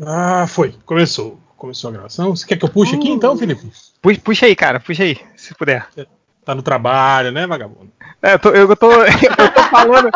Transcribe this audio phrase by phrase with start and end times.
[0.00, 0.74] Ah, foi.
[0.84, 1.40] Começou.
[1.56, 2.36] Começou a gravação.
[2.36, 3.70] Você quer que eu puxe aqui então, Felipe?
[4.02, 4.78] Puxa, puxa aí, cara.
[4.78, 5.86] Puxa aí, se puder.
[6.44, 7.90] Tá no trabalho, né, vagabundo?
[8.22, 10.10] É, eu tô, eu tô, eu tô falando.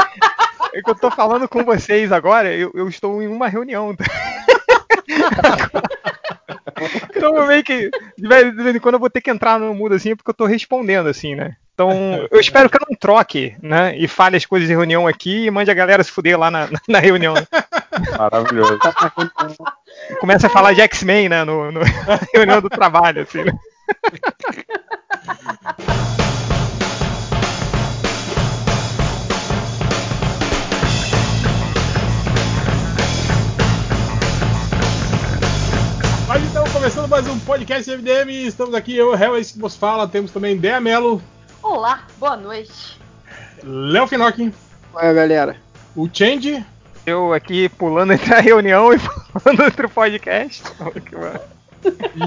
[0.72, 3.96] É eu tô falando com vocês agora, eu, eu estou em uma reunião.
[7.16, 9.74] então meio que de vez, de vez, em quando eu vou ter que entrar no
[9.74, 11.56] mudo assim, porque eu tô respondendo assim, né?
[11.80, 13.96] Então eu espero que eu não troque, né?
[13.96, 16.68] E fale as coisas de reunião aqui e mande a galera se fuder lá na,
[16.86, 17.32] na reunião.
[17.32, 17.46] Né?
[18.18, 18.78] Maravilhoso.
[20.20, 21.42] Começa a falar de X-Men, né?
[21.42, 23.52] No, no, na reunião do trabalho, assim, né?
[36.28, 39.74] Mas então, começando mais um podcast MDM, estamos aqui, eu, Hel, é isso que vos
[39.74, 41.22] fala, temos também Dea Mello.
[41.62, 42.98] Olá, boa noite.
[43.62, 44.52] Léo Finocchi.
[44.94, 45.56] Olha, galera.
[45.94, 46.64] O Change.
[47.04, 48.98] Eu aqui pulando entre a reunião e
[49.32, 50.62] pulando entre o podcast.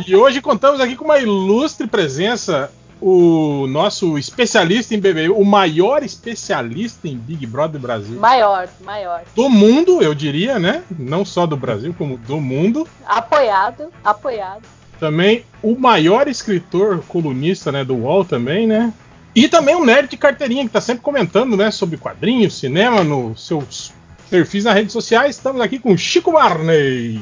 [0.06, 6.04] e hoje contamos aqui com uma ilustre presença, o nosso especialista em BBB, o maior
[6.04, 8.20] especialista em Big Brother do Brasil.
[8.20, 9.24] Maior, maior.
[9.36, 10.84] Do mundo, eu diria, né?
[10.92, 12.88] Não só do Brasil, como do mundo.
[13.06, 14.62] Apoiado, apoiado.
[15.00, 18.94] Também o maior escritor colunista, né, do UOL também, né?
[19.36, 23.48] E também um nerd de carteirinha que tá sempre comentando, né, sobre quadrinhos, cinema, nos
[23.48, 23.94] seus
[24.30, 25.36] perfis nas redes sociais.
[25.36, 27.20] Estamos aqui com Chico Barney.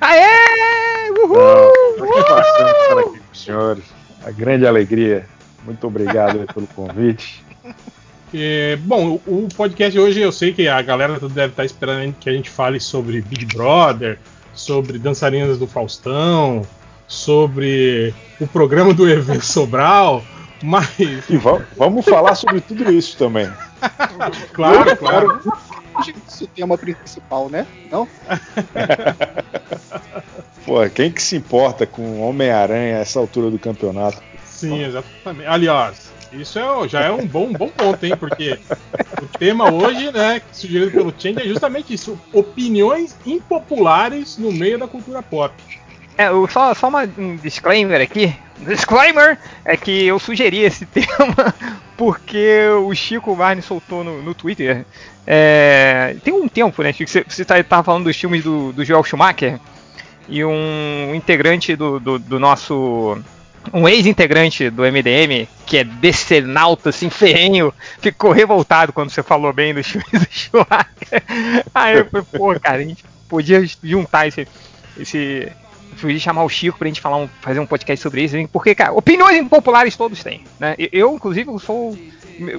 [0.00, 1.10] Aê!
[1.10, 1.36] Uhul!
[1.98, 3.84] Não, satisfação estar aqui com os senhores.
[4.24, 5.26] A grande alegria.
[5.64, 7.42] Muito obrigado pelo convite.
[8.36, 12.32] É, bom, o podcast hoje eu sei que a galera deve estar esperando que a
[12.32, 14.18] gente fale sobre Big Brother,
[14.52, 16.66] sobre dançarinas do Faustão,
[17.06, 20.24] sobre o programa do EV Sobral,
[20.64, 21.28] mas.
[21.28, 21.36] E
[21.76, 23.52] vamos falar sobre tudo isso também.
[24.54, 25.40] claro, claro.
[26.26, 27.66] Esse tema principal, né?
[27.90, 28.08] Não?
[30.64, 34.22] Pô, quem que se importa com Homem-Aranha a essa altura do campeonato?
[34.44, 35.46] Sim, exatamente.
[35.46, 38.16] Aliás, isso é, já é um bom, um bom ponto, hein?
[38.16, 38.58] Porque
[39.22, 44.88] o tema hoje, né, sugerido pelo Change, é justamente isso: opiniões impopulares no meio da
[44.88, 45.54] cultura pop.
[46.16, 48.34] É, só, só uma, um disclaimer aqui.
[48.58, 51.54] Disclaimer é que eu sugeri esse tema
[51.96, 54.84] porque o Chico Barney soltou no, no Twitter.
[55.26, 57.10] É, tem um tempo, né, Chico?
[57.10, 59.58] Você, você tá, tava falando dos filmes do, do Joel Schumacher
[60.28, 63.18] e um integrante do, do, do nosso
[63.72, 69.72] um ex-integrante do MDM, que é decenalta, assim, ferrenho, ficou revoltado quando você falou bem
[69.72, 71.22] dos filmes do Schumacher.
[71.74, 74.46] Aí eu falei, pô, cara, a gente podia juntar esse.
[74.98, 75.50] esse
[75.94, 78.92] podia chamar o Chico pra gente falar um, fazer um podcast sobre isso, porque, cara,
[78.92, 80.74] opiniões impopulares todos têm, né?
[80.92, 81.96] Eu, inclusive, eu sou.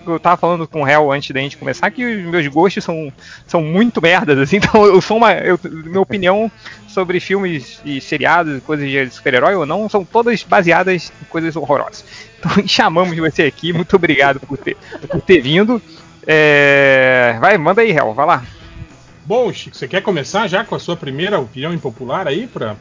[0.07, 3.11] Eu tava falando com o Hel antes da gente começar que os meus gostos são,
[3.45, 5.33] são muito merdas, assim, então eu sou uma.
[5.33, 6.49] Eu, minha opinião
[6.87, 12.05] sobre filmes e seriados, coisas de super-herói ou não, são todas baseadas em coisas horrorosas.
[12.39, 14.77] Então chamamos você aqui, muito obrigado por ter,
[15.09, 15.81] por ter vindo.
[16.25, 17.35] É...
[17.39, 18.43] Vai, manda aí, Hel, vai lá.
[19.25, 22.45] Bom, Chico, você quer começar já com a sua primeira opinião impopular aí?
[22.45, 22.75] Pra.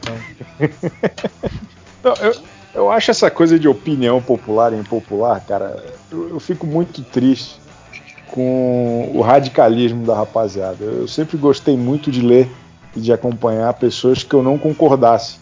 [2.03, 2.35] Não, eu,
[2.75, 7.59] eu acho essa coisa de opinião popular e impopular, cara, eu, eu fico muito triste
[8.27, 10.83] com o radicalismo da rapaziada.
[10.83, 12.47] Eu sempre gostei muito de ler
[12.95, 15.37] e de acompanhar pessoas que eu não concordasse.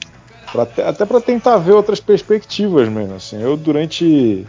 [0.51, 3.15] Pra, até para tentar ver outras perspectivas mesmo.
[3.15, 3.41] Assim.
[3.41, 4.45] Eu, durante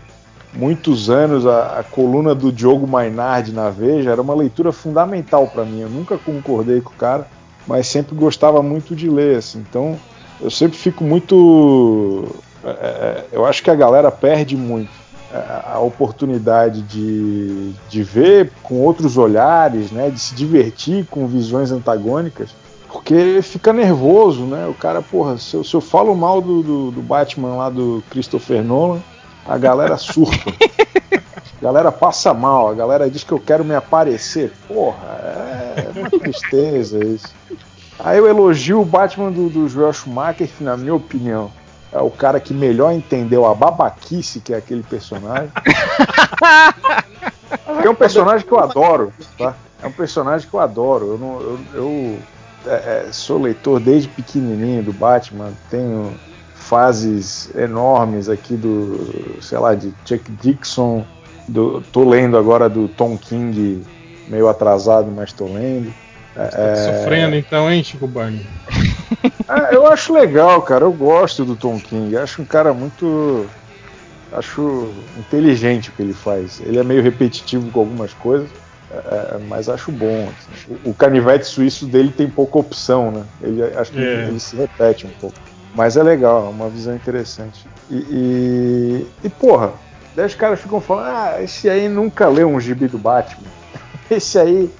[0.54, 5.64] muitos anos, a, a, coluna do Diogo Mainardi na Veja era uma leitura fundamental para
[5.64, 5.80] mim.
[5.80, 7.26] Eu nunca concordei com o cara,
[7.66, 9.38] mas sempre gostava muito de ler.
[9.38, 9.58] Assim.
[9.58, 9.98] Então,
[10.40, 12.24] eu sempre fico muito.
[12.64, 14.90] É, eu acho que a galera perde muito
[15.66, 22.54] a oportunidade de, de ver com outros olhares, né, de se divertir com visões antagônicas
[22.94, 24.68] porque fica nervoso, né?
[24.68, 28.04] O cara, porra, se eu, se eu falo mal do, do, do, Batman lá do
[28.08, 29.02] Christopher Nolan,
[29.46, 30.52] a galera surta.
[31.60, 34.52] A galera passa mal, a galera diz que eu quero me aparecer.
[34.68, 35.06] Porra,
[35.76, 37.34] é uma tristeza isso.
[37.98, 41.50] Aí eu elogio o Batman do, do Joel Schumacher, que na minha opinião
[41.92, 45.50] é o cara que melhor entendeu a babaquice que é aquele personagem.
[47.82, 49.54] é um personagem que eu adoro, tá?
[49.82, 51.12] É um personagem que eu adoro.
[51.12, 52.18] Eu, não, eu, eu
[52.66, 56.12] é, sou leitor desde pequenininho do Batman, tenho
[56.64, 61.04] fases enormes aqui do, sei lá, de Chuck Dixon,
[61.46, 63.82] do, tô lendo agora do Tom King,
[64.28, 65.92] meio atrasado, mas tô lendo.
[66.34, 68.40] Você tá é, sofrendo então, hein, Chico Barney?
[69.46, 73.46] É, eu acho legal, cara, eu gosto do Tom King, acho um cara muito.
[74.32, 74.88] Acho
[75.18, 76.60] inteligente o que ele faz.
[76.64, 78.48] Ele é meio repetitivo com algumas coisas,
[78.90, 80.28] É, mas acho bom.
[80.28, 80.76] assim.
[80.84, 83.22] O, o canivete suíço dele tem pouca opção, né?
[83.42, 84.28] Ele, acho que É.
[84.28, 85.36] ele se repete um pouco.
[85.74, 87.66] Mas é legal, é uma visão interessante.
[87.90, 89.72] E, e, e, porra,
[90.14, 93.48] daí os caras ficam falando: ah, esse aí nunca leu um gibi do Batman.
[94.10, 94.70] Esse aí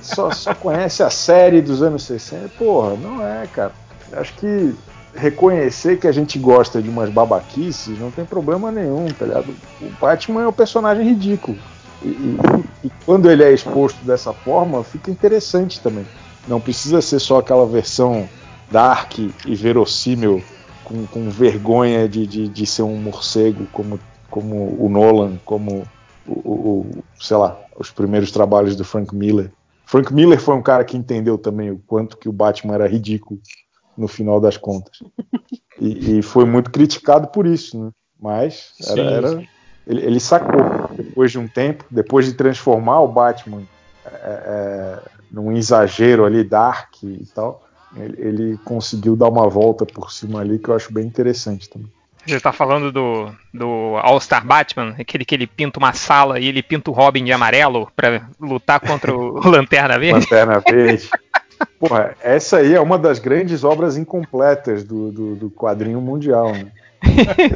[0.00, 2.48] só, só conhece a série dos anos 60.
[2.58, 3.72] Porra, não é, cara.
[4.12, 4.74] Acho que
[5.14, 9.54] reconhecer que a gente gosta de umas babaquices não tem problema nenhum, tá ligado?
[9.80, 11.56] O Batman é um personagem ridículo.
[12.02, 12.38] E, e-
[12.86, 16.04] e quando ele é exposto dessa forma, fica interessante também.
[16.48, 18.28] Não precisa ser só aquela versão
[18.72, 20.42] dark e verossímil,
[20.82, 25.82] com, com vergonha de, de, de ser um morcego, como, como o Nolan, como
[26.24, 29.52] o, o- o- sei lá, os primeiros trabalhos do Frank Miller.
[29.86, 33.40] Frank Miller foi um cara que entendeu também o quanto que o Batman era ridículo
[33.96, 34.98] no final das contas.
[35.80, 37.90] E, e foi muito criticado por isso, né?
[38.20, 39.44] Mas era, era-
[39.86, 40.60] ele, ele sacou
[40.96, 43.64] depois de um tempo, depois de transformar o Batman
[44.04, 47.64] é, é, num exagero ali dark e tal,
[47.96, 51.88] ele, ele conseguiu dar uma volta por cima ali que eu acho bem interessante também.
[52.24, 56.62] Você tá falando do, do All-Star Batman, aquele que ele pinta uma sala e ele
[56.62, 60.20] pinta o Robin de amarelo pra lutar contra o Lanterna Verde?
[60.20, 61.10] Lanterna Verde.
[61.80, 66.70] Porra, essa aí é uma das grandes obras incompletas do, do, do quadrinho mundial, né?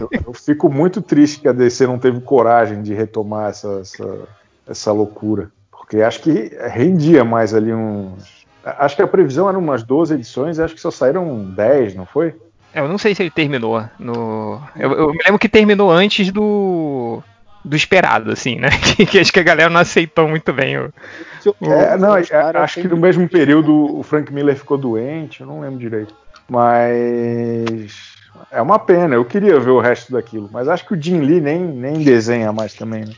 [0.00, 4.28] Eu, eu fico muito triste que a DC não teve coragem de retomar essa, essa,
[4.68, 5.50] essa loucura.
[5.70, 8.35] Porque acho que rendia mais ali uns.
[8.78, 12.04] Acho que a previsão era umas 12 edições e acho que só saíram 10, não
[12.04, 12.34] foi?
[12.74, 13.82] Eu não sei se ele terminou.
[13.98, 14.60] No...
[14.76, 17.22] Eu, eu me lembro que terminou antes do.
[17.64, 18.68] do esperado, assim, né?
[18.96, 20.76] Que, que acho que a galera não aceitou muito bem.
[20.78, 20.92] o-
[21.62, 25.40] É, não, Os caras acho que têm- no mesmo período o Frank Miller ficou doente,
[25.40, 26.12] eu não lembro direito.
[26.48, 27.94] Mas
[28.50, 30.48] é uma pena, eu queria ver o resto daquilo.
[30.52, 33.12] Mas acho que o Jim Lee nem, nem desenha mais também, né?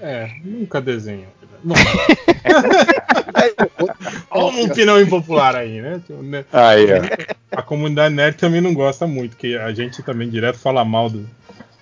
[0.00, 1.26] É, nunca desenho.
[4.30, 6.00] Olha um opinião impopular aí, né?
[6.52, 7.58] Aí, ó.
[7.58, 11.20] A comunidade nerd também não gosta muito, que a gente também direto fala mal do,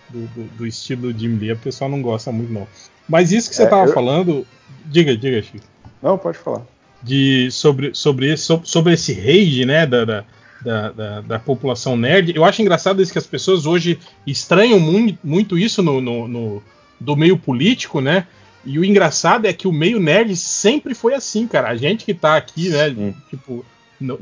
[0.09, 2.67] do, do- do estilo Jim Lee, a pessoa não gosta muito, não.
[3.09, 4.47] Mas isso que você É, tava eu- falando,
[4.87, 5.65] diga, diga, Chico,
[6.03, 6.63] Não, pode falar.
[7.03, 10.25] de, sobre, sobre, esse, sobre, sobre esse rage, né, da, da,
[10.63, 15.19] da, da- da população nerd, eu acho engraçado isso que as pessoas hoje estranham muito,
[15.25, 16.63] muito isso no, no, no-
[16.99, 18.27] do meio político, né?
[18.65, 21.69] E o engraçado é que o meio nerd sempre foi assim, cara.
[21.69, 23.15] A gente que tá aqui, né, Sim.
[23.31, 23.65] tipo,
[24.01, 24.19] no-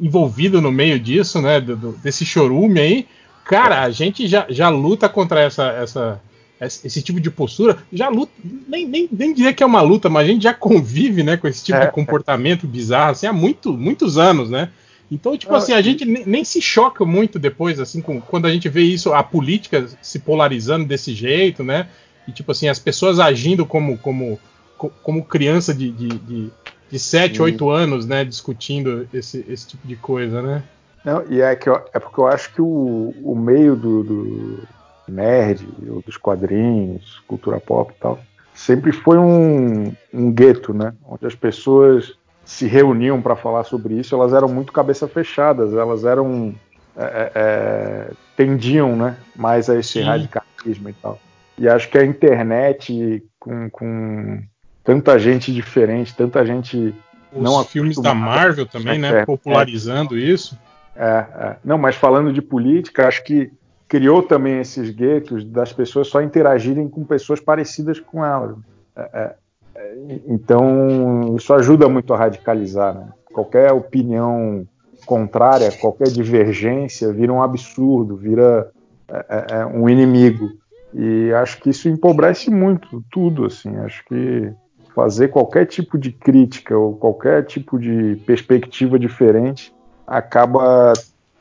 [0.00, 3.06] envolvido no meio disso, né, do- do- desse chorume aí,
[3.44, 6.20] cara, a gente já, já luta contra essa, essa,
[6.60, 8.32] esse tipo de postura, já luta,
[8.68, 11.48] nem, nem, nem diria que é uma luta, mas a gente já convive, né, com
[11.48, 11.86] esse tipo É.
[11.86, 14.68] de comportamento bizarro, assim, há muito, muitos anos, né?
[15.10, 18.46] Então, tipo Não, assim, a gente nem, nem se choca muito depois, assim, com, quando
[18.46, 21.88] a gente vê isso, a política se polarizando desse jeito, né?
[22.26, 24.38] E, tipo assim, as pessoas agindo como, como,
[24.76, 26.50] co- como criança de, de, de,
[26.90, 27.42] de 7, Sim.
[27.42, 28.24] 8 anos, né?
[28.24, 30.62] Discutindo esse, esse tipo de coisa, né?
[31.04, 34.68] Não, e é, que eu- é porque eu acho que o, o meio do, do
[35.08, 35.66] nerd,
[36.06, 38.20] dos quadrinhos, cultura pop e tal,
[38.54, 40.94] sempre foi um, um gueto, né?
[41.08, 42.14] Onde as pessoas
[42.44, 46.54] se reuniam para falar sobre isso, elas eram muito cabeça fechadas, elas eram.
[46.96, 50.04] é, é, é, tendiam né, mais a esse Sim.
[50.04, 51.18] radicalismo e tal.
[51.58, 54.42] E acho que a internet, com, com
[54.82, 56.94] tanta gente diferente, tanta gente
[57.32, 59.08] Os Não filmes da Marvel também, né?
[59.08, 59.26] internet.
[59.26, 60.58] Popularizando isso.
[60.96, 61.56] é, é.
[61.64, 63.50] Não, mas falando de política, acho que
[63.92, 68.56] criou também esses guetos das pessoas só interagirem com pessoas parecidas com elas.
[68.96, 69.34] É, é,
[69.74, 69.94] é,
[70.28, 72.94] então, isso ajuda muito a radicalizar.
[72.94, 73.08] Né?
[73.32, 74.66] Qualquer opinião
[75.04, 78.70] contrária, qualquer divergência vira um absurdo, vira
[79.08, 80.50] é, é, é, um inimigo.
[80.94, 83.44] E acho que isso empobrece muito tudo.
[83.46, 83.76] Assim.
[83.78, 84.52] Acho que
[84.94, 89.74] fazer qualquer tipo de crítica ou qualquer tipo de perspectiva diferente
[90.06, 90.92] acaba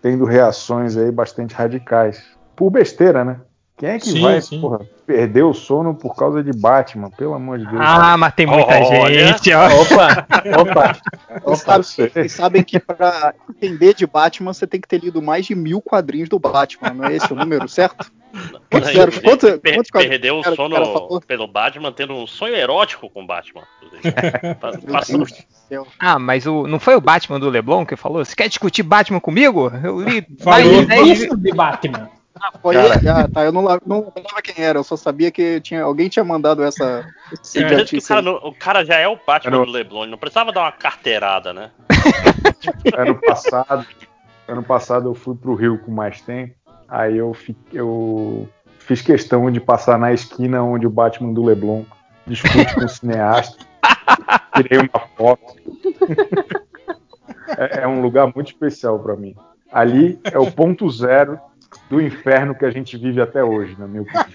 [0.01, 2.23] tendo reações aí bastante radicais.
[2.55, 3.39] Por besteira, né?
[3.77, 4.61] Quem é que Sim, vai sim.
[4.61, 7.09] porra, perder o sono por causa de Batman?
[7.09, 7.81] Pelo amor de Deus.
[7.83, 9.27] Ah, mas tem muita Olha.
[9.27, 9.65] gente, ó.
[9.81, 10.97] Opa, opa.
[11.57, 15.55] Sabem, vocês sabem que pra entender de Batman você tem que ter lido mais de
[15.55, 18.11] mil quadrinhos do Batman, não é esse o número, certo?
[18.69, 19.11] Quantos eram?
[19.21, 23.63] Quantos- per- quadrinhos perdeu o sono pelo Batman, tendo um sonho erótico com o Batman.
[25.67, 25.87] céu.
[25.99, 28.23] Ah, mas o, não foi o Batman do Leblon que falou?
[28.23, 29.71] Você quer discutir Batman comigo?
[29.83, 30.65] Eu li Falou.
[30.65, 32.09] mais de 10 Isso de Batman.
[32.61, 32.95] Foi Cara.
[32.95, 33.09] ele?
[33.09, 33.43] Ah, tá.
[33.43, 37.05] Eu não, não lembrava quem era, eu só sabia que tinha, alguém tinha mandado essa.
[37.31, 40.11] esse É, que o, cara não- o cara já é o Batman do Leblon, ele
[40.11, 41.69] não precisava dar uma carteirada, né?
[42.97, 43.85] ano passado,
[44.47, 46.55] ano passado eu fui pro Rio com mais tempo.
[46.91, 51.83] Aí eu, fi- eu fiz questão de passar na esquina onde o Batman do Leblon
[52.27, 53.65] discute com o cineasta.
[54.55, 55.55] tirei uma foto.
[57.57, 59.33] É, é um lugar muito especial para mim.
[59.71, 61.39] Ali é o ponto zero
[61.89, 64.25] do inferno que a gente vive até hoje, na minha opinião.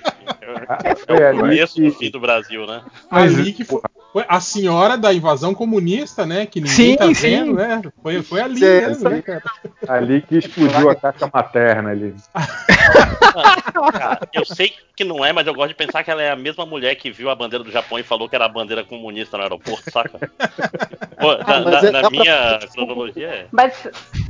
[1.09, 2.83] É ali o começo que- do fim do Brasil, né?
[3.11, 3.81] Ali que foi,
[4.17, 6.47] foi a senhora da invasão comunista, né?
[6.47, 7.13] Que ninguém Sim, tá sim.
[7.13, 7.83] vendo, né?
[8.03, 9.43] Foi, foi ali Sim, mesmo, né, cara?
[9.87, 12.15] Ali que explodiu a caixa materna ali.
[13.93, 16.37] Cara, eu sei que não é, mas eu gosto de pensar que ela é a
[16.37, 19.37] mesma mulher que viu a bandeira do Japão e falou que era a bandeira comunista
[19.37, 20.19] no aeroporto, saca?
[21.21, 23.47] Pô, na, Ah, mas na- é- na dá pra- minha cronologia é.
[23.53, 23.87] Mas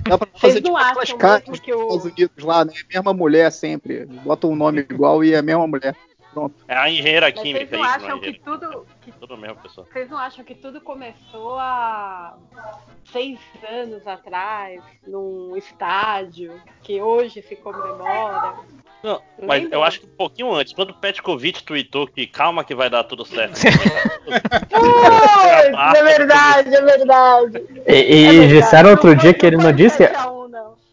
[0.09, 0.75] Dá pra fazer não
[1.05, 2.73] tipo nos que o- Estados Unidos lá, né?
[2.93, 4.05] Mesma mulher sempre.
[4.07, 5.95] Bota um nome igual e é a mesma mulher.
[6.69, 8.87] É a engenheira mas química, vocês não isso, acham não é que tudo.
[9.02, 9.87] que Tudo a mesma pessoa.
[9.93, 12.37] Vocês não acham que tudo começou há
[13.12, 13.38] seis
[13.71, 18.55] anos atrás, num estádio, que hoje se comemora?
[19.02, 19.76] Não, mas Lembra?
[19.78, 23.05] eu acho que um pouquinho antes, quando o Petkovic tweetou que calma que vai dar
[23.05, 23.61] tudo certo.
[25.97, 27.64] é verdade, é verdade.
[27.87, 28.49] E, e É verdade.
[28.49, 29.99] disseram outro Não dia que ele não disse.
[29.99, 30.36] 7 a 1, não.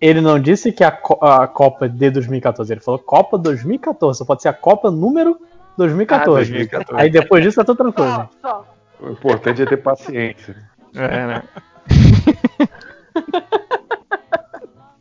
[0.05, 2.73] Ele não disse que a, Co- a Copa de 2014.
[2.73, 4.17] Ele falou Copa 2014.
[4.17, 5.37] Só pode ser a Copa número
[5.77, 6.51] 2014.
[6.51, 7.01] Ah, 2014.
[7.01, 8.29] Aí depois disso é outra coisa.
[8.41, 8.65] Só, só.
[8.99, 10.57] O importante é ter paciência.
[10.93, 11.43] É, né?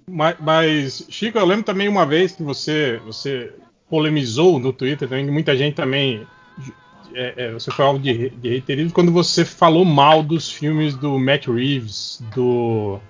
[0.08, 3.50] Mas, mas, Chico, eu lembro também uma vez que você, você
[3.88, 6.26] polemizou no Twitter também, que muita gente também.
[7.14, 11.18] é, é, você foi alvo de, de reiterismo quando você falou mal dos filmes do
[11.18, 13.00] Matt Reeves, do.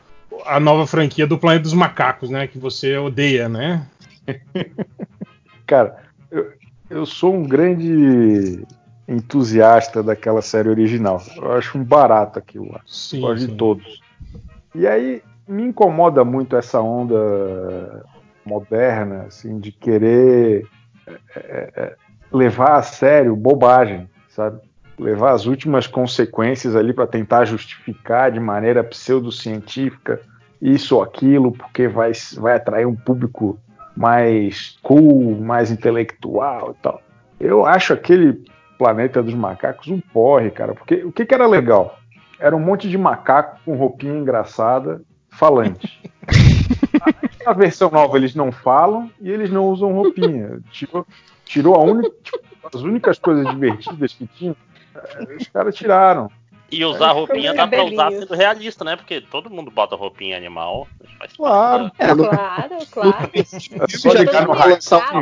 [0.46, 2.46] A nova franquia do Planeta dos Macacos, né?
[2.46, 3.86] Que você odeia, né?
[5.66, 5.96] Cara,
[6.30, 6.52] eu,
[6.90, 8.64] eu sou um grande
[9.06, 11.22] entusiasta daquela série original.
[11.36, 12.80] Eu acho um barato aquilo lá.
[12.86, 13.20] Sim.
[13.20, 14.00] Gosto de todos.
[14.74, 18.04] E aí me incomoda muito essa onda
[18.44, 20.66] moderna, assim, de querer
[21.06, 21.96] é, é,
[22.32, 24.60] levar a sério bobagem, sabe?
[24.98, 30.20] Levar as últimas consequências ali para tentar justificar de maneira pseudocientífica
[30.60, 33.58] isso ou aquilo, porque vai, vai atrair um público
[33.96, 37.02] mais cool, mais intelectual e tal.
[37.40, 38.44] Eu acho aquele
[38.78, 41.98] Planeta dos Macacos um porre, cara, porque o que, que era legal?
[42.38, 46.00] Era um monte de macaco com roupinha engraçada, falante.
[47.44, 50.60] Na versão nova eles não falam e eles não usam roupinha.
[50.70, 51.06] Tirou,
[51.44, 52.40] tirou a única, tipo,
[52.72, 54.71] as únicas coisas divertidas que tinham, eh,
[55.38, 56.30] os caras tiraram.
[56.70, 58.96] E usar roupinha dá pra usar sendo realista, né?
[58.96, 60.88] Porque todo mundo bota roupinha animal.
[61.18, 61.90] Faz Claro.
[61.98, 63.30] É, no Claro, claro.
[63.34, 63.44] É
[63.98, 65.12] só já ligar no lançar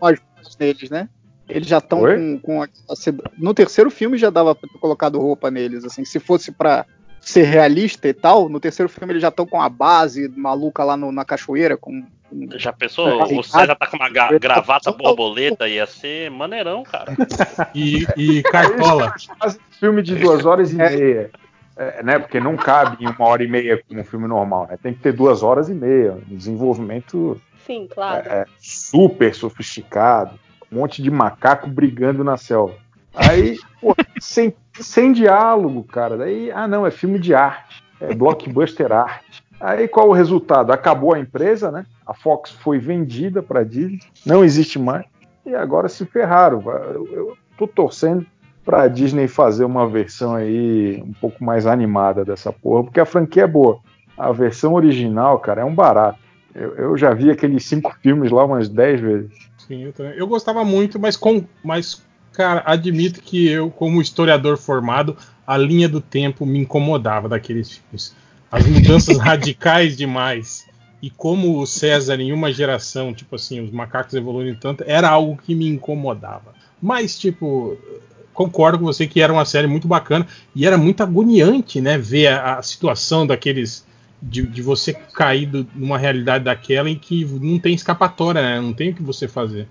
[0.00, 0.20] umas
[0.60, 1.08] neles, né?
[1.48, 2.94] Eles já estão com, com a- a
[3.38, 6.84] no terceiro filme já dava pra ter colocado roupa neles, assim, se fosse pra
[7.20, 10.96] ser realista e tal, no terceiro filme eles já estão com a base maluca lá
[10.96, 12.04] no- na cachoeira com-
[12.56, 13.08] Já pensou?
[13.08, 13.24] É.
[13.38, 17.14] O César tá com uma ga- gravata borboleta, ia ser maneirão, cara.
[17.74, 19.14] E, e Cartola.
[19.78, 21.30] Filme de duas horas e meia.
[21.76, 22.18] É, né?
[22.18, 24.78] Porque não cabe em uma hora e meia como um filme normal, né?
[24.82, 26.12] Tem que ter duas horas e meia.
[26.30, 28.26] Um desenvolvimento Sim, claro.
[28.28, 30.38] é, super sofisticado.
[30.72, 32.74] Um monte de macaco brigando na selva.
[33.14, 36.16] Aí, pô, sem, sem diálogo, cara.
[36.16, 37.84] Daí, ah, não, é filme de arte.
[38.00, 39.42] É blockbuster arte.
[39.60, 40.72] Aí qual o resultado?
[40.72, 41.86] Acabou a empresa, né?
[42.06, 45.04] A Fox foi vendida para Disney, não existe mais.
[45.44, 46.62] E agora se ferraram.
[46.68, 48.26] Eu, tô torcendo
[48.64, 53.44] pra Disney fazer uma versão aí um pouco mais animada dessa porra, porque a franquia
[53.44, 53.78] é boa.
[54.16, 56.18] A versão original, cara, é um barato.
[56.54, 59.30] Eu, eu já vi aqueles cinco filmes lá umas dez vezes.
[59.66, 60.12] Sim, eu, também.
[60.16, 61.44] eu gostava muito, mas com.
[61.62, 67.72] Mas, cara, admito que eu, como historiador formado, a linha do tempo me incomodava daqueles
[67.72, 68.14] filmes.
[68.50, 70.66] As mudanças radicais demais.
[71.02, 75.36] E como o César, em uma geração, tipo assim, os macacos evoluíram tanto, era algo
[75.36, 76.54] que me incomodava.
[76.80, 77.76] Mas, tipo,
[78.32, 81.98] concordo com você que era uma série muito bacana e era muito agoniante, né?
[81.98, 83.84] Ver a, a situação daqueles.
[84.20, 88.58] De, de você cair do- numa realidade daquela em que não tem escapatória, né?
[88.58, 89.68] Não tem o que você fazer.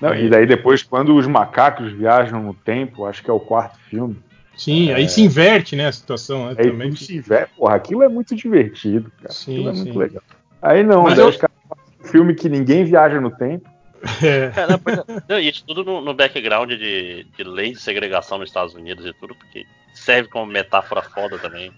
[0.00, 3.78] Não, e daí depois, quando os macacos viajam no tempo, acho que é o quarto
[3.88, 4.16] filme,
[4.56, 6.94] Sim, aí se inverte, né, a situação, né, aí também.
[6.96, 9.32] se vê, porra, aquilo é muito divertido, cara.
[9.32, 9.78] Sim, aquilo é sim.
[9.84, 10.22] muito legal.
[10.62, 13.68] Aí não, Mas daí eu- os caras fazem um filme que ninguém viaja no tempo.
[14.22, 15.04] É, É, não, pois é.
[15.28, 19.12] Não, Isso tudo no, no background de, de lei de segregação nos Estados Unidos e
[19.12, 21.72] tudo, porque serve como metáfora foda também.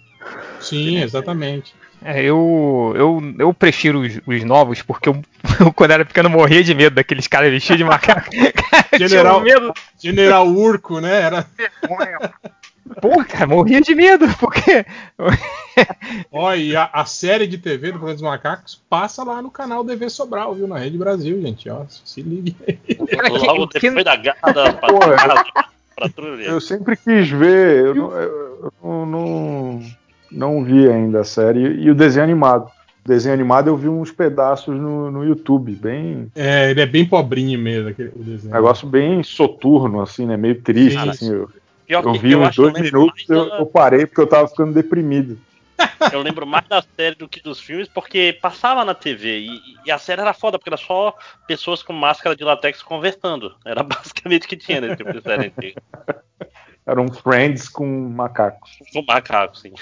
[0.61, 1.75] sim, exatamente.
[2.03, 5.21] É, eu, eu, eu prefiro os, os novos, porque eu,
[5.61, 8.31] eu, quando era pequeno, morria de medo daqueles caras vestidos de macaco.
[8.99, 9.73] General- um medo.
[9.99, 11.21] General Urco, né?
[11.23, 11.47] Era,
[13.01, 14.85] Pô, cara, morria de medo, porque.
[16.59, 20.09] e a, a série de TV do Planeta dos Macacos passa lá no canal DV
[20.11, 20.67] Sobral, viu?
[20.67, 21.85] Na Rede Brasil, gente, ó.
[21.89, 22.95] Se ligue aí.
[23.07, 25.45] Cara, que- Logo que- depois da garra da Porra.
[26.45, 29.83] Eu sempre quis ver, eu não, eu não, não,
[30.33, 31.61] não vi ainda a série.
[31.83, 32.71] E o desenho animado.
[33.05, 36.31] O desenho animado eu vi uns pedaços no, no YouTube, bem.
[36.35, 38.53] É, ele é bem pobrinho mesmo, aquele, o desenho.
[38.55, 40.37] Negócio bem soturno, assim, né?
[40.37, 41.09] Meio triste, Sim.
[41.09, 41.33] assim.
[41.33, 41.51] Eu,
[41.91, 44.27] Pior eu que vi uns eu dois lembro minutos, eu, da- eu parei porque eu
[44.29, 45.37] tava ficando deprimido.
[46.13, 49.91] Eu lembro mais da série do que dos filmes, porque passava na TV e, e
[49.91, 51.13] a série era foda, porque era só
[51.49, 53.57] pessoas com máscara de latex conversando.
[53.65, 55.83] Era basicamente o que tinha nesse tipo de série antiga.
[56.87, 58.71] Eram friends com macacos.
[58.93, 59.73] Com macaco, sim.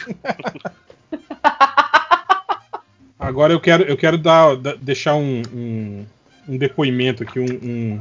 [3.19, 6.07] Agora eu quero, eu quero dar, da- deixar um, um,
[6.49, 8.01] um depoimento aqui, um, um-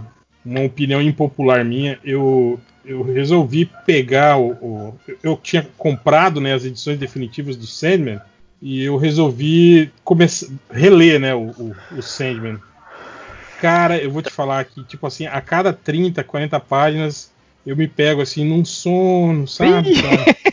[0.50, 2.00] uma opinião impopular minha.
[2.04, 8.20] Eu, eu resolvi pegar o, o- Eu tinha comprado né, as edições definitivas do Sandman
[8.62, 12.58] e eu resolvi começar, reler né, o, o, o Sandman.
[13.62, 17.32] Cara, eu vou te falar que, tipo assim, a cada 30, 40 páginas
[17.66, 20.02] eu me pego assim num sono, sabe?
[20.02, 20.26] cara?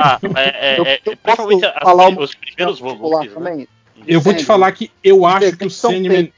[0.00, 3.28] Ah, é, é, Eu- é, eu posso as- falar uma os primeiros volumes.
[3.30, 3.34] Né?
[3.34, 3.68] também.
[4.06, 6.32] Eu vou te falar que eu acho que o Sandman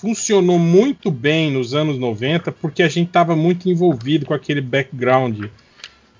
[0.00, 5.46] funcionou muito bem nos anos 90 porque a gente estava muito envolvido com aquele background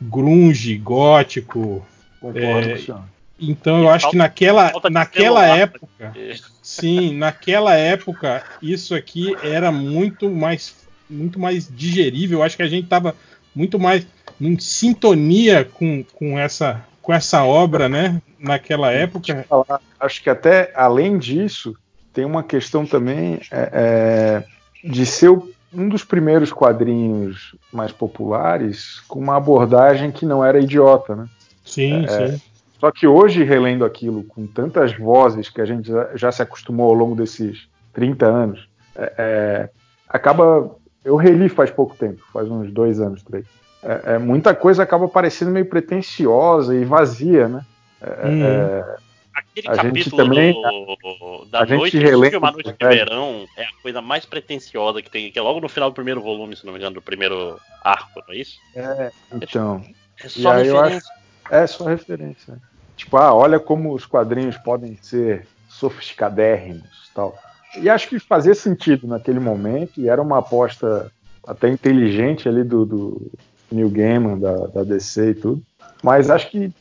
[0.00, 1.86] grunge, gótico.
[2.20, 3.02] Concordo É, senhor.
[3.40, 5.58] Então eu acho que naquela, naquela celular.
[5.58, 6.12] época,
[6.60, 10.74] sim, naquela época isso aqui era muito mais
[11.08, 12.40] muito mais digerível.
[12.40, 13.14] Eu acho que a gente estava
[13.54, 14.06] muito mais
[14.40, 18.20] em sintonia com, com essa com essa obra, né?
[18.38, 19.46] Naquela época.
[19.48, 21.74] falar, acho que até além disso,
[22.18, 24.44] tem uma questão também é, é,
[24.82, 25.30] de ser
[25.72, 31.28] um dos primeiros quadrinhos mais populares com uma abordagem que não era idiota, né?
[31.64, 32.42] Sim, É, sim.
[32.80, 36.94] Só que hoje, relendo aquilo com tantas vozes que a gente já, se acostumou ao
[36.94, 39.68] longo desses 30 anos, é, é,
[40.08, 40.74] acaba.
[41.04, 43.46] Eu reli faz pouco tempo, faz uns dois anos, três.
[43.80, 47.64] É, muita coisa acaba parecendo meio pretensiosa e vazia, né?
[48.02, 49.07] É, Hum.
[49.38, 52.86] É, Aquele A gente capítulo também- do- da a gente noite, relembra uma noite de
[52.86, 56.20] verão é a coisa mais pretensiosa que tem, que é logo no final do primeiro
[56.20, 58.58] volume, se não me engano, do primeiro arco, não é isso?
[59.32, 59.82] então,
[60.22, 61.12] É só aí eu referência.
[61.50, 62.58] é só referência.
[62.96, 67.36] Tipo, ah, olha como os quadrinhos podem ser sofisticadérrimos tal.
[67.80, 71.12] E acho que fazia sentido naquele momento, e era uma aposta
[71.46, 73.32] até inteligente ali do, do
[73.70, 75.62] Neil Gaiman, da, da DC e tudo.
[76.02, 76.72] Mas acho que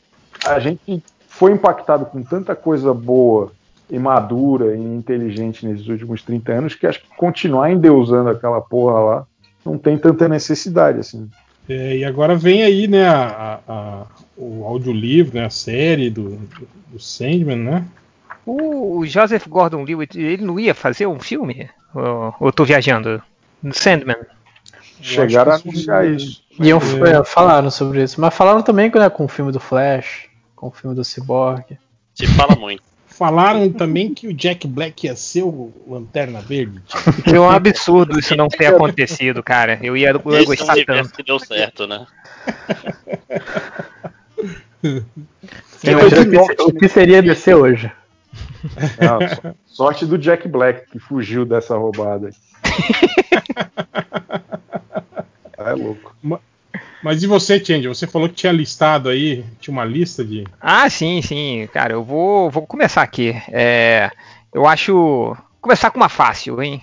[0.44, 1.02] a gente
[1.38, 3.52] foi impactado com tanta coisa boa
[3.88, 8.98] e madura e inteligente nesses últimos 30 anos que acho que continuar endeusando aquela porra
[9.00, 9.26] lá
[9.64, 11.28] não tem tanta necessidade, assim.
[11.68, 16.30] É, e agora vem aí, né, a, a- a- o audiolivro, né, a série do,
[16.90, 17.84] do, Sandman, né?
[18.46, 21.68] O Joseph Gordon-Levitt, ele não ia fazer um filme?
[21.94, 23.22] Ou, ou eu tô viajando?
[23.62, 24.16] No Sandman.
[25.00, 26.42] Chegaram a anunciar isso.
[26.58, 27.18] E eu, É.
[27.20, 28.20] é, falaram sobre isso.
[28.20, 31.78] Mas falaram também né, com o filme do Flash, com o filme do Cyborg.
[32.14, 32.82] Se fala muito.
[33.06, 36.80] Falaram também que o Jack Black ia ser o Lanterna Verde.
[36.86, 37.34] tipo.
[37.34, 39.78] É um absurdo isso não ter acontecido, cara.
[39.82, 41.12] Eu ia, eu ia gostar tanto.
[41.12, 42.06] que deu certo, né?
[46.60, 47.90] O que, seria descer hoje?
[49.00, 49.18] Não,
[49.66, 52.30] sorte do Jack Black que fugiu dessa roubada.
[55.58, 56.14] é louco.
[57.02, 57.86] Mas e você, Change?
[57.88, 60.44] Você falou que tinha listado aí, tinha uma lista de.
[60.60, 63.34] Ah, sim, sim, cara, eu vou, vou começar aqui.
[63.48, 64.10] É,
[64.52, 65.36] eu acho.
[65.60, 66.82] Começar com uma fácil, hein?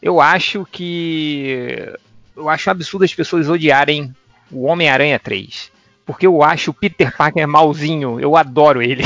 [0.00, 1.92] Eu acho que.
[2.36, 4.14] Eu acho absurdo as pessoas odiarem
[4.50, 5.72] o Homem-Aranha 3.
[6.04, 9.02] Porque eu acho o Peter Parker malzinho, eu adoro ele.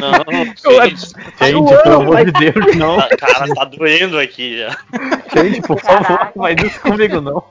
[0.00, 0.44] Não,
[0.84, 1.06] gente,
[1.40, 2.96] Gente, pelo amor de Deus, não.
[3.16, 4.76] cara, tá doendo aqui já.
[5.34, 7.42] Gente, por favor, não faz isso comigo, não.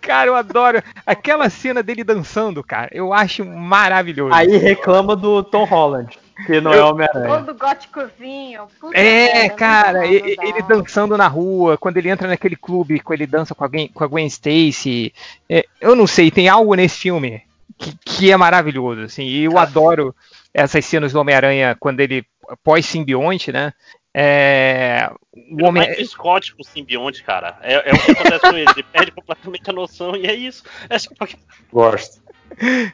[0.00, 2.88] Cara, eu adoro aquela cena dele dançando, cara.
[2.92, 4.34] Eu acho maravilhoso.
[4.34, 7.38] Aí reclama do Tom Holland, que não é Homem-Aranha.
[7.44, 8.62] Todo góticozinho.
[8.80, 10.44] Puta É, merda, cara, e- dá.
[10.44, 13.88] ele dançando na rua, quando ele entra naquele clube, quando ele dança com a Gwen,
[13.88, 15.12] com a Gwen Stacy.
[15.48, 17.42] É, eu não sei, tem algo nesse filme
[17.78, 20.14] que, que é maravilhoso, assim, e eu adoro
[20.52, 22.24] essas cenas do Homem-Aranha quando ele
[22.64, 23.72] pós-simbionte, né?
[24.14, 27.58] É, o homem, mais psicótico o simbionte, cara.
[27.62, 28.70] É, é o que acontece com ele.
[28.70, 30.64] Ele perde completamente a noção e é isso.
[30.90, 31.36] É só porque
[31.72, 32.22] Gosto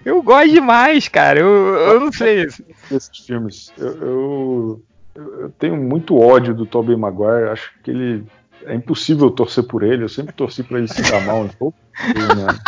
[0.05, 1.41] eu gosto demais, cara.
[1.41, 2.47] Eu, eu não sei.
[2.91, 3.73] desses filmes.
[3.77, 4.83] Eu, eu,
[5.15, 7.51] eu tenho muito ódio do Tobey Maguire.
[7.51, 8.25] Acho que ele.
[8.65, 10.05] É impossível torcer por ele.
[10.05, 11.79] Eu sempre torci pra ele se dar mal um pouco.
[12.07, 12.59] Né?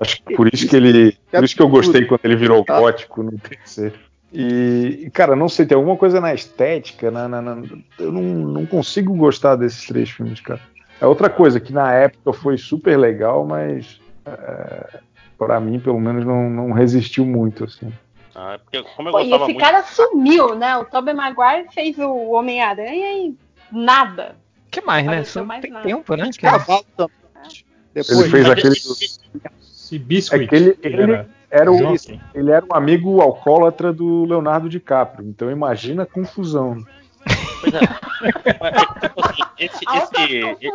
[0.00, 1.16] Acho que por isso que ele.
[1.30, 3.98] Por isso que eu gostei quando ele virou gótico no terceiro.
[4.32, 7.62] E, e, cara, não sei, tem alguma coisa na estética, na, na- na-
[7.98, 10.60] eu não, não consigo gostar desses três filmes, cara.
[11.00, 15.00] É outra coisa que na época foi super legal, mas é,
[15.38, 17.92] para mim, pelo menos, não, não resistiu muito, assim.
[18.34, 19.64] Ah, é porque como eu Pô, e gostava esse muito.
[19.64, 20.76] cara sumiu, né?
[20.76, 23.36] O Tobey Maguire fez o Homem-Aranha e
[23.72, 24.36] nada.
[24.66, 25.24] O que mais, né?
[25.24, 25.84] Só mais tem nada.
[25.84, 26.30] tempo, né?
[26.32, 27.14] Que- Cavalo também.
[27.92, 28.72] Depois, Ele fez aquele.
[28.74, 29.20] esse-
[29.62, 30.44] Se Biscuit.
[30.44, 31.76] É que ele- que ele- era o,
[32.34, 36.84] ele era um amigo alcoólatra do Leonardo DiCaprio, então imagina a confusão.
[37.60, 37.80] Pois é.
[38.60, 40.70] Mas tipo assim, esse, esse-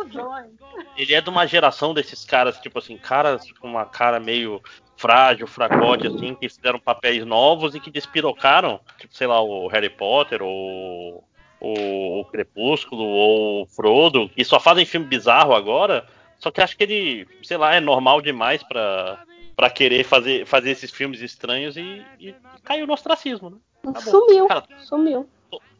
[0.96, 4.60] ele é de uma geração desses caras, tipo assim, caras com uma cara meio
[4.96, 9.90] frágil, fracote, assim, que fizeram papéis novos e que despirocaram, tipo, sei lá, o Harry
[9.90, 11.22] Potter ou
[11.60, 16.06] o, o Crepúsculo ou o Frodo, e só fazem filme bizarro agora,
[16.38, 19.18] só que acho que ele, sei lá, é normal demais pra,
[19.56, 23.56] pra querer fazer, fazer esses filmes estranhos e, e caiu no ostracismo, né?
[23.92, 24.00] Tá.
[24.00, 25.28] Sumiu, Cara, sumiu.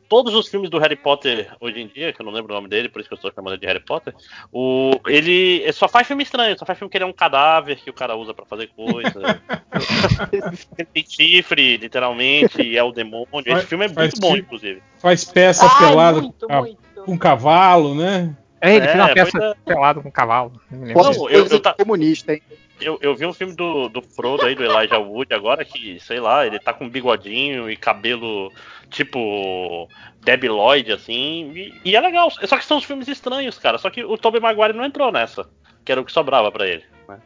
[0.08, 2.68] todos os filmes do Harry Potter hoje em dia, que eu não lembro o nome
[2.68, 4.14] dele, por isso que eu estou chamando ele de Harry Potter,
[4.52, 7.90] o, ele, só faz filme estranho, só faz filme que ele é um cadáver que
[7.90, 9.42] o cara usa pra fazer coisa.
[10.78, 13.26] ele tem chifre, literalmente, e é o demônio.
[13.30, 14.82] Faz- Esse filme é muito bom, inclusive.
[14.98, 16.78] Faz peça Ai, pelada muito, com, muito.
[17.04, 18.34] com cavalo, né?
[18.60, 19.54] É, ele fez uma É, peça pois é.
[19.64, 20.52] pelado com cavalo.
[20.70, 20.78] não
[21.12, 22.42] Não, eu- eu tá- comunista, hein?
[22.80, 26.20] Eu, eu vi um filme do, do Frodo aí, do Elijah Wood, agora que, sei
[26.20, 28.52] lá, ele tá com bigodinho e cabelo
[28.90, 29.88] tipo
[30.22, 32.30] Debbie Lloyd, assim, e, e é legal.
[32.30, 33.78] Só que são os filmes estranhos, cara.
[33.78, 35.48] Só que o Tobey Maguire não entrou nessa,
[35.84, 36.82] que era o que sobrava pra ele.
[37.08, 37.18] Né?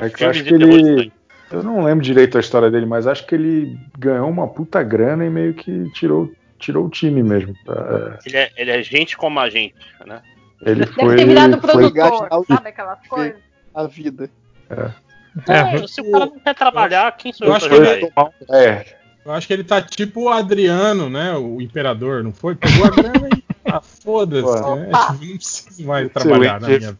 [0.00, 1.12] É que eu acho que ele.
[1.50, 5.24] Eu não lembro direito a história dele, mas acho que ele ganhou uma puta grana
[5.24, 7.54] e meio que tirou, tirou o time mesmo.
[7.66, 10.20] É, Ele é, ele é gente como a gente, né?
[10.62, 11.16] Ele Deve foi.
[11.16, 13.36] ter virado foi- produtor, o- sabe aquelas coisas?
[13.74, 14.28] A vida.
[15.48, 18.12] É, se o cara não quer trabalhar, quem sou eu eu, acho pra jogar ele-?
[18.50, 21.34] É, Eu acho que ele tá tipo o Adriano, né?
[21.36, 22.54] O imperador, não foi?
[22.56, 23.44] Pegou a grana e.
[23.70, 24.88] Ah, foda-se, né?
[24.88, 25.12] Opa.
[25.12, 26.96] Não preciso mais trabalhar na minha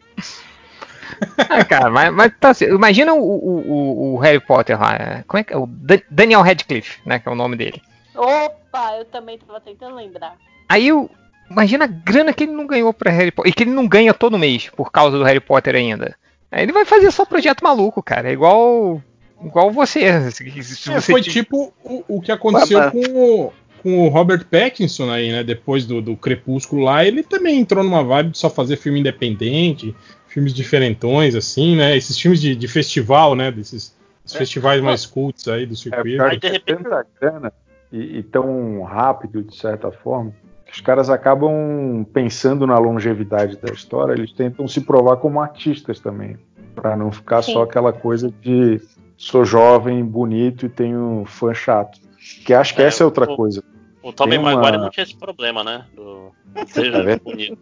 [1.49, 4.93] Ah, cara, mas, mas tá, assim, imagina o, o- o- Harry Potter lá.
[4.93, 5.57] é, Como é que é?
[5.57, 7.17] O Dan- Daniel Radcliffe, né?
[7.19, 7.81] Que é o nome dele.
[8.15, 10.35] Opa, eu também tava tentando lembrar.
[10.69, 11.09] Aí o.
[11.49, 13.51] Imagina a grana que ele não ganhou pra Harry Potter.
[13.51, 16.15] E que ele não ganha todo mês por causa do Harry Potter ainda.
[16.51, 18.29] Aí ele vai fazer só projeto maluco, cara.
[18.29, 19.01] É igual.
[19.43, 19.99] Igual você.
[20.31, 20.43] Se,
[20.91, 25.09] É, você foi ti- tipo o, o que aconteceu com, o, com o Robert Pattinson
[25.11, 25.43] aí, né?
[25.43, 29.95] Depois do, do Crepúsculo lá, ele também entrou numa vibe de só fazer filme independente,
[30.27, 31.95] filmes diferentões, assim, né?
[31.95, 33.51] Esses filmes de, de festival, né?
[33.51, 36.21] Desses esses festivais mais cultos aí do é circuito.
[36.21, 37.53] Aí, de é repente- tanta grana
[37.91, 40.31] e, e tão rápido, de certa forma,
[40.71, 46.37] os caras acabam pensando na longevidade da história, eles tentam se provar como artistas também.
[46.75, 47.53] Pra não ficar Sim.
[47.53, 48.79] só aquela coisa de
[49.17, 51.99] sou jovem, bonito e tenho fã chato.
[52.45, 53.63] Que acho que É, essa é outra o- coisa.
[54.01, 55.85] O Tobey uma- Maguire não tinha esse problema, né?
[55.93, 56.31] Do...
[56.67, 57.57] Seja É bonito.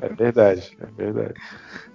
[0.00, 1.34] É verdade, é verdade.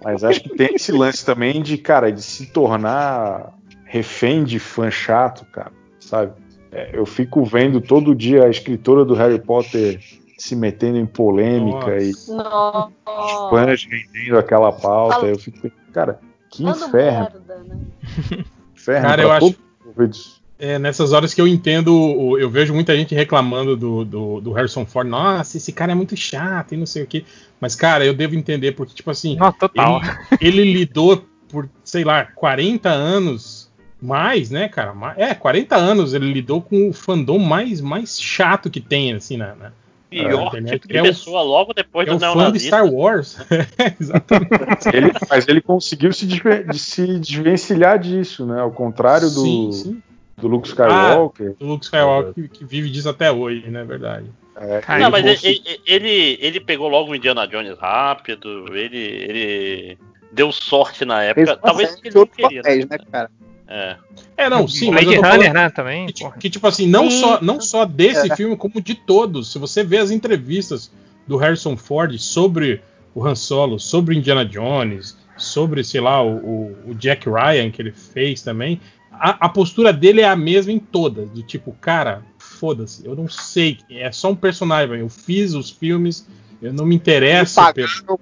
[0.02, 3.52] Mas acho que tem esse lance também de, cara, de se tornar
[3.84, 6.32] refém de fã chato, cara, sabe?
[6.72, 10.00] É, eu fico vendo todo dia a escritora do Harry Potter
[10.38, 12.90] se metendo em polêmica e Nossa.
[13.06, 15.16] os fãs rendendo aquela pauta.
[15.16, 17.76] Fala- Eu fico pensando, cara, que Manda inferno, merda, né?
[18.74, 20.40] inferno Cara, eu acho- todos os envolvidos.
[20.62, 24.84] É nessas horas que eu entendo, eu vejo muita gente reclamando do, do, do Harrison
[24.84, 25.08] Ford.
[25.08, 27.24] Nossa, esse cara é muito chato e não sei o quê.
[27.58, 30.02] Mas, cara, eu devo entender, porque, tipo assim, Não, total.
[30.38, 33.69] ele, ele lidou por, sei lá, 40 anos
[34.00, 34.92] mais, né, cara?
[34.94, 39.36] Ma- É, 40 anos ele lidou com o fandom mais, mais chato que tem, assim,
[39.36, 39.72] na, na-
[40.10, 40.72] Pior internet.
[40.72, 42.58] tipo de É o- pessoa logo depois é do o fã de.
[42.58, 43.36] Star Wars.
[43.78, 44.50] É, Exatamente.
[44.92, 48.60] Ele- mas ele conseguiu se, de se desvencilhar disso, né?
[48.60, 50.02] Ao contrário do, Sim, sim.
[50.36, 51.54] do Luke Skywalker.
[51.60, 53.84] O Luke Skywalker que, que vive disso até hoje, né?
[53.84, 54.26] Verdade.
[54.56, 58.66] é, Cara, Não, ele mas ele, ele, ele, ele pegou logo o Indiana Jones rápido,
[58.74, 59.98] ele, ele
[60.32, 61.56] deu sorte na época.
[61.56, 62.62] Talvez que ele não queria.
[62.62, 62.96] papéis, Né?
[62.98, 63.30] né, cara?
[63.70, 63.96] É.
[64.36, 66.06] É, não, sim, Blade falando Runner, né, também.
[66.08, 67.20] que, que, tipo assim, não Sim.
[67.20, 69.52] só, não só desse filme, como de todos.
[69.52, 70.90] Se você vê as entrevistas
[71.26, 72.82] do Harrison Ford sobre
[73.14, 77.80] o Han Solo, sobre Indiana Jones, sobre, sei lá, o, o- o Jack Ryan que
[77.80, 78.80] ele fez também,
[79.12, 81.30] a, a postura dele é a mesma em todas.
[81.30, 86.26] Do tipo, cara, foda-se, eu não sei, é só um personagem, eu fiz os filmes,
[86.60, 87.60] eu não me interesso.
[87.62, 88.18] Me pelo- pagaram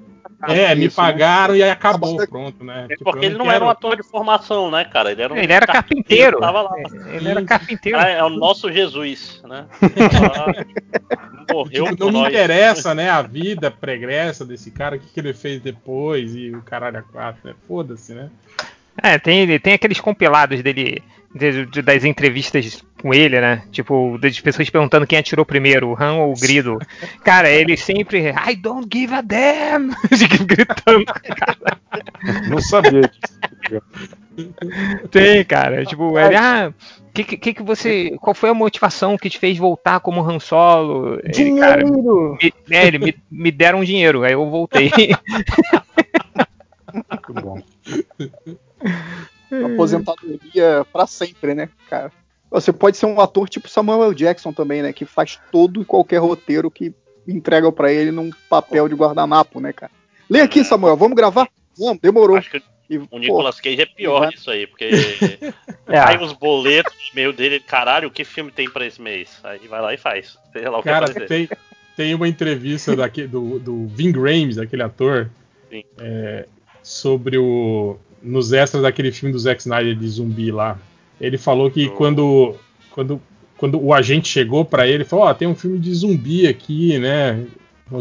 [0.46, 1.07] É, me isso, né?
[1.09, 2.85] pagaram e aí acabou, pronto, né?
[2.88, 5.11] É Tipo, porque ele não quero- era um ator de formação, né, cara?
[5.11, 6.38] Ele era um Ele era carpinteiro.
[6.38, 6.70] Tava lá.
[7.12, 7.98] Ele era carpinteiro.
[7.98, 9.66] Ah, é o nosso Jesus, né?
[11.51, 12.29] Morreu Tipo, não me nós.
[12.29, 16.62] interessa, né, a vida pregressa desse cara, o que, que ele fez depois e o
[16.62, 17.55] caralho a quatro, né?
[17.66, 18.29] Foda-se, né?
[19.03, 21.03] É, tem, tem aqueles compilados dele,
[21.35, 23.62] de- de- das entrevistas com ele, né?
[23.70, 26.78] Tipo, das pessoas perguntando quem atirou primeiro, o Han ou o Grido.
[27.24, 28.30] Cara, ele sempre.
[28.30, 29.90] I don't give a damn!
[30.46, 31.78] Gritando, cara.
[32.48, 33.82] Não sabia disso.
[35.11, 35.84] Tem, cara.
[35.84, 36.72] Tipo, ele, ah,
[37.14, 38.16] que, que, que você.
[38.20, 41.18] Qual foi a motivação que te fez voltar como Han Solo?
[41.22, 42.38] Ele, cara, Dinheiro!
[42.40, 44.90] me, é, ele me, me deram dinheiro, aí eu voltei.
[46.92, 47.62] Muito bom.
[49.72, 52.12] Aposentadoria pra sempre, né, cara?
[52.50, 54.14] Você pode ser um ator tipo Samuel.
[54.14, 54.92] Jackson também, né?
[54.92, 56.94] Que faz todo e qualquer roteiro que
[57.26, 59.92] entregam pra ele num papel de guardanapo, né, cara?
[60.30, 61.48] Lê aqui, Samuel, vamos gravar?
[61.76, 62.37] Vamos, demorou.
[62.37, 64.32] Acho que E, o pô, Nicolas Cage é pior Exato.
[64.32, 64.88] nisso aí, porque
[65.87, 69.28] É, cai os boletos no e-mail dele, caralho, que filme tem pra esse mês?
[69.44, 70.38] Aí vai lá e faz.
[70.52, 71.26] Seja lá o que Cara, fazer.
[71.26, 71.48] tem,
[71.96, 75.30] tem uma entrevista daqui, do, do Vin Rames, aquele ator,
[75.70, 75.84] Sim.
[75.98, 76.46] é,
[76.82, 77.98] sobre o.
[78.22, 80.76] Nos extras daquele filme do Zack Snyder de zumbi lá.
[81.20, 82.57] Ele falou que Do- quando,
[82.90, 83.20] quando,
[83.57, 87.44] quando o agente chegou pra ele, falou: Ó, tem um filme de zumbi aqui, né?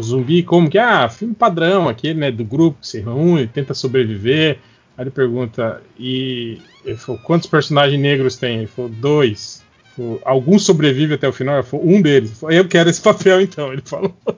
[0.02, 0.76] Zumbi, como que?
[0.78, 0.82] é?
[0.82, 2.30] Ah, filme padrão, aquele, né?
[2.30, 4.58] Do grupo que se reúne, tenta sobreviver.
[4.96, 8.58] Aí ele pergunta: E ele falou, quantos personagens negros tem?
[8.58, 9.64] Ele falou: dois.
[9.82, 11.56] Ele falou, Algum sobrevive até o final?
[11.56, 12.30] Ele falou, um deles.
[12.30, 13.72] Ele falou, eu quero esse papel então.
[13.72, 14.14] Ele falou.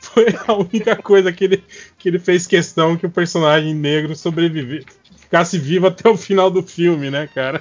[0.00, 1.64] Foi a única coisa que ele,
[1.98, 4.86] que ele fez questão que o personagem negro sobrevivesse.
[5.34, 7.60] Ficasse vivo até o final do filme, né, cara?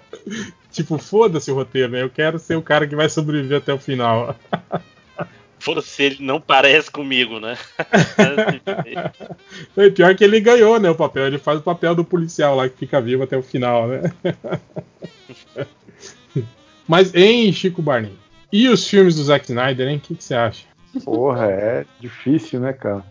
[0.72, 2.00] tipo, foda-se o roteiro, né?
[2.00, 4.34] Eu quero ser o cara que vai sobreviver até o final.
[5.60, 7.58] Foda-se se ele não parece comigo, né?
[9.76, 11.26] E pior que ele ganhou, né, o papel.
[11.26, 14.10] Ele faz o papel do policial lá que fica vivo até o final, né?
[16.88, 18.14] Mas, hein, Chico Barney?
[18.50, 19.98] E os filmes do Zack Snyder, hein?
[19.98, 20.64] O que, que você acha?
[21.04, 23.04] Porra, é difícil, né, cara?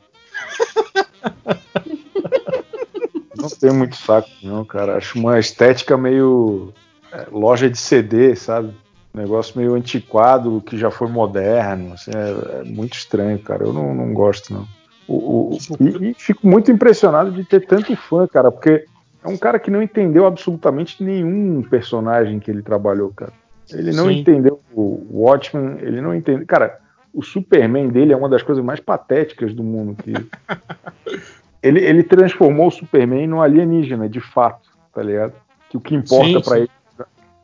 [3.43, 4.95] Não tenho muito saco, não, cara.
[4.95, 6.73] Acho uma estética meio
[7.11, 8.73] é, loja de CD, sabe?
[9.13, 11.93] Um negócio meio antiquado que já foi moderno.
[11.93, 13.65] assim, é, é muito estranho, cara.
[13.65, 14.65] Eu não, não gosto, não.
[15.07, 18.85] O- o- e, e fico muito impressionado de ter tanto fã, cara, porque
[19.21, 23.33] é um cara que não entendeu absolutamente nenhum personagem que ele trabalhou, cara.
[23.71, 24.19] Ele não Sim.
[24.19, 26.45] entendeu o Watchmen, ele não entendeu.
[26.47, 26.79] Cara,
[27.13, 29.95] o Superman dele é uma das coisas mais patéticas do mundo.
[30.01, 30.13] Que...
[31.63, 35.33] ele, ele transformou o Superman num alienígena, de fato, tá ligado?
[35.69, 36.55] Que o que importa sim.
[36.57, 36.69] ele.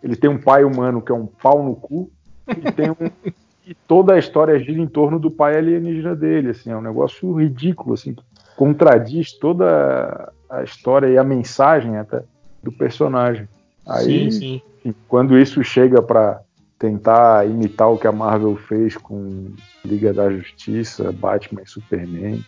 [0.02, 2.12] Ele tem um pai humano que é um pau no cu,
[2.48, 2.96] e tem um.
[3.66, 7.34] e toda a história gira em torno do pai alienígena dele, assim, é um negócio
[7.34, 8.24] ridículo, assim, que
[8.56, 12.24] contradiz toda a história e a mensagem até
[12.62, 13.48] do personagem.
[13.88, 14.62] Aí, sim, sim.
[14.80, 16.42] enfim, quando isso chega pra
[16.78, 19.52] tentar imitar o que a Marvel fez com
[19.86, 22.44] Liga da Justiça, Batman e Superman,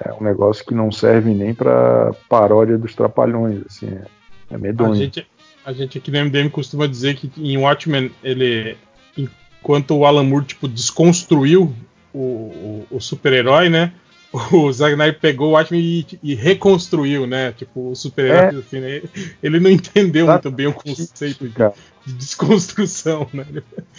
[0.00, 4.04] é um negócio que não serve nem pra paródia dos Trapalhões, assim, é,
[4.50, 4.94] é A medonho.
[4.94, 5.26] gente,
[5.64, 8.76] a gente aqui no MDM costuma dizer que em Watchmen, ele.
[9.16, 11.74] Enquanto o Alan Moore, tipo, desconstruiu
[12.12, 13.92] o, o, o super-herói, né?
[14.50, 17.52] O Zack Snyder pegou o Watchmen e, e reconstruiu, né?
[17.52, 18.58] Tipo, o super-herói.
[18.58, 19.00] assim, né?
[19.40, 21.54] Ele não entendeu muito bem o conceito de,
[22.04, 23.46] de desconstrução, né?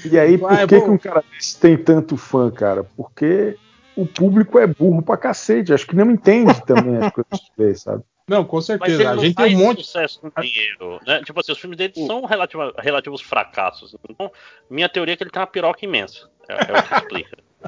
[0.03, 2.83] E aí, por Ah, é que, que um cara desse tem tanto fã, cara?
[2.97, 3.55] Porque
[3.95, 5.73] o público é burro pra cacete.
[5.73, 8.03] Acho que não entende também as coisas que vê, sabe?
[8.27, 9.01] Não, com Mas certeza.
[9.03, 9.83] ele A gente faz tem um monte.
[9.85, 11.21] sucesso com dinheiro, né?
[11.23, 13.95] Tipo assim, os filmes dele são relativa- relativos fracassos.
[14.09, 14.31] Então,
[14.69, 16.27] minha teoria é que ele tem uma piroca imensa.
[16.49, 17.37] É, é o que explica.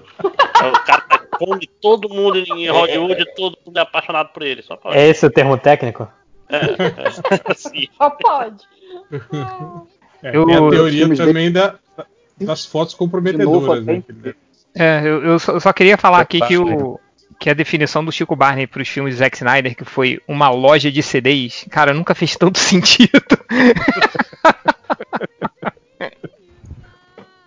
[0.62, 1.04] É o cara
[1.40, 4.62] come todo mundo em Hollywood, todo mundo é apaixonado por ele.
[4.62, 4.96] Só pode.
[4.98, 6.08] É esse o termo técnico?
[6.50, 6.58] É,
[7.50, 7.54] é.
[7.56, 7.88] Sim.
[7.98, 8.64] Só pode.
[10.24, 11.76] É, Eu- a teoria também da,
[12.40, 14.04] das fotos comprometedoras, até né?
[14.78, 17.00] É, eu, eu só, eu só queria falar aqui que, o,
[17.40, 20.50] que a definição do Chico Barney para os filmes do Zack Snyder, que foi uma
[20.50, 23.12] loja de CDs, cara, nunca fez tanto sentido.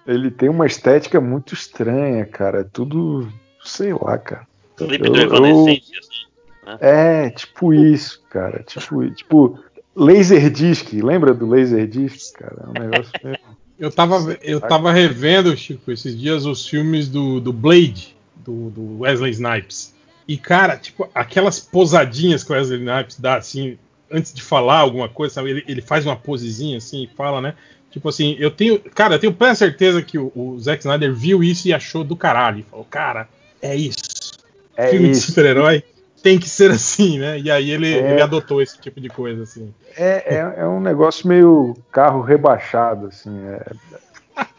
[0.06, 2.60] Ele tem uma estética muito estranha, cara.
[2.60, 3.30] É tudo.
[3.62, 4.46] Sei lá, cara.
[4.76, 6.76] Clipe Eu- do eu- Evanescence, assim.
[6.80, 8.62] É, tipo isso, cara.
[8.64, 9.58] Tipo, tipo
[9.94, 10.92] Laserdisc.
[11.02, 12.56] Lembra do Laserdisc, cara?
[12.64, 13.38] É um negócio meio...
[13.80, 18.98] Eu tava, eu tava revendo, Chico, esses dias os filmes do, do Blade, do, do
[19.00, 19.94] Wesley Snipes.
[20.28, 23.78] E, cara, tipo, aquelas posadinhas que o Wesley Snipes dá, assim,
[24.10, 25.50] antes de falar alguma coisa, sabe?
[25.50, 27.54] Ele, ele faz uma posezinha assim e fala, né?
[27.90, 28.78] Tipo assim, eu tenho.
[28.78, 32.14] Cara, eu tenho plena certeza que o, o Zack Snyder viu isso e achou do
[32.14, 32.60] caralho.
[32.60, 33.28] E falou, cara,
[33.62, 34.38] é isso.
[34.76, 35.28] É Filme de isso.
[35.28, 35.82] super-herói
[36.22, 37.38] tem que ser assim, né?
[37.38, 38.12] E aí ele, É.
[38.12, 39.72] ele adotou esse tipo de coisa, assim.
[39.96, 43.38] É, é, é um negócio meio carro rebaixado, assim.
[43.46, 43.72] É,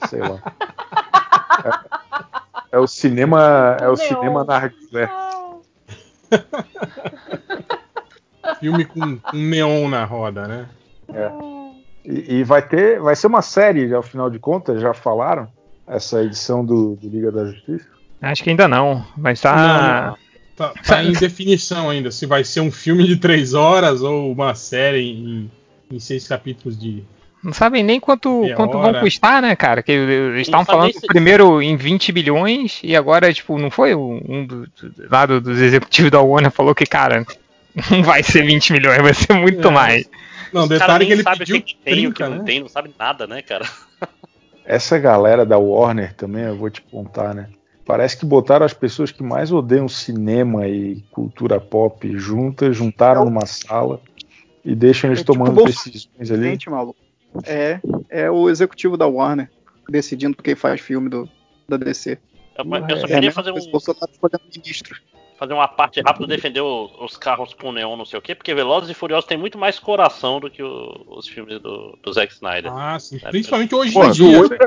[0.08, 0.39] sei lá.
[2.71, 3.78] É, é o cinema.
[3.80, 4.08] É o Neon.
[4.08, 5.10] cinema narguilé.
[8.60, 10.65] Filme com, com neon na roda, né?
[12.06, 15.47] E, e vai ter, vai ser uma série, ao final de contas, já falaram
[15.88, 17.88] essa edição do, do Liga da Justiça.
[18.21, 19.56] Acho que ainda não, mas tá.
[19.56, 20.17] Não, não.
[20.62, 24.54] Tá, tá em definição ainda, se vai ser um filme de três horas ou uma
[24.54, 25.52] série em,
[25.91, 27.04] em seis capítulos de.
[27.43, 28.91] Não sabem nem quanto, quanto hora.
[28.93, 29.82] vão custar, né, cara?
[29.82, 34.45] Que eles estavam falando se- primeiro em 20 bilhões e agora, tipo, não foi um
[34.45, 37.26] do, do- lá do- dos executivos da Warner falou que, cara,
[37.89, 39.71] não vai ser 20 milhões, vai ser muito É.
[39.71, 40.10] mais.
[40.54, 42.43] Não, detalhe nem que ele sabem pediu o que tem, o que 30, não né?
[42.45, 43.65] tem, não sabe nada, né, cara?
[44.63, 47.47] Essa galera da Warner também, eu vou te contar, né?
[47.91, 53.25] Parece que botaram as pessoas que mais odeiam cinema e cultura pop juntas, juntaram é
[53.25, 53.99] numa sala
[54.63, 56.51] e deixam eles é, tipo, tomando decisões ali.
[56.51, 56.97] Gente, maluco.
[57.45, 59.51] É, é o executivo da Warner
[59.89, 61.27] decidindo quem faz filme do,
[61.67, 62.17] da DC.
[62.58, 63.32] Eu, só é, queria né?
[63.32, 63.60] fazer um.
[65.38, 68.54] Fazer uma parte rápida defender o, os carros com neon, não sei o quê, porque
[68.54, 72.32] Velozes e Furiosos tem muito mais coração do que o, os filmes do, do Zack
[72.32, 72.71] Snyder.
[72.71, 73.19] Ah, sim.
[73.21, 74.39] É, Principalmente hoje Pô, em dia.
[74.39, 74.58] Hoje,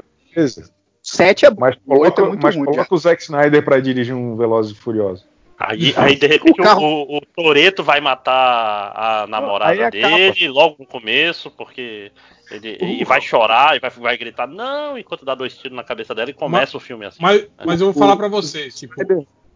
[1.04, 2.94] 7 é mas coloca, é muito Mas ruim, coloca já.
[2.94, 5.26] o Zack Snyder para dirigir um Velozes e Furiosos.
[5.58, 6.82] Aí, aí, de repente, o, carro...
[6.82, 12.10] o, o Toreto vai matar a namorada dele logo no começo, porque
[12.50, 16.14] ele e vai chorar e vai, vai gritar não, enquanto dá dois tiros na cabeça
[16.14, 17.18] dela e começa mas, o filme assim.
[17.20, 17.48] Mas, é.
[17.64, 18.94] mas eu vou falar para vocês, tipo,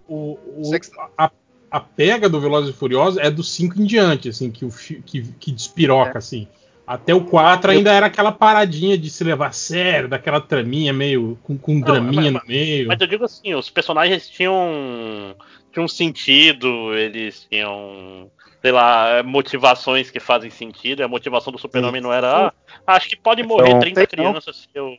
[0.06, 0.70] o, o
[1.16, 1.30] a,
[1.70, 5.22] a, pega do Velozes e Furiosos é do 5 em diante, assim, que, o, que,
[5.22, 6.18] que despiroca, é.
[6.18, 6.46] assim.
[6.88, 11.38] Até o 4 ainda era aquela paradinha de se levar a sério, daquela traminha meio.
[11.42, 12.88] com, com um draminha no meio.
[12.88, 15.37] Mas eu digo assim, os personagens tinham,
[15.70, 18.31] tinham sentido, eles tinham,
[18.62, 21.01] sei lá, motivações que fazem sentido.
[21.01, 22.53] E a motivação do super-homem não era, ah,
[22.87, 24.33] acho que pode morrer Então, 30 sei não.
[24.33, 24.96] crianças se eu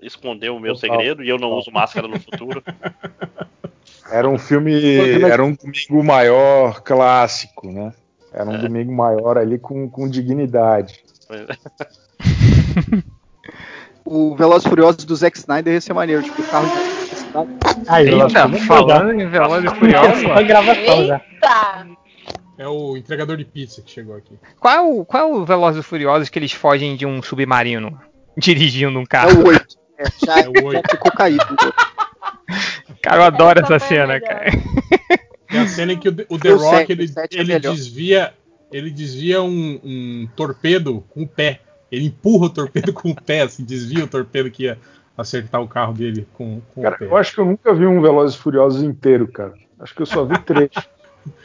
[0.00, 0.96] esconder o meu Total.
[0.96, 2.62] segredo e eu não uso máscara no futuro.
[4.12, 4.72] Era um filme.
[5.22, 7.92] Era um domingo maior clássico, né?
[8.32, 8.58] Era um É.
[8.58, 11.02] domingo maior ali com, com dignidade.
[14.04, 16.92] O Velozes e Furiosos do Zack Snyder ia ser maneiro, tipo, carro de.
[17.88, 21.20] Aí, Eita, falando em Velozes Furiosos, Foi gravação já.
[21.32, 21.86] Eita!
[22.58, 24.38] É o entregador de pizza que chegou aqui.
[24.60, 27.98] qual é o, qual é o Velozes e Furiosos que eles fogem de um submarino
[28.36, 29.40] dirigindo um É carro?
[29.42, 29.76] o 8.
[29.98, 30.90] É, já, É o já oito.
[30.90, 31.44] ficou caído.
[33.02, 34.28] Cara, eu adoro Essa essa cena, melhor.
[34.28, 34.50] cara.
[35.48, 37.40] Tem a cena em que o, The- o The Rock sete, ele, o sete é
[37.40, 38.34] ele desvia.
[38.72, 41.60] Ele desvia um, um torpedo com o pé.
[41.90, 44.78] Ele empurra o torpedo com o pé, assim, desvia o torpedo que ia
[45.16, 47.04] acertar o carro dele com, com Cara, o pé.
[47.06, 49.52] eu acho que eu nunca vi um Velozes e Furiosos inteiro, cara.
[49.78, 50.70] Acho que eu só vi três.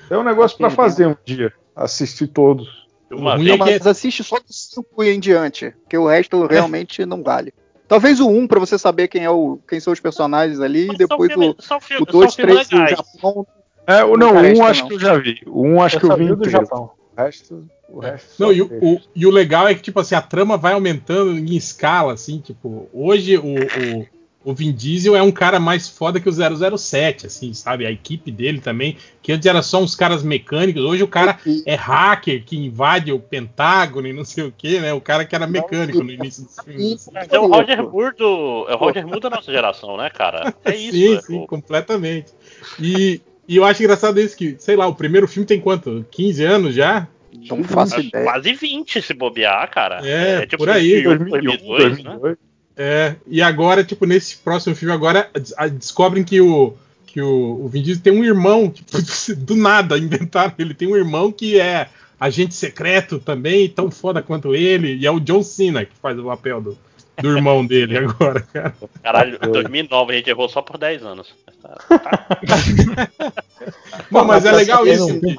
[0.09, 1.53] É um negócio pra fazer um dia.
[1.75, 2.87] Assistir todos.
[3.11, 7.05] Ruim vez, é que- Mas assiste só do 5 em diante, porque o resto realmente
[7.05, 7.53] não vale.
[7.87, 10.97] Talvez o 1 pra você saber quem, é o, quem são os personagens ali, e
[10.97, 12.97] depois o, são, fi- o são 2, filmes 3 e o legais.
[13.13, 13.47] Japão.
[13.85, 14.87] É, o não, Não um presta, acho não.
[14.89, 15.41] que eu já vi.
[15.45, 16.65] O um acho Eu que eu vi vi o do inteiro.
[16.65, 16.91] Japão.
[17.17, 20.21] O resto, o resto Não, e o, e o legal é que, tipo assim, a
[20.21, 24.07] trama vai aumentando em escala, assim, tipo, hoje o, o,
[24.51, 26.31] o Vin Diesel é um cara mais foda que o
[26.77, 27.85] 007, assim, sabe?
[27.87, 31.63] A equipe dele também, que antes era só uns caras mecânicos, hoje o cara E-
[31.65, 34.93] é hacker que invade o Pentágono e não sei o que, né?
[34.93, 37.09] O cara que era mecânico no início dos filmes.
[37.11, 40.53] Mas é o Roger Moore do, é o Roger Moore da nossa geração, né, cara?
[40.63, 40.91] É isso.
[40.97, 42.31] sim, é sim, o- completamente.
[42.79, 46.05] E, e eu acho engraçado isso que, sei lá, o primeiro filme tem quanto?
[46.11, 47.07] 15 anos já?
[47.49, 48.23] Não faço é ideia.
[48.23, 50.05] quase 20 se bobear, cara.
[50.05, 52.03] É, tipo por aí, 2001, 2002, né?
[52.03, 52.37] 2002.
[52.75, 55.29] É, e agora, tipo, nesse próximo filme, agora
[55.71, 56.75] descobrem que o
[57.17, 58.91] que o, o Vin Diesel tem um irmão, tipo,
[59.37, 60.53] do nada, inventaram.
[60.59, 65.11] Ele tem um irmão que é agente secreto também, tão foda quanto ele, e é
[65.11, 66.77] o John Cena que faz o papel do,
[67.19, 68.75] do irmão dele agora, cara.
[69.01, 71.33] Caralho, em 2009 a gente errou só por 10 anos.
[74.11, 75.35] Não, mas é legal isso, um que,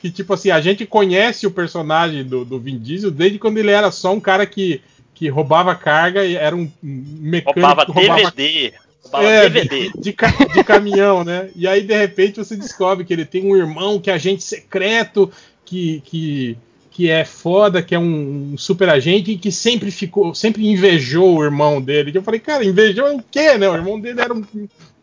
[0.00, 3.70] que, tipo assim, a gente conhece o personagem do, do Vin Diesel desde quando ele
[3.70, 4.80] era só um cara que,
[5.14, 8.72] que roubava carga e era um mecânico Roubava que roubava DVD.
[9.02, 9.90] Roubava É, DVD.
[9.96, 10.16] de,
[10.54, 11.50] de caminhão, né?
[11.54, 15.30] E aí, de repente, você descobre que ele tem um irmão que é agente secreto,
[15.64, 16.56] que, que,
[17.00, 21.38] que é foda, que é um, um super agente e que sempre ficou, sempre invejou
[21.38, 22.12] o irmão dele.
[22.14, 23.66] Eu falei, cara, invejou o quê, né?
[23.66, 24.44] O irmão dele era um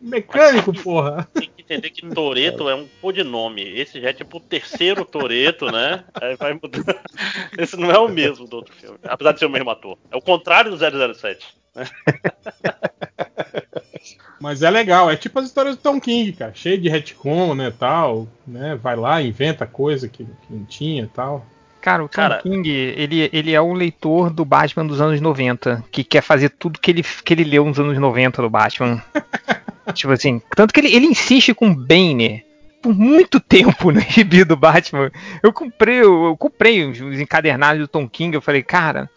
[0.00, 1.28] mecânico, porra.
[1.34, 3.62] Tem que entender que Toreto é um codinome.
[3.62, 6.04] Esse já é tipo o terceiro Toreto, né?
[6.14, 6.84] Aí vai mudando.
[7.58, 8.96] Esse não é o mesmo do outro filme.
[9.02, 9.98] Apesar de ser o mesmo ator.
[10.08, 11.44] É o contrário do 007.
[14.40, 17.72] Mas é legal, é tipo as histórias do Tom King, cara, cheio de retcon, né,
[17.76, 18.78] tal, né?
[18.80, 21.44] Vai lá, inventa coisa que, que não tinha e tal.
[21.88, 25.82] Cara, o Tom Cara- King, ele, ele é um leitor do Batman dos anos 90,
[25.90, 29.02] que quer fazer tudo que ele, que ele leu nos anos 90 do Batman.
[29.94, 32.44] tipo assim, tanto que ele, ele insiste com Bane
[32.82, 35.10] por muito tempo no gibi do Batman.
[35.42, 39.08] Eu comprei, eu, eu comprei os, os encadernados do Tom King, eu falei, cara,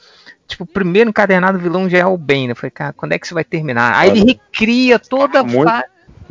[0.48, 2.50] tipo, o primeiro encadernado vilão já é o Bane.
[2.50, 3.96] Eu falei, cara, quando é que isso vai terminar?
[3.96, 5.70] Aí ele recria toda a Muito.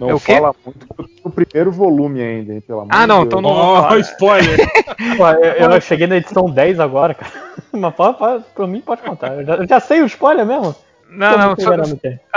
[0.07, 0.87] Não É fala muito
[1.23, 4.57] do primeiro volume ainda, hein, pelo amor Ah, não, então não- Ó, spoiler!
[5.17, 7.33] Pô, eu, eu cheguei na edição 10 agora, cara.
[7.73, 9.35] Mas pode, pode, pra mim pode contar.
[9.35, 10.75] Eu já, eu já sei o spoiler mesmo.
[11.13, 11.75] Não, não, só-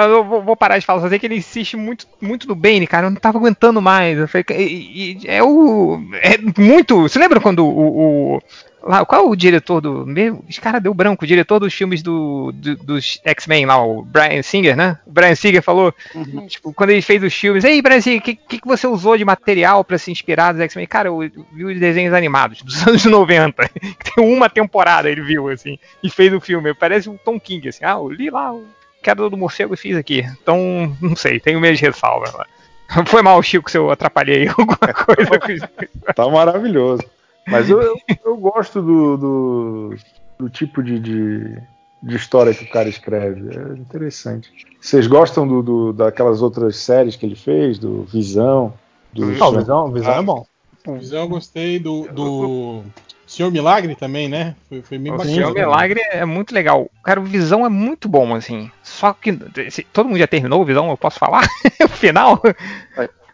[0.03, 2.87] eu vou, vou parar de falar, só sei que ele insiste muito, muito no Bane,
[2.87, 3.05] cara.
[3.05, 4.17] Eu não tava aguentando mais.
[4.17, 6.01] Eu falei, e- e- é o.
[6.21, 7.03] É muito.
[7.03, 8.35] Você lembra quando o.
[8.37, 8.41] o-
[8.83, 10.05] lá, qual é o diretor do.
[10.05, 14.03] Meu, esse cara deu branco, o diretor dos filmes do, do- dos X-Men lá, o
[14.03, 14.99] Brian Singer, né?
[15.05, 15.93] O Brian Singer falou,
[16.47, 19.25] tipo, quando ele fez os filmes, ei, Brian Singer, o que, que, você usou de
[19.25, 20.85] material pra se inspirar dos X-Men?
[20.87, 21.19] Cara, eu
[21.51, 26.09] vi os desenhos animados dos anos 90, que tem uma temporada ele viu, assim, e
[26.09, 26.73] fez o filme.
[26.73, 28.65] Parece o Tom King, assim, ah, eu li lá o
[29.01, 30.25] Queda do Morcego e fiz aqui.
[30.41, 32.45] Então, não sei, tenho meio de ressalva lá.
[33.05, 35.69] Foi mal, Chico, se eu atrapalhei alguma coisa.
[36.15, 37.03] Tá maravilhoso.
[37.47, 39.95] Mas eu, eu, eu gosto do, do,
[40.39, 41.57] do tipo de, de,
[42.01, 43.49] de história que o cara escreve.
[43.57, 44.49] É interessante.
[44.79, 47.77] Vocês gostam do, do- daquelas outras séries que ele fez?
[47.77, 48.73] Do Visão?
[49.11, 50.45] Do Não, visão, visão é bom.
[50.99, 52.83] Visão, eu gostei do, do
[53.25, 54.55] Senhor Milagre também, né?
[54.67, 55.33] Foi, foi bem O bacana.
[55.35, 56.89] Senhor Milagre é muito legal.
[57.03, 58.69] Cara, o Visão é muito bom, assim.
[58.83, 59.37] Só que.
[59.69, 61.47] se- todo mundo já terminou o Visão, eu posso falar?
[61.83, 62.41] o final?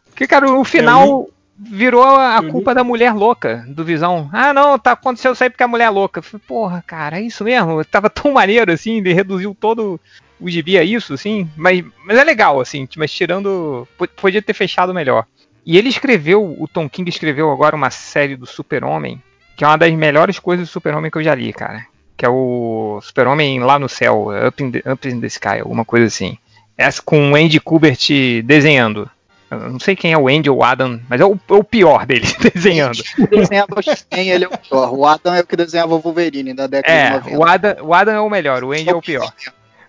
[0.10, 1.28] Porque, cara, o final
[1.60, 4.30] virou a li- culpa da mulher louca do Visão.
[4.32, 6.22] Ah, não, tá, aconteceu isso aí porque a mulher é louca.
[6.22, 7.84] Falei, Porra, cara, é isso mesmo?
[7.86, 10.00] Tava tão maneiro, assim, ele reduziu todo
[10.40, 11.50] o gibi a isso, assim.
[11.58, 13.88] Mas, mas é legal, assim, mas tirando.
[13.98, 15.26] po- Podia ter fechado melhor.
[15.66, 19.22] E ele escreveu, o Tom King escreveu agora uma série do Super-Homem,
[19.58, 21.86] que é uma das melhores coisas do Super-Homem que eu já li, cara.
[22.18, 25.86] Que é o Super-Homem lá no céu, Up in, the, Up in the Sky, alguma
[25.86, 26.38] coisa assim.
[26.78, 28.08] Essa com o Andy Kubert
[28.44, 29.10] desenhando.
[29.52, 31.64] Eu não sei quem é o Andy ou o Adam, mas é o, é o
[31.64, 33.00] pior deles desenhando.
[33.18, 34.94] O desenhador X-Men, ele é o pior.
[34.94, 37.38] O Adam é o que desenhava o Wolverine da década de É, 90.
[37.38, 39.34] o Adam, o Adam é o melhor, o Andy é o pior.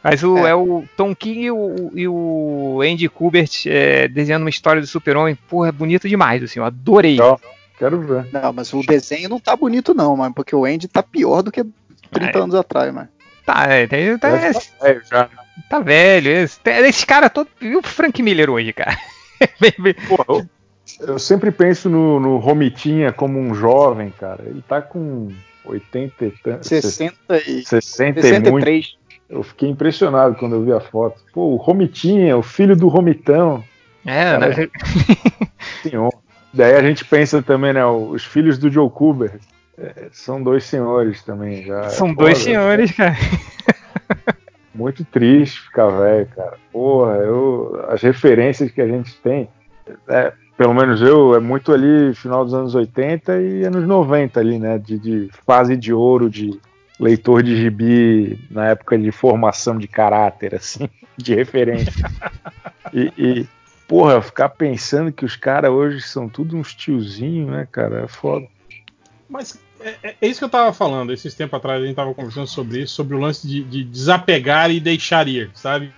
[0.02, 0.50] Mas o, É.
[0.50, 0.54] é.
[0.54, 5.36] o Tom King e o, e o Andy Kubert é, desenhando uma história do Super-Homem,
[5.48, 7.12] porra, é bonito demais, assim, eu adorei.
[7.12, 7.38] Legal.
[7.78, 8.26] Quero ver.
[8.32, 10.34] Não, mas o desenho não tá bonito, não, mano.
[10.34, 11.62] Porque o Andy tá pior do que
[12.10, 12.42] 30 É.
[12.42, 13.08] anos atrás, mano.
[13.44, 14.28] Tá, é, tá, Deve tá
[14.82, 15.28] velho já.
[15.68, 16.30] tá velho.
[16.30, 17.48] Esse, esse cara todo.
[17.60, 18.98] E o Frank Miller hoje, cara?
[19.60, 20.46] Bem- bem- Pô, eu,
[21.08, 24.42] eu sempre penso no, no Romitinha como um jovem, cara.
[24.46, 25.28] Ele tá com
[25.64, 26.68] 80 e tantos.
[26.68, 27.14] 60
[27.46, 28.64] e 60 e muito.
[28.64, 28.94] 63.
[29.28, 31.22] Eu fiquei impressionado quando eu vi a foto.
[31.32, 33.62] Pô, o Romitinha, o filho do Romitão.
[34.04, 34.68] É, né?
[35.82, 36.12] Senhor.
[36.52, 37.84] Daí a gente pensa também, né?
[37.86, 39.38] Os filhos do Joe Cooper.
[39.78, 41.88] é, são dois senhores também já.
[41.90, 43.16] São É dois senhores, cara.
[44.80, 46.56] Muito triste ficar velho, cara.
[46.72, 49.46] Porra, eu, as referências que a gente tem,
[50.08, 54.58] é, pelo menos eu, é muito ali final dos anos 80 e anos 90 ali,
[54.58, 54.78] né?
[54.78, 56.58] De, de fase de ouro de
[56.98, 62.10] leitor de gibi na época de formação de caráter, assim, de referência.
[62.90, 63.48] E, e,
[63.86, 68.04] porra, ficar pensando que os caras hoje são tudo uns tiozinhos, né, cara?
[68.04, 68.46] É foda.
[69.28, 71.12] Mas é, é- é isso que eu tava falando.
[71.12, 74.70] Esses tempos atrás a gente tava conversando sobre isso, sobre o lance de, de desapegar
[74.70, 75.92] e deixar ir, sabe?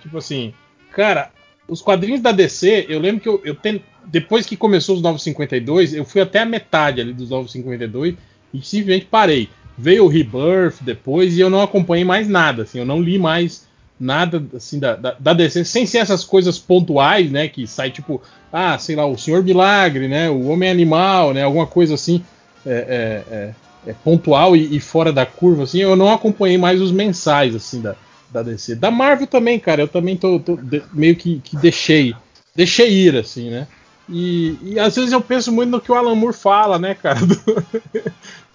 [0.00, 0.52] Tipo assim,
[0.92, 1.30] cara,
[1.68, 5.22] os quadrinhos da DC, eu lembro que eu, eu ten- depois que começou os Novos
[5.22, 8.14] 52, eu fui até a metade ali dos Novos 52
[8.52, 9.48] e simplesmente parei.
[9.76, 13.66] Veio o Rebirth depois e eu não acompanhei mais nada, assim, eu não li mais
[13.98, 18.20] nada assim da, da, da DC, sem ser essas coisas pontuais, né, que sai tipo,
[18.52, 22.22] ah, sei lá, o Senhor Milagre, né, o Homem Animal, né, alguma coisa assim
[22.66, 26.80] é, é, é, é pontual e, e fora da curva, assim, eu não acompanhei mais
[26.80, 27.94] os mensais, assim, da,
[28.30, 28.74] da DC.
[28.74, 32.14] Da Marvel também, cara, eu também tô, tô de- meio que, que deixei,
[32.54, 33.66] deixei ir, assim, né?
[34.08, 37.20] E, e às vezes eu penso muito no que o Alan Moore fala, né, cara?
[37.24, 37.64] do-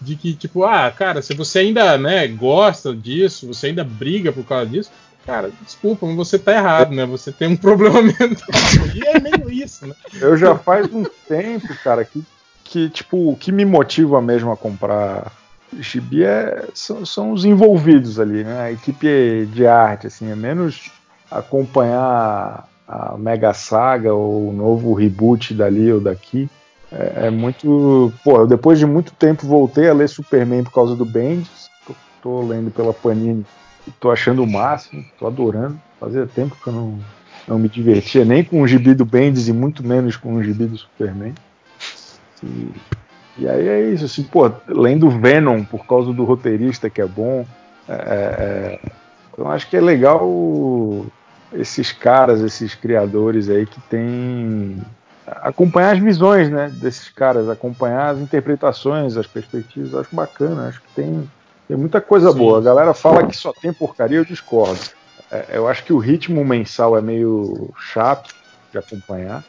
[0.01, 4.45] de que, tipo, ah, cara, se você ainda, né, gosta disso, você ainda briga por
[4.45, 4.91] causa disso,
[5.25, 7.05] cara, desculpa, mas você tá errado, né?
[7.05, 8.47] Você tem um problema mental.
[8.95, 9.93] E é meio isso, né?
[10.21, 12.23] Eu já faz um tempo, cara, que,
[12.69, 15.31] que tipo, o que me motiva mesmo a comprar
[15.79, 18.61] gibi é, são, são os envolvidos ali, né?
[18.61, 20.91] A equipe de arte, assim, é menos
[21.31, 26.47] acompanhar a Mega Saga ou o novo reboot dali ou daqui.
[26.91, 28.13] É, é muito.
[28.23, 31.69] Pô, depois de muito tempo voltei a ler Superman por causa do Bendis.
[31.87, 33.45] Tô, tô lendo pela Panini
[33.87, 35.79] e tô achando o máximo, tô adorando.
[35.99, 36.99] Fazia tempo que eu não,
[37.47, 40.65] não me divertia nem com o gibi do Bendis e muito menos com o gibi
[40.65, 41.33] do Superman.
[42.43, 42.71] E,
[43.37, 47.45] e aí é isso, assim, pô, lendo Venom por causa do roteirista que é bom.
[47.87, 48.79] é, é,
[49.31, 51.05] então acho que é legal
[51.53, 54.77] esses caras, esses criadores aí que tem
[55.25, 60.89] acompanhar as visões, né, desses caras, acompanhar as interpretações, as perspectivas, acho bacana, acho que
[60.95, 61.29] tem
[61.67, 62.37] Tem muita coisa Sim.
[62.39, 62.57] boa.
[62.57, 64.79] A galera fala que só tem porcaria, eu discordo.
[65.31, 68.33] É, eu acho que o ritmo mensal é meio chato
[68.71, 69.43] de acompanhar,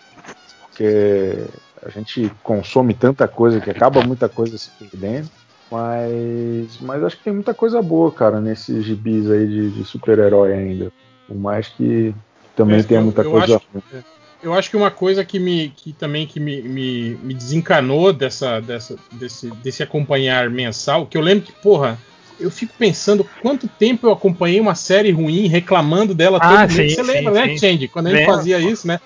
[0.60, 1.46] porque
[1.84, 5.28] a gente consome tanta coisa que acaba muita coisa se perdendo.
[5.70, 10.52] Mas, mas acho que tem muita coisa boa, cara, nesses gibis aí de, de super-herói
[10.52, 10.92] ainda.
[11.28, 12.12] Por mais que
[12.56, 14.02] também Mas tenha eu- muita eu coisa acho- ruim.
[14.42, 18.58] Eu acho que uma coisa que me que também que me, me, me desencanou dessa,
[18.58, 21.98] dessa, desse, desse acompanhar mensal, que eu lembro que, porra,
[22.38, 26.92] eu fico pensando quanto tempo eu acompanhei uma série ruim, reclamando dela Ah, todo mês.
[26.92, 27.58] sim, Você sim, lembra, né, sim.
[27.58, 27.88] Change?
[27.88, 28.98] Quando a gente fazia isso, né?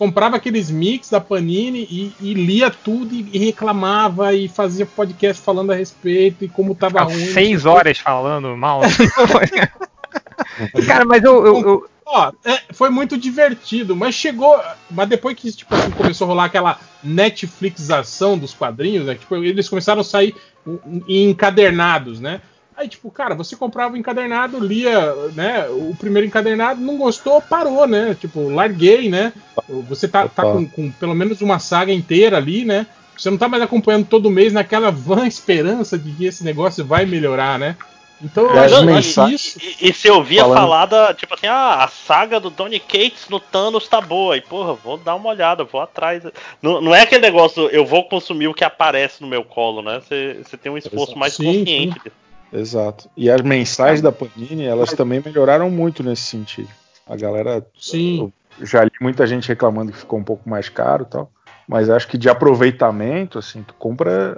[0.00, 5.42] Comprava aqueles mix da Panini e, e lia tudo e, e reclamava e fazia podcast
[5.42, 7.26] falando a respeito e como tava ruim.
[7.26, 8.80] seis horas falando mal.
[10.86, 14.60] Cara, mas eu, eu- eu- Ó, é, foi muito divertido, mas chegou.
[14.90, 19.14] Mas depois que tipo, assim, começou a rolar aquela Netflixização dos quadrinhos, né?
[19.14, 20.34] Tipo, eles começaram a sair
[21.06, 22.40] em encadernados, né?
[22.80, 25.66] Aí, tipo, cara, você comprava o encadernado, lia, né?
[25.68, 28.16] O primeiro encadernado, não gostou, parou, né?
[28.18, 29.34] Tipo, larguei, né?
[29.86, 32.86] Você tá, tá com, com pelo menos uma saga inteira ali, né?
[33.14, 37.04] Você não tá mais acompanhando todo mês naquela vã esperança de que esse negócio vai
[37.04, 37.76] melhorar, né?
[38.22, 39.58] Então eu É, acho as que mensagens- isso.
[39.82, 42.80] E, e se eu via Falando- falar da, tipo assim, ah, a saga do Tony
[42.80, 44.38] Cates no Thanos tá boa.
[44.38, 46.22] E, porra, vou dar uma olhada, vou atrás.
[46.62, 50.00] Não, não é aquele negócio, eu vou consumir o que aparece no meu colo, né?
[50.00, 52.00] Você tem um esforço mais Sim, consciente.
[52.52, 53.08] Exato.
[53.16, 56.68] E as mensais da Panini, elas também melhoraram muito nesse sentido.
[57.06, 57.64] A galera.
[57.78, 58.32] Sim.
[58.62, 61.30] Já li muita gente reclamando que ficou um pouco mais caro e tal.
[61.68, 64.36] Mas acho que de aproveitamento, assim, tu compra.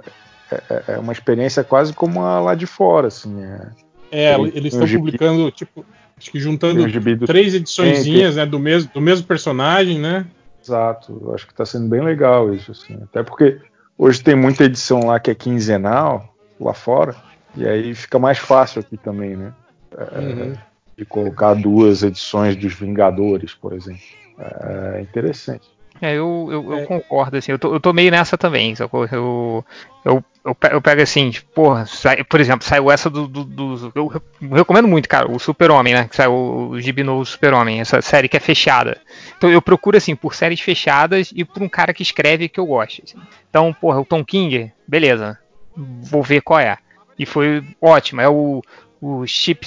[0.51, 3.41] É, é- é uma experiência quase como a lá de fora, assim.
[3.43, 3.67] É,
[4.15, 5.83] É, Tem- eles estão publicando, tipo,
[6.15, 10.27] acho que juntando do três ediçõezinhas, né, do mesmo, do mesmo personagem, né?
[10.63, 12.95] Exato, acho que está sendo bem legal isso, assim.
[13.01, 13.59] Até porque
[13.97, 17.15] hoje tem muita edição lá que é quinzenal, lá fora,
[17.55, 19.53] e aí fica mais fácil aqui também, né?
[19.97, 20.53] É, Uhum.
[20.97, 24.01] De colocar duas edições dos Vingadores, por exemplo.
[24.37, 25.67] É interessante.
[26.01, 26.85] É, eu, eu, eu É.
[26.85, 29.05] concordo, assim, eu tô, eu tô meio nessa também, sacou?
[29.11, 29.63] Eu,
[30.03, 33.43] eu, eu, pe- eu pego assim, tipo, porra, sai- por exemplo, saiu essa do, do,
[33.43, 36.07] do- Eu re- recomendo muito, cara, o Super-Homem, né?
[36.07, 38.99] Que saiu o, o Gibi novo Super-Homem, essa série que é fechada.
[39.37, 42.65] Então eu procuro, assim, por séries fechadas e por um cara que escreve que eu
[42.65, 43.01] gosto.
[43.03, 43.17] assim.
[43.49, 45.39] Então, porra, o Tom King, beleza,
[45.75, 46.77] vou ver qual é.
[47.17, 48.61] E foi ótimo, é o,
[49.01, 49.65] o Chip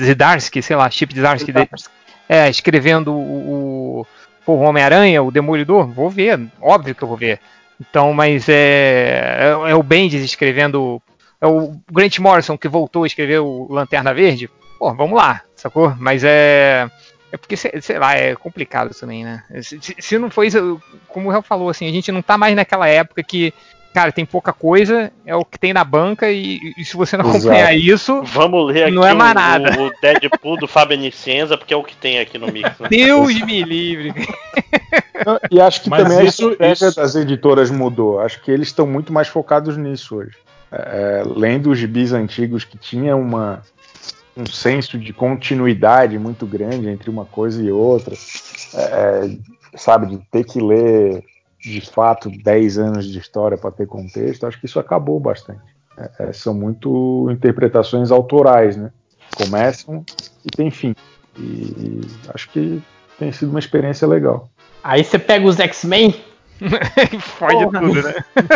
[0.00, 1.52] Zdarsky, sei lá, Chip Zdarsky,
[2.28, 4.06] é, escrevendo o,
[4.46, 7.40] o, Homem-Aranha, o Demolidor, vou ver, óbvio que eu vou ver.
[7.80, 11.02] Então, mas é, é, é o Bendis escrevendo,
[11.40, 14.48] é o Grant Morrison que voltou a escrever o Lanterna Verde,
[14.78, 15.94] pô, vamos lá, sacou?
[15.98, 16.88] Mas é,
[17.32, 19.42] é porque, sei, lá, é complicado também, né?
[19.62, 22.54] Se, se- não for isso, como o Real falou, assim, a gente não tá mais
[22.54, 23.54] naquela época que,
[23.94, 27.24] cara, tem pouca coisa, é o que tem na banca e, e se você não
[27.26, 27.38] Exato.
[27.46, 29.80] acompanhar isso, Vamos ler aqui Não é o- mais nada.
[29.80, 32.78] o, o Deadpool do Fábio Nicenza, porque é o que tem aqui no Mix.
[32.78, 32.88] Né?
[32.90, 34.14] Deus me livre.
[35.26, 38.20] Não, E acho que Mas também isso- a estratégia isso- das editoras mudou.
[38.20, 40.36] Acho que eles estão muito mais focados nisso hoje.
[40.70, 43.62] É, lendo os gibis antigos que tinha uma,
[44.34, 48.14] um senso de continuidade muito grande entre uma coisa e outra.
[48.74, 49.30] É,
[49.76, 51.22] sabe, de ter que ler
[51.62, 55.60] de fato 10 anos de história para ter contexto, acho que isso acabou bastante.
[55.96, 58.90] É, é, são muito interpretações autorais, né?
[59.36, 60.04] Começam
[60.44, 60.94] e tem fim.
[61.38, 62.00] E
[62.34, 62.82] acho que
[63.18, 64.48] tem sido uma experiência legal.
[64.82, 66.14] Aí você pega os X-Men.
[67.38, 67.80] Fode Porra.
[67.80, 68.14] tudo, né?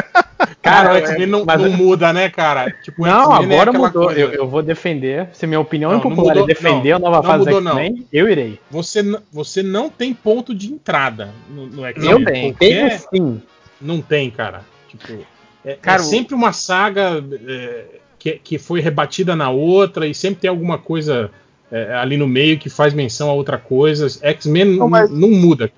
[0.62, 2.70] Cara, o X-Men não, mas- não muda, né, cara?
[2.82, 4.11] Tipo, Não, é agora aquela mudou.
[4.12, 5.28] Eu, eu vou defender.
[5.32, 7.44] Se minha opinião Não, é não popular mudou, é defender não, a nova não fase
[7.44, 8.59] mudou, do X-Men, eu irei.
[8.70, 9.02] Você,
[9.32, 12.11] você não tem ponto de entrada no, no X-Men.
[12.11, 12.52] Eu tenho.
[12.54, 13.42] Qualquer- Tem sim.
[13.80, 14.62] Não tem, cara.
[14.88, 15.24] Tipo,
[15.64, 17.84] é, Cara, é sempre uma saga é,
[18.18, 21.30] que, que foi rebatida na outra e sempre tem alguma coisa
[21.70, 24.07] é, ali no meio que faz menção a outra coisa.
[24.20, 25.70] X-Men Não, mas- não muda.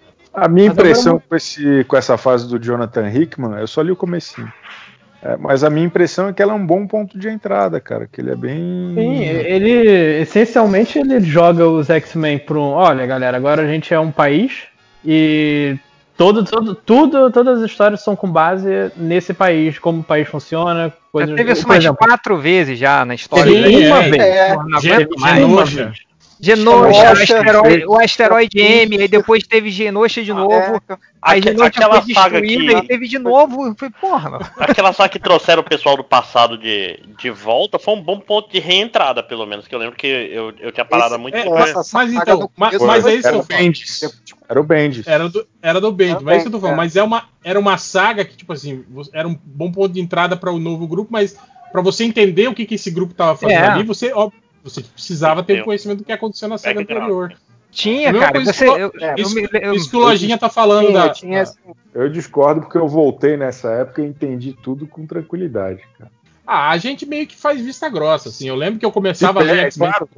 [0.44, 3.82] A minha Mas impressão agora com, esse, com essa fase do Jonathan Hickman, eu só
[3.82, 4.50] li o comecinho.
[5.22, 8.08] É, mas a minha impressão é que ela é um bom ponto de entrada, cara.
[8.10, 8.92] Que ele é bem.
[8.94, 12.70] Sim, ele essencialmente ele joga os X-Men para um.
[12.70, 14.68] Olha, galera, agora a gente é um país
[15.04, 15.76] e
[16.16, 20.84] todo, todo, tudo, todas as histórias são com base nesse país, como o país funciona.
[20.88, 23.50] Já Coisas, teve isso umas exemplo, quatro vezes já na história.
[23.50, 24.22] Sim, teve uma é, vez.
[24.22, 25.36] É, aguento mais.
[25.36, 25.82] Genosha.
[25.82, 26.07] Uma vez.
[26.40, 30.52] Genosha, Genosha, asteroide, o asteroide M, aí depois teve Genosha de novo.
[30.88, 33.74] É, Aí Aque- Genosha aquela foi saga destruída que- e teve de novo.
[33.76, 34.46] Foi, porra, mano.
[34.56, 38.50] Aquela saga que trouxeram o pessoal do passado de, de volta foi um bom ponto
[38.52, 39.66] de reentrada, pelo menos.
[39.66, 41.54] Que eu lembro que eu, eu tinha parado Esse- muito É, tempo.
[41.56, 43.42] mas, mas então, do mas, mas é foi isso que Era o.
[43.44, 44.02] Bendis.
[44.48, 45.06] Era o Bendis.
[45.08, 46.74] Era do, era do Bendis, mas é isso que eu tô falando.
[46.74, 46.76] é.
[46.78, 50.36] Mas é uma, era uma saga que, tipo assim, era um bom ponto de entrada
[50.36, 51.36] para o novo grupo, mas
[51.70, 53.68] Pra você entender o que, que esse grupo tava fazendo É.
[53.68, 54.30] ali, você, ó,
[54.62, 57.02] você precisava ter o conhecimento do que aconteceu na série Background.
[57.02, 57.34] anterior.
[57.70, 58.40] Tinha, A cara.
[58.44, 61.08] Você, que eu, é, eu isso, eu- isso que o Lojinha tá falando Tinha, da.
[61.10, 61.52] tinha da-
[61.94, 65.82] Eu discordo porque eu voltei nessa época e entendi tudo com tranquilidade.
[65.98, 66.10] Cara.
[66.46, 68.48] Ah, a gente meio que faz vista grossa, assim.
[68.48, 69.90] Eu lembro que eu começava a Se ler perde, X-Men.
[69.90, 70.08] claro,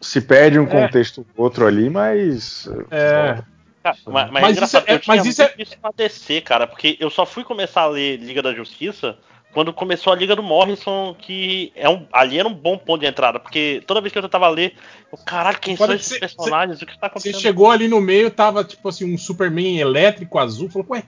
[0.00, 0.66] se perde um É.
[0.66, 2.68] contexto ou outro ali, mas.
[2.90, 3.42] É.
[3.82, 6.42] Cara, mas, mas, Mas é isso é- eu tinha mas isso é- isso pra DC,
[6.42, 9.16] cara, porque eu só fui começar a ler Liga da Justiça
[9.52, 13.06] quando começou a Liga do Morrison, que é um, ali era um bom ponto de
[13.06, 14.74] entrada, porque toda vez que eu tentava ler,
[15.12, 16.80] eu, caralho, quem Pode são esses ser- personagens?
[16.80, 17.40] o que tá Você acontecendo?
[17.40, 21.02] chegou ali no meio, tava tipo assim, um Superman elétrico azul, falou, ué,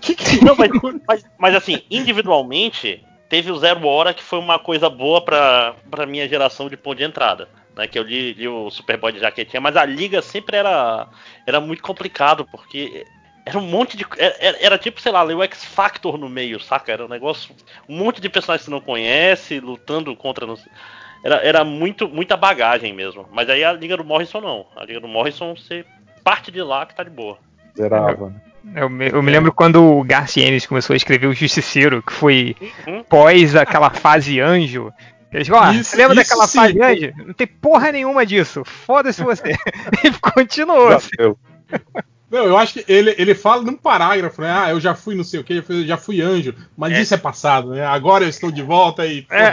[0.00, 0.70] que que Não, mas,
[1.06, 6.06] mas, mas, assim, individualmente, teve o Zero Hora que foi uma coisa boa pra, pra
[6.06, 7.48] minha geração de ponto de entrada.
[7.76, 11.06] Né, que eu li, li o Superboy de jaquetinha, mas a liga sempre era,
[11.46, 13.04] era muito complicado, porque
[13.46, 14.04] era um monte de.
[14.18, 16.90] Era, era tipo, sei lá, ler o X Factor no meio, saca?
[16.92, 17.54] Era um negócio.
[17.88, 20.46] Um monte de personagens que você não conhece, lutando contra.
[20.46, 20.58] não
[21.24, 23.26] Era, era muito, muita bagagem mesmo.
[23.32, 24.66] Mas aí a Liga do Morrison não.
[24.76, 25.84] A Liga do Morrison você
[26.24, 27.38] parte de lá que tá de boa.
[27.76, 28.30] Zerava.
[28.30, 28.40] né?
[28.82, 32.56] eu me, eu me lembro quando o Garcienes começou a escrever o Justiceiro, que foi
[32.86, 33.04] Uhum.
[33.04, 34.92] pós aquela fase anjo.
[35.32, 36.58] Eles falam, ó, Isso- você lembra isso daquela sim.
[36.58, 37.12] fase anjo?
[37.26, 38.64] Não tem porra nenhuma disso.
[38.64, 39.54] Foda-se você.
[40.02, 40.88] e continuou.
[40.88, 41.10] assim.
[42.30, 44.50] Eu- Não, eu acho que ele, ele fala num parágrafo, né?
[44.50, 47.00] Ah, eu já fui não sei o que, já fui, já fui anjo, mas É.
[47.00, 47.86] isso é passado, né?
[47.86, 49.26] Agora eu estou de volta e.
[49.30, 49.52] É.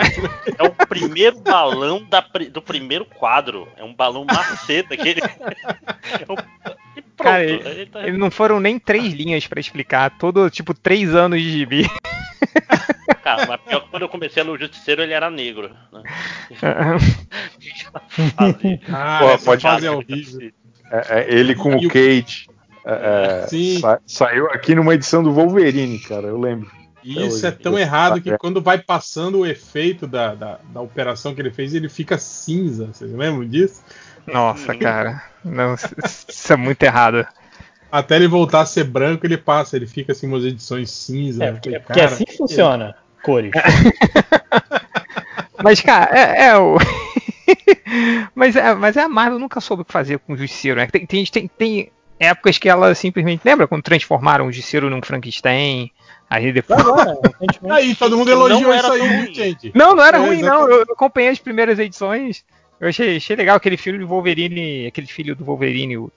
[0.58, 2.20] É o primeiro balão da
[2.52, 3.68] do primeiro quadro.
[3.78, 5.22] É um balão maceta que ele.
[6.14, 6.78] É um- pronto.
[7.18, 10.18] Cara, ele tá- Eles não foram nem três linhas pra explicar.
[10.18, 11.90] Todo, tipo, três anos de gibi.
[13.24, 15.72] Cara, mas pior que quando eu comecei a ler o Justiceiro, ele era negro.
[15.92, 16.04] Né?
[18.92, 20.52] Ah, Pô, pode- é horrível.
[20.92, 22.48] é, é, ele com E o o- Cage.
[22.86, 23.80] É, é, Sim.
[23.80, 26.70] sa- saiu aqui numa edição do Wolverine, cara, eu lembro.
[27.04, 28.38] E isso é tão errado que É.
[28.38, 32.88] quando vai passando o efeito da, da, da operação que ele fez, ele fica cinza.
[32.94, 33.84] Vocês lembram disso?
[34.26, 35.22] Nossa, cara.
[35.44, 37.28] Não, isso é muito errado.
[37.92, 41.44] Até ele voltar a ser branco, ele passa, ele fica assim umas edições cinza.
[41.44, 42.96] É, porque, falei, porque cara, assim funciona.
[43.22, 43.52] Cores.
[45.64, 46.78] Mas, cara, é, é o.
[48.36, 50.88] mas, é, mas a Marvel nunca soube o que fazer com o Justiceiro, né?
[50.88, 51.92] Tem, tem, tem, tem
[52.24, 53.42] épocas que ela simplesmente.
[53.44, 55.92] Lembra quando transformaram o Justiceiro num Frankenstein?
[56.30, 56.80] Aí depois.
[56.80, 57.72] Agora, recentemente.
[57.72, 59.72] Aí, todo mundo Não elogiou era isso aí, gente?
[59.76, 60.68] Não, não era É, ruim, não.
[60.70, 62.44] Eu, eu acompanhei as primeiras edições.
[62.80, 66.12] Eu achei, achei legal aquele filho do Wolverine, aquele filho do Wolverine, o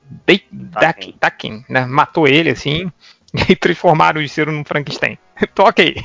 [0.50, 1.86] Dakin, Dakin, né?
[1.86, 2.90] Matou ele assim
[3.48, 5.18] e transformaram o Justiceiro num Frankenstein.
[5.54, 5.96] Tô ok.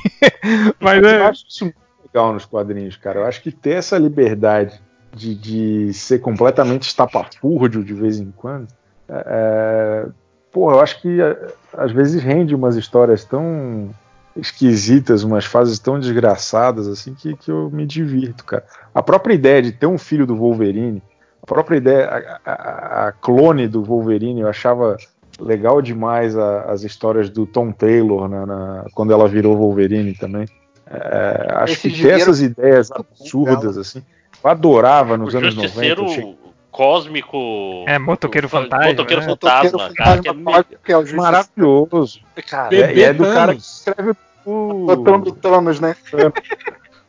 [0.78, 1.26] Mas Eu é.
[1.26, 3.20] acho isso muito legal nos quadrinhos, cara.
[3.20, 4.80] Eu acho que ter essa liberdade
[5.14, 8.68] de, de ser completamente estapafúrdio de vez em quando,
[9.08, 10.06] é, é,
[10.52, 11.36] porra, eu acho que é,
[11.76, 13.90] às vezes rende umas histórias tão
[14.36, 18.64] esquisitas, umas fases tão desgraçadas, assim, que, que eu me divirto, cara.
[18.94, 21.02] A própria ideia de ter um filho do Wolverine,
[21.42, 24.96] a própria ideia, a, a- a clone do Wolverine, eu achava
[25.40, 30.46] legal demais a- as histórias do Tom Taylor na- na- quando ela virou Wolverine também.
[30.90, 34.02] É, acho Esse que ter essas ideias absurdas, assim,
[34.44, 36.20] eu adorava nos o anos Justiceiro 90.
[36.22, 36.38] eu achei
[36.72, 37.84] cósmico.
[37.86, 39.28] É, motoqueiro fantasma, Motoqueiro né?
[39.28, 40.22] fantasma, Motoqueiro cara.
[40.22, 42.20] Que é, fantasma cósmico, que é maravilhoso.
[42.48, 44.14] cara, É, e é do cara que escreve
[44.44, 45.94] o, Botando Thanos, né?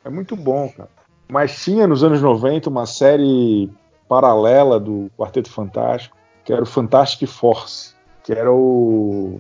[0.05, 0.89] É muito bom, cara.
[1.28, 3.70] Mas tinha nos anos 90 uma série
[4.07, 9.39] paralela do Quarteto Fantástico, que era o Fantastic Force, que era o,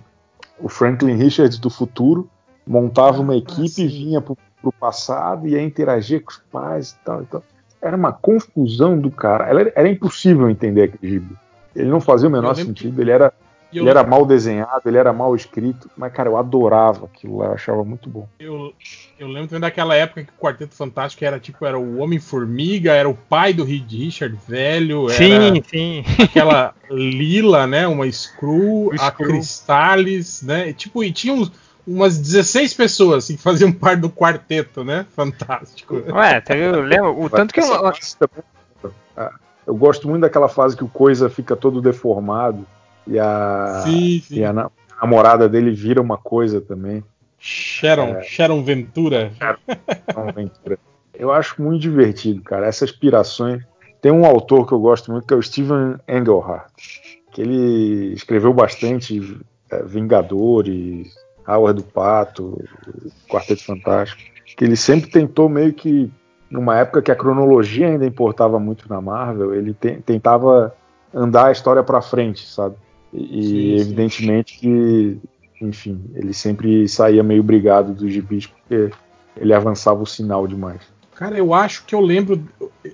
[0.59, 2.29] o Franklin Richards do futuro,
[2.65, 3.87] montava uma equipe, sim.
[3.87, 7.43] vinha pro, pro passado, ia interagir com os pais e tal, e tal.
[7.83, 9.45] Era uma confusão do cara.
[9.45, 11.35] Era, era impossível entender aquele gibi.
[11.75, 13.33] Ele não fazia o menor sentido, ele era,
[13.73, 17.47] eu, ele era mal desenhado, ele era mal escrito, mas, cara, eu adorava aquilo lá,
[17.47, 18.27] eu achava muito bom.
[18.39, 18.71] eu,
[19.19, 23.09] eu lembro também daquela época que o Quarteto Fantástico era tipo, era o Homem-Formiga, era
[23.09, 26.03] o pai do Reed Richard velho, era Sim, sim.
[26.23, 27.87] aquela Lila, né?
[27.87, 29.11] Uma Screw, a.
[29.11, 30.69] Cristales, né?
[30.69, 31.51] e, Tipo, e tinha uns-
[31.85, 35.05] umas 16 pessoas assim, que faziam parte do quarteto, né?
[35.15, 35.95] Fantástico.
[36.11, 37.65] Ué, tá- eu lembro o tanto que eu.
[39.15, 39.31] Ah,
[39.65, 42.65] eu gosto muito daquela fase que o Coisa fica todo deformado
[43.07, 44.35] e a, Sim, sim.
[44.39, 47.03] e a na- a namorada dele vira uma coisa também.
[47.37, 48.23] Sharon, É.
[48.23, 49.31] Sharon Ventura.
[50.15, 50.79] uma aventura.
[51.13, 52.65] Eu acho muito divertido, cara.
[52.67, 53.61] Essas aspirações.
[54.01, 58.53] Tem um autor que eu gosto muito que é o Steven Engelhardt, que ele escreveu
[58.53, 61.13] bastante é, Vingadores,
[61.47, 62.57] Howard do Pato,
[63.29, 64.21] Quarteto Fantástico,
[64.55, 66.09] que ele sempre tentou meio que
[66.49, 70.75] numa época que a cronologia ainda importava muito na Marvel, ele te- tentava
[71.13, 72.75] andar a história pra frente, sabe?
[73.11, 73.75] E, Sim, sim.
[73.81, 75.17] evidentemente que,
[75.61, 78.91] enfim, ele sempre saía meio brigado dos gibis porque
[79.35, 80.81] ele avançava o sinal demais.
[81.15, 82.43] Cara, eu acho que eu lembro,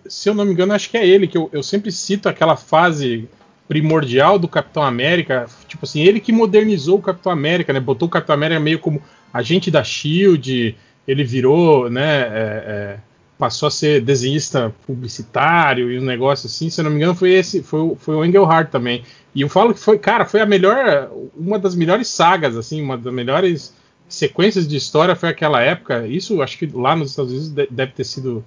[0.08, 2.56] se eu não me engano, acho que é ele, que eu, eu sempre cito aquela
[2.56, 3.28] fase
[3.70, 7.80] primordial do Capitão América, tipo assim, ele que modernizou o Capitão América, né?
[7.80, 9.00] Botou o Capitão América meio como
[9.32, 10.76] agente da Shield,
[11.08, 12.22] ele virou, né?
[12.22, 13.00] É, é,
[13.38, 16.70] passou a ser desenhista publicitário e um negócio assim.
[16.72, 19.04] Se eu não me engano, foi esse, foi, foi o Engelhart também.
[19.36, 22.98] E eu falo que foi, cara, foi a melhor, uma das melhores sagas, assim, uma
[22.98, 23.74] das melhores
[24.10, 26.08] sequências de história foi aquela época.
[26.08, 28.44] Isso acho que lá nos Estados Unidos de- deve ter sido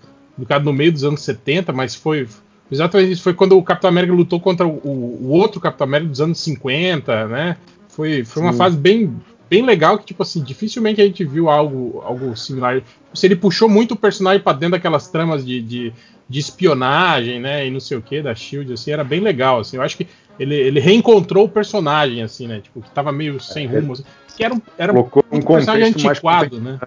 [0.65, 2.27] no meio dos anos 70, mas foi
[2.73, 3.23] exatamente isso.
[3.23, 7.29] Foi quando o Capitão América lutou contra o, o outro Capitão América dos anos 50,
[7.29, 7.57] né?
[7.89, 8.59] Foi, foi uma Sim.
[8.59, 9.15] fase bem,
[9.51, 12.81] bem legal que, tipo assim, dificilmente a gente viu algo, algo similar.
[13.13, 15.93] Se ele puxou muito o personagem pra dentro daquelas tramas de, de,
[16.29, 17.67] de espionagem, né?
[17.67, 19.77] E não sei o que, da Shield, assim, era bem legal, assim.
[19.77, 20.07] Eu acho que
[20.39, 22.61] ele, ele reencontrou o personagem, assim, né?
[22.61, 23.93] Tipo, que tava meio sem rumo.
[23.93, 24.05] Assim,
[24.37, 26.79] que era um, era um Colocou um personagem antiquado, né?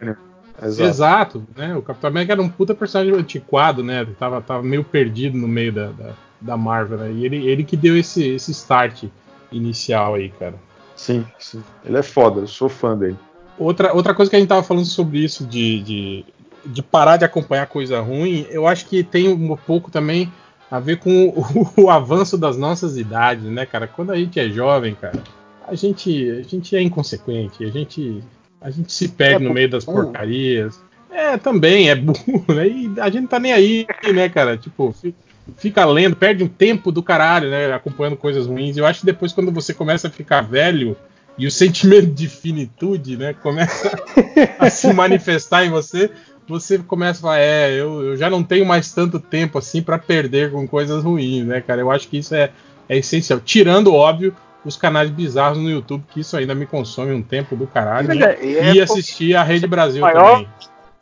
[0.62, 0.90] Exato.
[0.90, 1.44] Exato.
[1.56, 1.76] né?
[1.76, 4.02] O Capitão América era um puta personagem antiquado, né?
[4.02, 7.12] Ele tava, tava meio perdido no meio da, da, da Marvel, né?
[7.12, 9.06] E ele, ele que deu esse, esse start
[9.52, 10.56] inicial aí, cara.
[10.96, 11.62] Sim, sim.
[11.84, 13.18] Ele é foda, eu sou fã dele.
[13.58, 16.26] Outra, outra coisa que a gente tava falando sobre isso, de, de,
[16.66, 20.32] de parar de acompanhar coisa ruim, eu acho que tem um pouco também
[20.70, 23.88] a ver com o, o avanço das nossas idades, né, cara?
[23.88, 25.22] Quando a gente é jovem, cara,
[25.68, 28.24] a gente, a gente é inconsequente, a gente,
[28.66, 30.82] a gente se perde É no meio das porcarias.
[31.12, 32.68] É, também, é burro, né?
[32.68, 34.58] E a gente tá nem aí, né, cara?
[34.58, 35.14] Tipo, fi-
[35.56, 37.72] fica lendo, perde um tempo do caralho, né?
[37.72, 38.76] Acompanhando coisas ruins.
[38.76, 40.98] Eu acho que depois, quando você começa a ficar velho
[41.38, 43.92] e o sentimento de finitude, né, começa
[44.58, 46.10] a se manifestar em você,
[46.48, 50.00] você começa a falar, é, eu, eu já não tenho mais tanto tempo assim pra
[50.00, 51.82] perder com coisas ruins, né, cara?
[51.82, 52.50] Eu acho que isso é,
[52.90, 53.40] é essencial.
[53.40, 54.36] Tirando, óbvio,
[54.66, 58.08] os canais bizarros no YouTube, que isso ainda me consome um tempo do caralho.
[58.08, 58.36] Mas né?
[58.40, 60.50] é- é e assistir a Rede Brasil Maior- também.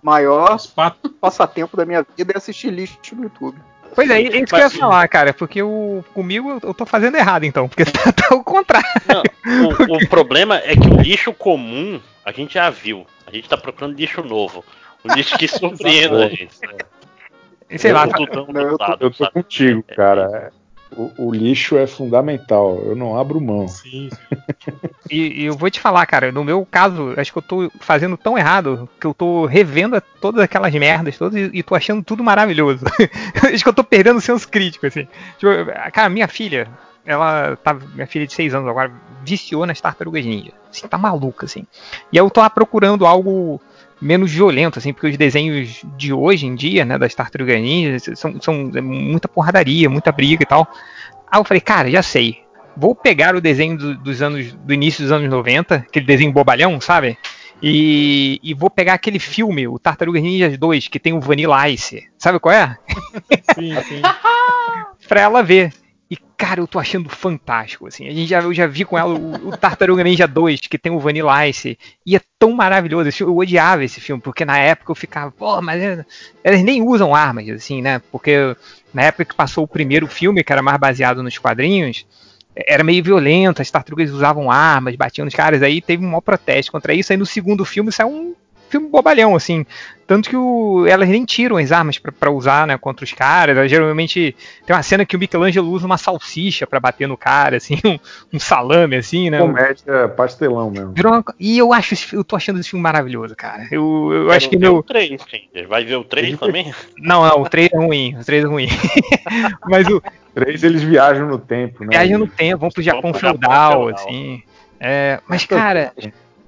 [0.02, 3.58] Maior Os patos passatempo da minha vida é assistir lixo no YouTube.
[3.96, 7.16] Pois é, isso que eu ia falar, cara, porque o, comigo eu, eu tô fazendo
[7.16, 8.86] errado então, porque tá, tá o contrário.
[9.08, 13.06] Não, o, o problema é que o lixo comum a gente já viu.
[13.26, 14.66] A gente tá procurando lixo novo.
[15.06, 16.50] Um lixo que surpreenda a gente.
[17.78, 18.24] Sei lá, Eu tô
[18.60, 20.52] eu tô- Eu tô contigo, cara.
[20.96, 22.82] O, o lixo é fundamental.
[22.86, 23.68] Eu não abro mão.
[23.68, 24.10] sim,
[25.10, 28.18] E, e eu vou te falar, cara, no meu caso, acho que eu tô fazendo
[28.18, 32.24] tão errado que eu tô revendo todas aquelas merdas todas e, e tô achando tudo
[32.24, 32.86] maravilhoso.
[33.54, 35.08] acho que eu tô perdendo o senso crítico, assim.
[35.38, 35.52] Tipo,
[35.92, 36.70] cara, minha filha,
[37.06, 37.74] ela tá.
[37.74, 38.92] Minha filha de 6 anos agora
[39.24, 40.52] viciou nas tartarugas ninja.
[40.70, 41.68] Assim, tá maluca, assim.
[42.12, 43.62] E eu tô lá procurando algo
[44.04, 48.40] menos violento, assim, porque os desenhos de hoje em dia, né, das tartarugas ninjas, são,
[48.42, 50.68] são é muita porradaria, muita briga e tal.
[51.32, 52.44] Aí eu falei, cara, já sei.
[52.76, 56.82] Vou pegar o desenho do- dos anos do início dos anos 90, aquele desenho bobalhão,
[56.82, 57.18] sabe?
[57.62, 62.04] E, e vou pegar aquele filme, o Tartarugas Ninjas 2, que tem o Vanilla Ice.
[62.18, 62.78] Sabe qual é?
[63.56, 64.02] sim, sim.
[65.08, 65.72] pra ela ver.
[66.10, 68.08] E, cara, eu tô achando fantástico, assim.
[68.08, 70.92] A gente já, eu já vi com ela o, o Tartaruga Ninja 2, que tem
[70.92, 71.78] o Vanilla Ice.
[72.06, 73.10] E é tão maravilhoso.
[73.20, 76.04] Eu odiava esse filme, porque na época eu ficava, pô, mas
[76.44, 78.02] eles nem usam armas, assim, né?
[78.12, 78.56] Porque
[78.94, 82.06] na época que passou o primeiro filme, que era mais baseado nos quadrinhos,
[82.56, 86.72] era meio violento, as tartarugas usavam armas, batiam nos caras, aí teve um maior protesto
[86.72, 88.36] contra isso, aí no segundo filme saiu um
[88.74, 89.66] filme bobalhão, assim,
[90.06, 93.56] tanto que o- elas nem tiram as armas pra- pra usar, né, contra os caras,
[93.58, 97.58] elas geralmente tem uma cena que o Michelangelo usa uma salsicha pra bater no cara,
[97.58, 98.00] assim, um,
[98.34, 100.94] um salame, assim, né, Comédia pastelão mesmo.
[100.98, 103.68] Uma E eu acho, eu tô achando esse filme maravilhoso, cara.
[103.72, 104.78] Eu, eu acho que meu.
[104.78, 105.66] o 3, gente.
[105.68, 106.74] Vai ver o 3 também?
[106.98, 108.16] Não, não, o 3 é ruim.
[108.20, 108.68] O 3 é ruim.
[109.70, 110.02] Mas o
[110.34, 111.90] Três eles viajam no tempo, né?
[111.92, 113.90] Viagem no Tempo, vão pro Japão Japão feudal, feudal.
[113.96, 114.42] assim.
[114.80, 115.94] É, mas, cara,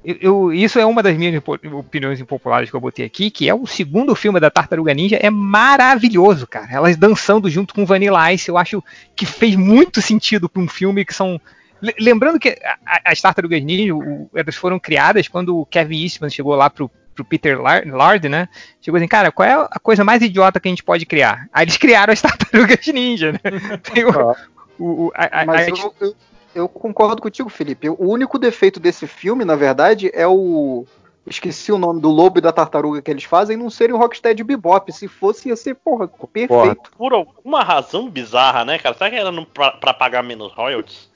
[0.05, 1.41] eu, eu- isso é uma das minhas
[1.73, 5.29] opiniões impopulares que eu botei aqui, que é o segundo filme da Tartaruga Ninja, é
[5.29, 6.67] maravilhoso, cara.
[6.71, 8.83] Elas dançando junto com Vanilla Ice, eu acho
[9.15, 11.39] que fez muito sentido pra um filme que são.
[11.81, 12.57] Le- Lembrando que
[13.03, 17.25] as Tartarugas Ninja, o- elas foram criadas quando o Kevin Eastman chegou lá pro, pro
[17.25, 18.47] Peter Lar- Lard, né?
[18.81, 21.47] Chegou assim, cara, qual é a coisa mais idiota que a gente pode criar?
[21.53, 23.39] Aí eles criaram as Tartarugas Ninja, né?
[23.83, 24.35] Tem o-
[24.79, 26.15] o- o- a- a- Mas a- eu, eu-
[26.55, 27.89] eu concordo contigo, Felipe.
[27.89, 30.85] O único defeito desse filme, na verdade, é o.
[31.27, 34.43] Esqueci o nome do lobo e da tartaruga que eles fazem, não serem o Rocksteady
[34.43, 34.91] Bebop.
[34.93, 36.91] Se fosse, ia ser, porra, perfeito.
[36.95, 38.95] Por alguma razão bizarra, né, cara?
[38.95, 41.09] Será que era no- pra, pra pagar menos royalties?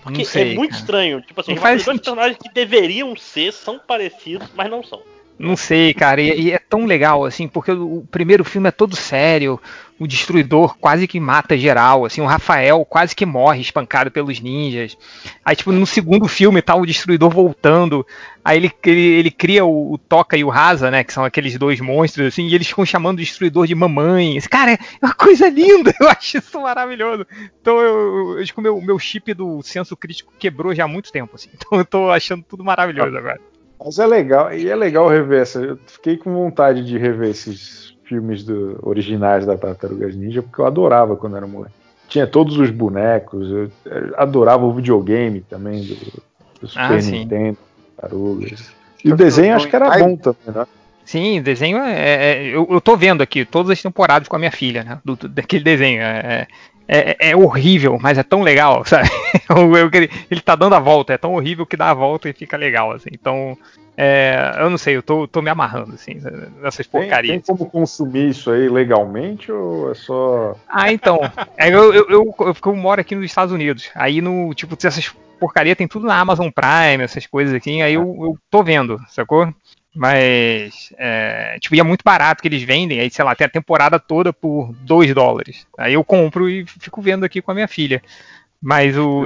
[0.00, 0.80] Porque não sei, é muito cara.
[0.80, 1.20] estranho.
[1.22, 5.02] Tipo assim, os dois personagens que deveriam ser são parecidos, mas não são.
[5.38, 8.72] Não sei, cara, e, e é tão legal, assim, porque o, o primeiro filme é
[8.72, 9.60] todo sério,
[9.96, 14.98] o destruidor quase que mata geral, assim, o Rafael quase que morre espancado pelos ninjas.
[15.44, 18.04] Aí, tipo, no segundo filme tá o destruidor voltando,
[18.44, 21.56] aí ele, ele, ele cria o, o Toca e o Rasa, né, que são aqueles
[21.56, 24.36] dois monstros, assim, e eles ficam chamando o destruidor de mamãe.
[24.36, 27.24] Esse, cara, é uma coisa linda, eu acho isso maravilhoso.
[27.60, 30.88] Então, eu, eu acho que o meu, meu chip do senso crítico quebrou já há
[30.88, 33.40] muito tempo, assim, então eu tô achando tudo maravilhoso agora.
[33.84, 35.60] Mas é legal, e é legal rever essa.
[35.60, 40.66] Eu fiquei com vontade de rever esses filmes do, originais da Tartarugas Ninja, porque eu
[40.66, 41.74] adorava quando era moleque.
[42.08, 45.94] Tinha todos os bonecos, eu, eu adorava o videogame também do,
[46.60, 46.96] do Super Ah.
[46.96, 47.58] Nintendo,
[47.96, 48.72] Tartarugas.
[49.04, 50.66] E o desenho acho que era bom também, né?
[51.04, 51.94] Sim, o desenho é.
[52.42, 54.98] é- eu, eu tô vendo aqui todas as temporadas com a minha filha, né?
[55.04, 56.02] do- do- daquele desenho.
[56.02, 56.46] É,
[56.88, 59.08] é- é horrível, mas é tão legal, sabe?
[59.92, 62.56] Ele, ele tá dando a volta, é tão horrível que dá a volta e fica
[62.56, 63.10] legal, assim.
[63.12, 63.56] Então,
[63.96, 66.14] é, eu não sei, eu tô, tô me amarrando, assim,
[66.62, 67.42] nessas Tem, porcarias.
[67.42, 70.56] tem como consumir isso aí legalmente ou é só.
[70.68, 71.20] Ah, então.
[71.56, 73.90] É, eu, eu, eu, eu, eu moro aqui nos Estados Unidos.
[73.94, 77.80] Aí no, tipo, essas porcaria tem tudo na Amazon Prime, essas coisas aqui.
[77.82, 79.52] Aí eu, eu tô vendo, sacou?
[79.94, 83.00] Mas, é, tipo, e é muito barato que eles vendem.
[83.00, 85.66] Aí, sei lá, tem a temporada toda por 2 dólares.
[85.76, 88.02] Aí eu compro e fico vendo aqui com a minha filha.
[88.60, 89.24] Mas o.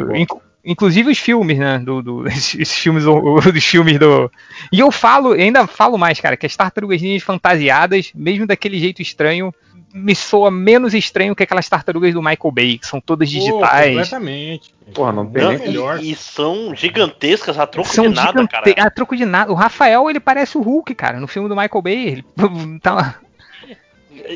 [0.65, 1.79] inc- Inclusive os filmes, né?
[1.79, 4.31] Do, do- esses filmes, dos filmes do.
[4.73, 9.01] E eu falo, ainda falo mais, cara, que as tartarugas ninjas fantasiadas, mesmo daquele jeito
[9.03, 9.53] estranho,
[9.95, 13.89] me soa menos estranho que aquelas tartarugas do Michael Bay, que são todas Pô, digitais.
[13.91, 14.75] completamente.
[14.95, 16.03] Porra, não tem Não, nem e- melhor.
[16.03, 18.87] e, são gigantescas a troco São de nada, gigante- cara.
[18.87, 19.53] A troco de nada.
[19.53, 22.09] O Rafael, ele parece o Hulk, cara, no filme do Michael Bay.
[22.09, 22.25] Ele
[22.81, 23.17] tá,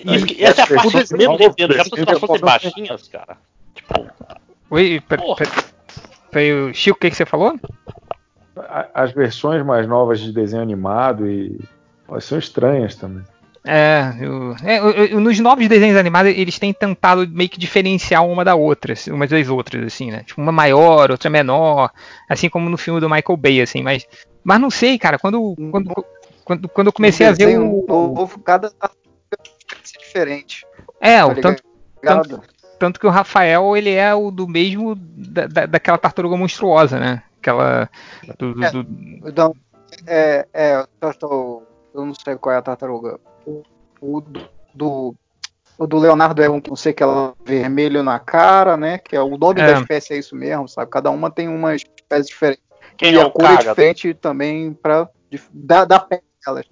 [0.04, 1.74] Isso que- essa é a parte que eu menos Não, entendo.
[1.74, 3.36] Já pensou se elas fossem baixinhas, cara?
[3.74, 4.06] Tipo,
[4.70, 5.22] Oi, pera.
[6.30, 7.58] Pera, pera, Chico, o que, que você falou?
[8.94, 11.58] As versões mais novas de desenho animado e.
[12.08, 13.22] elas são estranhas também.
[13.68, 18.24] É, eu- é, eu- eu- nos novos desenhos animados, eles têm tentado meio que diferenciar
[18.24, 20.22] uma da outra, assim, umas das outras, assim, né?
[20.22, 21.90] Tipo, uma maior, outra menor,
[22.28, 24.06] assim como no filme do Michael Bay, assim, mas.
[24.44, 25.56] Mas não sei, cara, quando.
[25.72, 26.06] Quando,
[26.44, 27.84] quando, quando eu comecei a ver o.
[27.88, 28.70] novo, cada
[29.82, 30.64] ser diferente.
[31.00, 31.62] É, tá o tanto,
[32.00, 32.42] ligado?
[32.78, 37.22] Tanto que o Rafael, ele é o do mesmo da, da- daquela tartaruga monstruosa, né?
[37.40, 37.88] Aquela.
[38.38, 38.70] Do, do- É.
[38.70, 38.86] do-
[39.26, 39.54] Então,
[40.06, 41.62] é, é, eu, tô-
[41.94, 43.18] eu não sei qual é a tartaruga.
[43.46, 43.62] O,
[44.00, 44.22] o
[44.74, 45.14] do,
[45.78, 48.98] o do Leonardo é um que não sei que ela vermelho na cara, né?
[48.98, 49.66] Que é o nome É.
[49.66, 50.90] da espécie é isso mesmo, sabe?
[50.90, 52.60] Cada uma tem uma espécie diferente.
[52.96, 53.68] quem e é a o cor é cara?
[53.70, 55.08] diferente também para
[55.52, 56.66] da, da pele delas.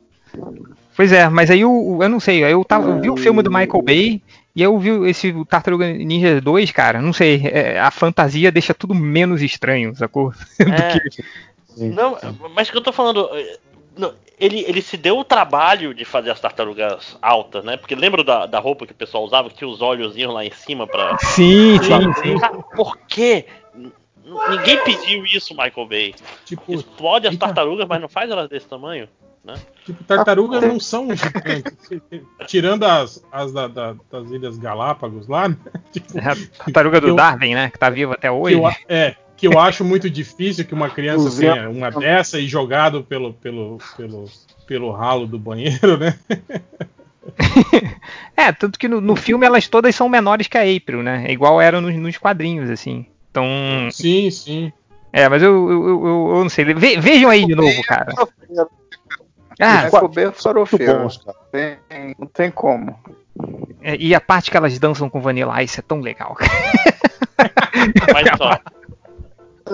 [0.97, 3.43] Pois é, mas aí o, o- eu não sei, eu, tava, eu vi o filme
[3.43, 4.23] do Michael Bay
[4.55, 8.95] e eu vi esse Tartaruga Ninja 2, cara, não sei, é, a fantasia deixa tudo
[8.95, 10.33] menos estranho, sacou?
[11.77, 12.17] É, não,
[12.55, 13.29] mas o que eu tô falando.
[13.99, 17.77] não, ele, ele se deu o trabalho de fazer as tartarugas altas, né?
[17.77, 20.53] Porque lembra da, da roupa que o pessoal usava, que tinha os olhos lá em
[20.53, 21.19] cima pra.
[21.35, 22.39] Sim, sim, sim.
[22.39, 23.47] Cara, por quê?
[24.25, 26.15] Ninguém pediu isso, Michael Bay.
[26.45, 29.09] Tipo, Explode as tartarugas, mas não faz elas desse tamanho.
[29.85, 31.77] Tipo, tartarugas não são gigantes.
[32.47, 35.57] Tirando as, as da- da- das Ilhas Galápagos lá, né?
[35.93, 38.55] Tipo, É a tartaruga do Eu- Darwin, né, que tá viva até que hoje.
[38.57, 43.03] eu, é, que eu acho muito difícil que uma criança tenha uma dessa e jogado
[43.05, 44.25] pelo, pelo, pelo,
[44.67, 46.19] pelo ralo do banheiro, né?
[48.37, 51.61] É, tanto que no, no filme elas todas são menores que a April, né, igual
[51.61, 53.07] eram nos, nos quadrinhos, assim.
[53.31, 53.45] Então,
[53.91, 54.73] Sim, sim.
[55.13, 58.13] é, mas eu, eu, eu, eu não sei, Ve- vejam aí de novo, cara.
[59.61, 61.09] Ah, Michael Bay é farofeiro.
[61.53, 61.79] Tem-
[62.19, 62.99] não tem como.
[63.83, 66.37] é, e a parte que elas dançam com Vanilla Ice é tão legal.
[68.13, 68.59] Mas ó,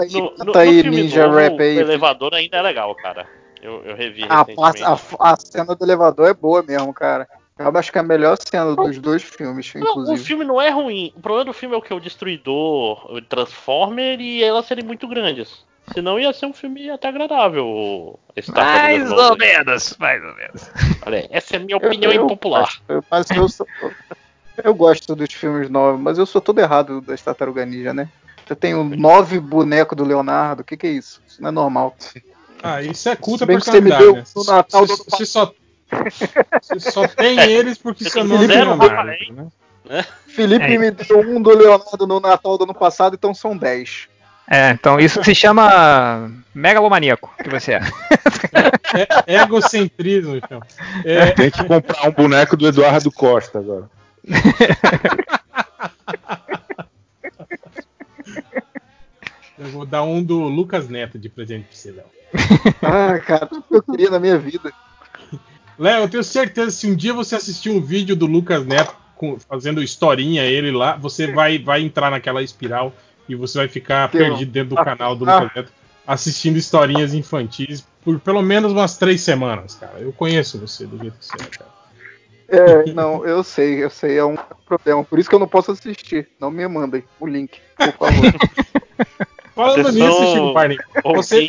[0.00, 1.78] aí, no, no, tá aí Ninja novo, Rap o aí.
[1.78, 3.26] elevador ainda é legal, cara.
[3.62, 4.82] Eu, eu revi A, recentemente.
[5.18, 7.28] a, a cena do elevador é boa mesmo, cara.
[7.58, 10.24] Eu acho que é a melhor cena dos dois filmes, Não, o inclusive.
[10.24, 11.12] filme não é ruim.
[11.14, 11.92] O problema do filme é o que?
[11.92, 15.62] O Destruidor, o Transformer e elas serem muito grandes.
[15.92, 18.18] Senão ia ser um filme até agradável.
[18.36, 20.70] Esse Mais ou menos, mais ou menos.
[21.04, 22.80] Olha, essa é a minha opinião eu, impopular.
[22.88, 23.66] Eu, mas eu, sou-
[24.62, 28.08] eu gosto dos filmes novos, mas eu sou todo errado das Tartaruga Ninja, né?
[28.48, 31.20] Eu tenho nove bonecos do Leonardo, o que, que é isso?
[31.26, 31.96] Isso não é normal.
[32.62, 34.24] Ah, isso é culta Se por você me caridade, deu né?
[34.36, 35.52] no Natal Você- ano você só,
[36.62, 39.50] você só tem eles porque Você não Leonardo, Rafael.
[39.86, 40.04] né?
[40.26, 40.78] Felipe É.
[40.78, 44.08] me deu um do Leonardo no Natal do ano passado, então são dez.
[44.53, 47.80] É, então isso se chama megalomaníaco, que você é.
[49.26, 50.61] É egocentrismo, então.
[51.05, 53.88] É, Tem que comprar um boneco do Eduardo Costa agora.
[59.59, 62.07] eu vou dar um do Lucas Neto de presente pra você, Léo.
[62.82, 64.72] Ah, cara, tudo que eu queria na minha vida.
[65.78, 69.38] Léo, eu tenho certeza se um dia você assistir um vídeo do Lucas Neto com-
[69.38, 72.92] fazendo historinha ele lá, você vai, vai entrar naquela espiral
[73.30, 75.40] e você vai ficar Que perdido dentro do Ah, canal do ah.
[75.40, 75.72] Lucas Neto
[76.06, 80.00] assistindo historinhas infantis por pelo menos umas três semanas, cara.
[80.00, 81.70] Eu conheço você do jeito que você é, cara.
[82.48, 85.04] É, não, eu sei, eu sei, é um problema.
[85.04, 86.28] Por isso que eu não posso assistir.
[86.40, 88.32] Não me mandem o link, por favor.
[89.54, 91.48] Falando Atenção, nisso, Chico Barney, você,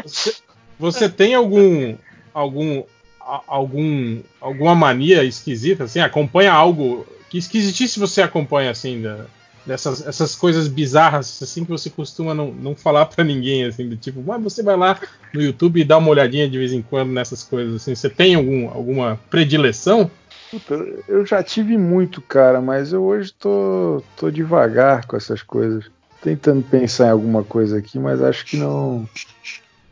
[0.77, 1.95] você, tem algum
[2.34, 2.84] algum
[3.19, 5.99] algum alguma mania esquisita assim?
[6.01, 9.25] Acompanha algo que esquisitice você acompanha assim da,
[9.66, 13.95] dessas essas coisas bizarras assim que você costuma não, não falar pra ninguém assim do
[13.95, 14.99] tipo, mas você vai lá
[15.34, 17.93] no YouTube e dá uma olhadinha de vez em quando nessas coisas assim.
[17.95, 20.09] Você tem algum alguma predileção?
[20.49, 20.74] Puta,
[21.07, 25.86] eu já tive muito, cara, mas eu hoje tô, tô devagar com essas coisas.
[26.22, 29.07] Tentando pensar em alguma coisa aqui, mas acho que não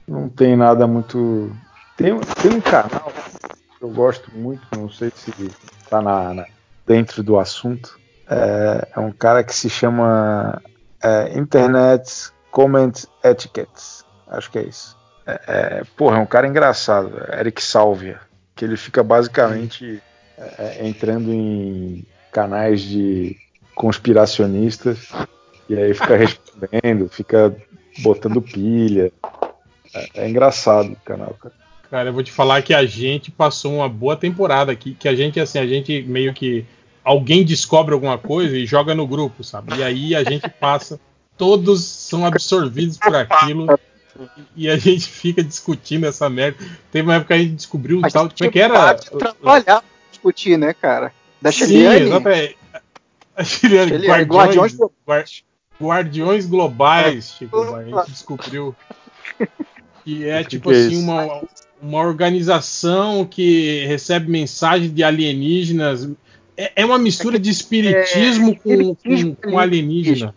[0.07, 1.51] não tem nada muito.
[1.95, 3.11] Tem, tem um canal
[3.77, 5.31] que eu gosto muito, não sei se
[5.89, 6.45] tá na, na-
[6.85, 7.98] dentro do assunto.
[8.29, 10.61] É, é um cara que se chama
[11.03, 12.91] é, Internet Comment
[13.23, 14.05] Etiquettes.
[14.27, 14.97] Acho que é isso.
[15.25, 18.19] É, é, porra, é um cara engraçado, Eric Salvia,
[18.55, 20.01] que ele fica basicamente
[20.37, 23.35] é, entrando em canais de
[23.75, 25.09] conspiracionistas
[25.67, 27.55] e aí fica respondendo, fica
[27.99, 29.11] botando pilha.
[29.93, 31.55] É, é engraçado o canal, cara.
[31.89, 35.15] Cara, eu vou te falar que a gente passou uma boa temporada aqui, que a
[35.15, 36.65] gente, assim, a gente meio que.
[37.03, 39.75] Alguém descobre alguma coisa e joga no grupo, sabe?
[39.77, 40.99] E aí a gente passa,
[41.37, 43.67] todos são absorvidos por aquilo
[44.55, 46.57] e a gente fica discutindo essa merda.
[46.91, 48.29] Teve uma época que a gente descobriu um Mas tal.
[48.29, 48.93] Como é que era?
[48.95, 51.13] Trabalhar discutir, né, cara?
[51.41, 52.01] Da Sim, Chiliane.
[52.01, 52.57] exatamente.
[53.35, 55.25] A Chiliane, Chiliane, Guardiões, Guardiões Guar-
[55.81, 58.75] Guardiões Globais, Chico, a gente descobriu.
[60.05, 61.01] Que é O que tipo que é assim, isso?
[61.01, 61.41] uma,
[61.81, 66.09] uma organização que recebe mensagem de alienígenas.
[66.61, 70.35] É, é uma mistura de espiritismo com, com, espiritismo com alienígena.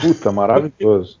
[0.00, 1.20] Puta, maravilhoso.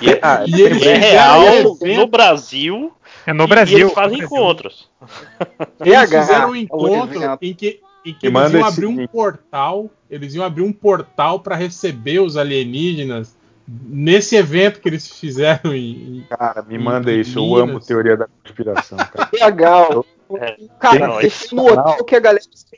[0.00, 2.92] E é, Ah, E e eles é real evento- no Brasil.
[3.26, 3.78] É no Brasil.
[3.78, 4.88] E eles fazem No encontros.
[5.84, 9.08] Eles fizeram um encontro em que, em que eles iam abrir um link.
[9.10, 9.90] portal.
[10.08, 13.34] Eles iam abrir um portal para receber os alienígenas
[13.66, 17.40] nesse evento que eles fizeram em, em- Cara, me E- manda e isso.
[17.40, 19.28] Eu amo teoria da conspiração, cara.
[19.32, 20.06] Legal.
[20.40, 22.76] É, Cara, não, esse um hotel que a galera se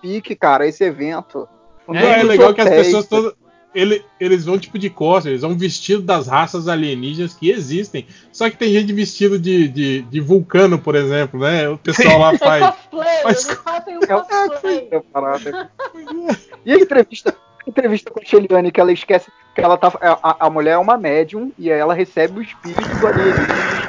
[0.00, 1.48] pique, cara, esse evento.
[1.88, 3.32] Um É, é legal que as pessoas todas.
[3.74, 8.06] ele- eles vão tipo de costas, eles vão vestido das raças alienígenas que existem.
[8.32, 11.68] Só que tem gente vestido de, de, de vulcano, por exemplo, né?
[11.68, 12.66] O pessoal lá É faz.
[12.66, 14.88] cosplay, um É cosplay.
[14.90, 15.70] É parada.
[16.64, 17.34] E a entrevista,
[17.66, 19.92] a entrevista com a Sheliane, que ela esquece que ela tá.
[20.00, 23.79] A, a mulher é uma médium e aí ela recebe o espírito do alienígena.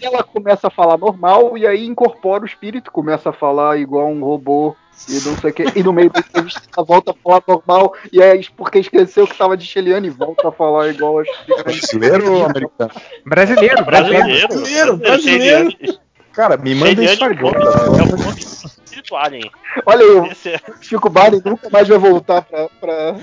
[0.00, 4.22] Ela começa a falar normal e aí incorpora o espírito, começa a falar igual um
[4.22, 4.74] robô
[5.08, 5.64] e não sei o que.
[5.76, 9.36] E no meio da entrevista ela volta a falar normal e aí porque esqueceu que
[9.36, 11.62] tava de Sheliane volta a falar igual a.
[11.62, 12.90] Brasileiro ou americano?
[13.24, 14.26] Brasileiro, brasileiro.
[14.48, 14.96] Brasileiro.
[14.96, 15.98] Brasileiro,
[16.32, 17.24] Cara, me manda isso.
[17.24, 19.50] É o nome espírito alien.
[19.86, 22.68] Olha aí, Esse é- o Chico Barney nunca mais vai voltar pra.
[22.80, 23.16] pra...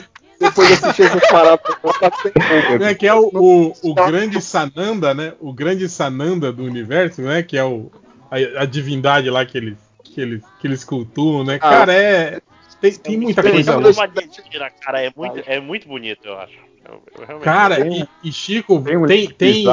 [0.50, 1.60] Depois de assistir essas paradas,
[2.00, 5.34] tá sem Como é que é o, o, o grande Sananda, né?
[5.40, 7.44] O grande Sananda do universo, né?
[7.44, 7.92] Que é o,
[8.30, 11.56] a, a divindade lá que eles, que eles, que eles cultuam, né?
[11.56, 11.70] Ah.
[11.70, 12.42] Cara, é.
[12.82, 14.22] Tem, tem muita Tem coisa muita louca.
[14.60, 16.58] uma cara, é muito, é muito bonito, eu acho.
[17.18, 19.66] Realmente- Cara, e, e Chico, Tem tem,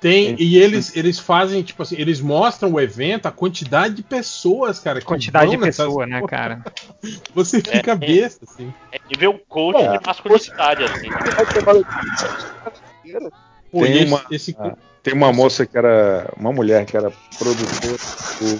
[0.00, 4.78] tem, e eles, eles fazem, tipo assim, eles mostram o evento, a quantidade de pessoas,
[4.78, 5.00] cara.
[5.00, 6.62] que Quantidade de pessoa, né, cara?
[7.34, 8.72] Você fica É, besta, assim.
[8.92, 9.98] é nível coach É.
[9.98, 11.08] de masculinidade, assim.
[13.70, 14.76] Pô, Tem e esse- uma- esse, Ah.
[15.02, 16.32] Tem uma moça que era.
[16.38, 17.96] Uma mulher que era produtora
[18.40, 18.58] do.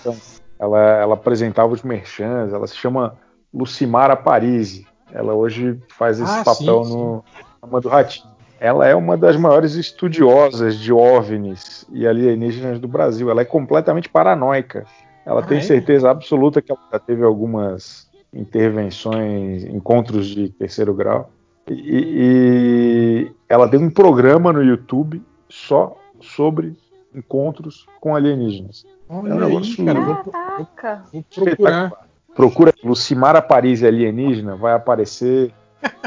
[0.00, 0.16] então,
[0.60, 3.16] Ela, ela apresentava os merchans, ela se chama
[3.54, 4.84] Lucimara Parisi.
[5.12, 7.24] Ela hoje faz esse Ah, papel sim, no
[7.62, 8.26] Ama do Ratinho.
[8.60, 13.30] Ela é uma das maiores estudiosas de OVNIs e alienígenas do Brasil.
[13.30, 14.84] Ela é completamente paranoica.
[15.24, 15.62] Ela Ah, tem é?
[15.62, 21.30] certeza absoluta que ela já teve algumas intervenções, encontros de terceiro grau.
[21.68, 26.76] E, e ela tem um programa no YouTube só sobre
[27.14, 28.84] encontros com alienígenas.
[29.08, 31.02] Olha É um aí, negócio cara, vou, Caraca.
[31.12, 32.07] vou procurar.
[32.34, 35.52] Procura Lucimara Paris alienígena, vai aparecer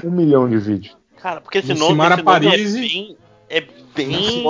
[0.04, 0.98] um milhão de vídeos.
[1.22, 2.80] Cara, porque esse Lucimara nome, Parisi.
[2.80, 3.18] é bem,
[3.50, 3.62] é
[3.96, 4.44] bem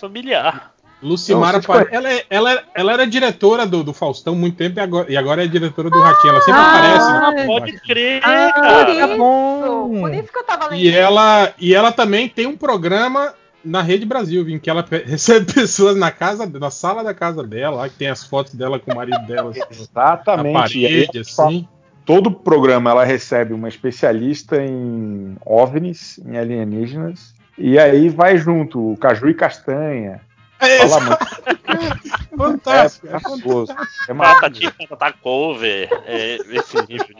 [0.00, 0.72] familiar.
[1.02, 1.88] Lucimara você Paris.
[1.92, 5.12] Ela, é- ela, é- ela era diretora do, do Faustão há muito tempo e agora,
[5.12, 6.30] e agora é diretora do Ratinho.
[6.32, 6.76] Ela sempre Ah,
[7.28, 7.40] aparece.
[7.40, 8.90] no Pode crer, Por cara.
[8.90, 10.00] isso, bom.
[10.00, 10.80] por isso que eu tava lendo.
[10.80, 13.34] E ela, e ela também tem um programa
[13.64, 17.76] na Rede Brasil, em que ela recebe pessoas na casa, na sala da casa dela,
[17.76, 20.86] lá que tem as fotos dela com o marido dela assim, na Exatamente.
[20.86, 21.68] Aí, parede, assim.
[22.04, 28.96] todo programa ela recebe uma especialista em OVNIs, em alienígenas, e aí vai junto o
[28.96, 30.20] Caju e Castanha.
[30.58, 32.22] É, Fala muito.
[32.36, 33.08] fantástico.
[33.08, 33.72] É É maravilhoso.
[33.72, 34.14] É.
[34.14, 37.16] Patati, patata cover, é, esse nível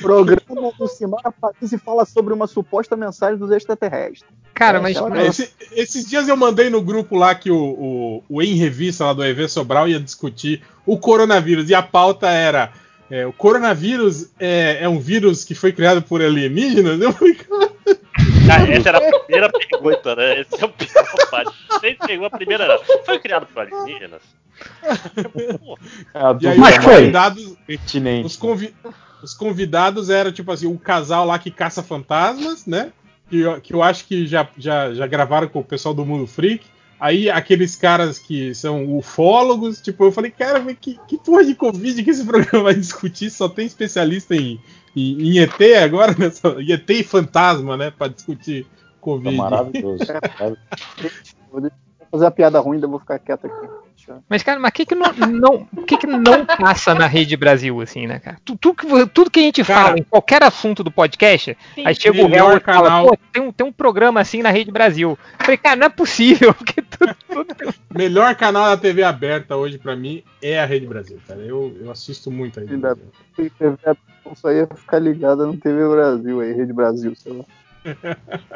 [0.00, 4.24] Programa do Simara Patrícia fala sobre uma suposta mensagem dos extraterrestres.
[4.54, 8.24] Cara, É, mas É, esse- esses dias eu mandei no grupo lá que o, o,
[8.28, 12.72] o Em Revista lá do EV Sobral ia discutir o coronavírus e a pauta era
[13.10, 17.00] é, o coronavírus é, é um vírus que foi criado por alienígenas?
[17.00, 17.72] Eu falei, cara,
[18.50, 20.40] Ah, essa era a primeira pergunta, né?
[20.40, 21.52] Esse é o pior parte.
[22.06, 22.78] Pegou a primeira.
[23.04, 24.22] Foi criado por alienígenas?
[24.82, 26.94] É e Mas foi.
[26.96, 28.26] convidados, pertinente.
[28.26, 28.74] os, convi-
[29.22, 32.92] os convidados eram tipo assim, o casal lá que caça fantasmas, né?
[33.28, 36.26] Que, eu- que eu acho que já, já, já gravaram com o pessoal do Mundo
[36.26, 36.64] Freak.
[37.00, 42.00] Aí aqueles caras que são ufólogos, tipo, eu falei, cara, que, que porra de Covid
[42.04, 43.28] que esse programa vai discutir?
[43.30, 44.60] Só tem especialista em,
[44.94, 46.30] em, em ET agora, né?
[46.30, 47.90] Só- ET e fantasma, né?
[47.90, 49.36] Pra discutir É Covid.
[49.36, 50.04] maravilhoso.
[52.12, 53.66] Fazer a piada ruim, ainda vou ficar quieto aqui.
[54.06, 57.36] Eu- Mas, cara, mas o que que não, não, que que não passa na Rede
[57.36, 58.36] Brasil, assim, né, cara?
[58.44, 61.86] Tu- tu que- tudo que a gente Cara, fala em qualquer assunto do podcast, Sim.
[61.86, 63.06] aí chega o melhor réu e fala, canal.
[63.06, 65.16] pô, tem um, tem um programa assim na Rede Brasil.
[65.38, 69.78] Eu falei, cara, não é possível, porque tudo, tudo- Melhor canal da TV aberta hoje
[69.78, 71.40] pra mim é a Rede Brasil, cara.
[71.40, 73.12] Eu, eu assisto muito a Rede Ainda Brasil.
[73.36, 73.50] TV,
[74.20, 77.44] então só ia ficar ligada no TV Brasil aí, Rede Brasil, sei lá.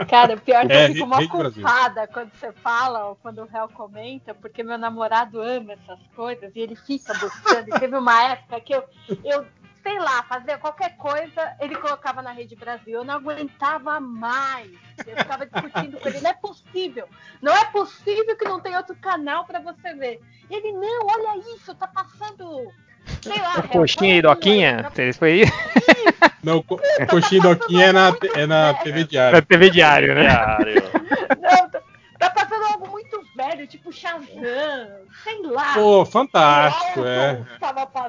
[0.08, 3.68] Cara, pior que É, eu fico mó culpada quando você fala ou quando o réu
[3.68, 7.68] comenta, porque meu namorado ama essas coisas e ele fica buscando.
[7.68, 8.84] E teve uma época que eu,
[9.24, 9.46] eu,
[9.82, 12.94] sei lá, fazia qualquer coisa, ele colocava na Rede Brasil.
[12.94, 14.70] Eu não aguentava mais.
[15.06, 16.20] Eu ficava discutindo com ele.
[16.20, 17.08] Não é possível.
[17.42, 20.20] Não é possível que não tem outro canal pra você ver.
[20.50, 22.72] E ele, não, olha isso, tá passando.
[23.22, 25.42] Sei lá, réu, coxinha e doquinha, tá- foi aí
[26.46, 26.80] Não, co
[27.10, 29.42] coxinha Doquinha é na, é na TV na diária.
[29.42, 30.28] TV Diário, né?
[30.28, 30.82] Diário.
[31.42, 31.82] Não, tá,
[32.20, 34.28] tá passando algo muito velho, tipo Shazam,
[35.24, 35.74] sei lá.
[35.74, 37.44] Pô, fantástico, O é.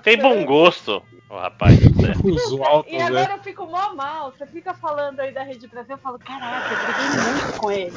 [0.04, 1.80] Tem bom gosto, o rapaz.
[1.98, 2.14] né?
[2.24, 4.32] Os altos, E agora eu fico mó mal.
[4.32, 7.92] Você fica falando aí da Rede Brasil, eu falo, caraca, eu briguei muito com ele.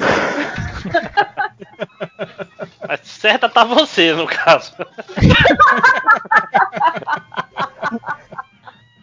[2.87, 4.73] Mas certa tá você, no caso.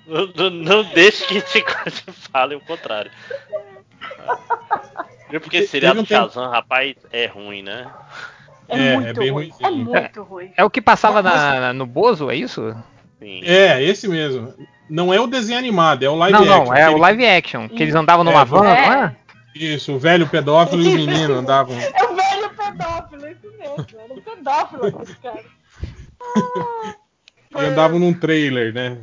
[0.09, 1.63] Não, não- não deixe que te
[2.33, 3.11] fale o contrário.
[5.31, 7.87] Porque um tempo- Shazam, rapaz, é ruim, né?
[8.69, 9.51] É, É, muito é bem ruim.
[9.61, 9.95] ruimzinho.
[9.97, 10.53] É muito ruim.
[10.57, 12.75] É o que passava na- no Bozo, é isso?
[13.19, 13.43] Sim.
[13.45, 14.55] É, esse mesmo.
[14.89, 16.65] Não é o desenho animado, é o live não, action.
[16.65, 19.15] não, é aquele o live action, que eles andavam numa É, van, não é.
[19.15, 19.17] é?
[19.59, 21.77] Isso, o velho pedófilo e os meninos andavam.
[21.79, 23.87] É o velho pedófilo, isso mesmo.
[23.99, 25.45] Era um pedófilo aquele cara.
[27.51, 28.99] E andavam num trailer, né?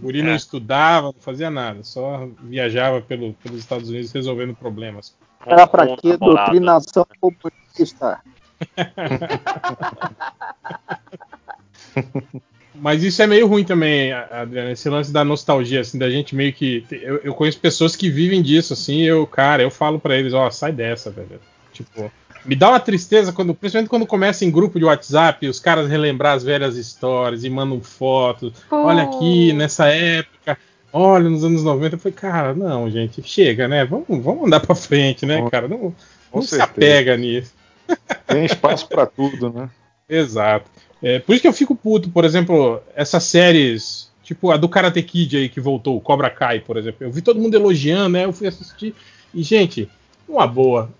[0.00, 0.36] O guri não É.
[0.36, 5.14] estudava, não fazia nada, só viajava pelo, pelos Estados Unidos resolvendo problemas.
[5.44, 6.18] Era pra namorada.
[6.18, 8.20] Doutrinação comunista.
[12.74, 16.52] Mas isso é meio ruim também, Adriano, esse lance da nostalgia, assim, da gente meio
[16.52, 16.86] que.
[16.90, 20.50] Eu, eu conheço pessoas que vivem disso, assim, eu, cara, eu falo pra eles, ó,
[20.50, 21.38] sai dessa, velho.
[21.74, 22.10] Tipo,
[22.44, 26.34] me dá uma tristeza, quando, principalmente quando começa em grupo de WhatsApp, os caras relembrar
[26.34, 28.52] as velhas histórias e mandam fotos.
[28.70, 30.58] Olha aqui, nessa época,
[30.92, 31.94] olha, nos anos 90.
[31.94, 33.84] Eu falei, cara, não, gente, chega, né?
[33.84, 35.68] Vamos, vamos andar pra frente, né, cara?
[35.68, 35.94] Não,
[36.32, 37.52] não se apega nisso.
[38.26, 39.68] Tem espaço pra tudo, né?
[40.08, 40.70] Exato.
[41.02, 45.02] É, por isso que eu fico puto, por exemplo, essas séries, tipo a do Karate
[45.02, 47.06] Kid aí que voltou, o Cobra Kai, por exemplo.
[47.06, 48.24] Eu vi todo mundo elogiando, né?
[48.24, 48.94] Eu fui assistir.
[49.32, 49.88] E, gente,
[50.28, 50.90] uma boa.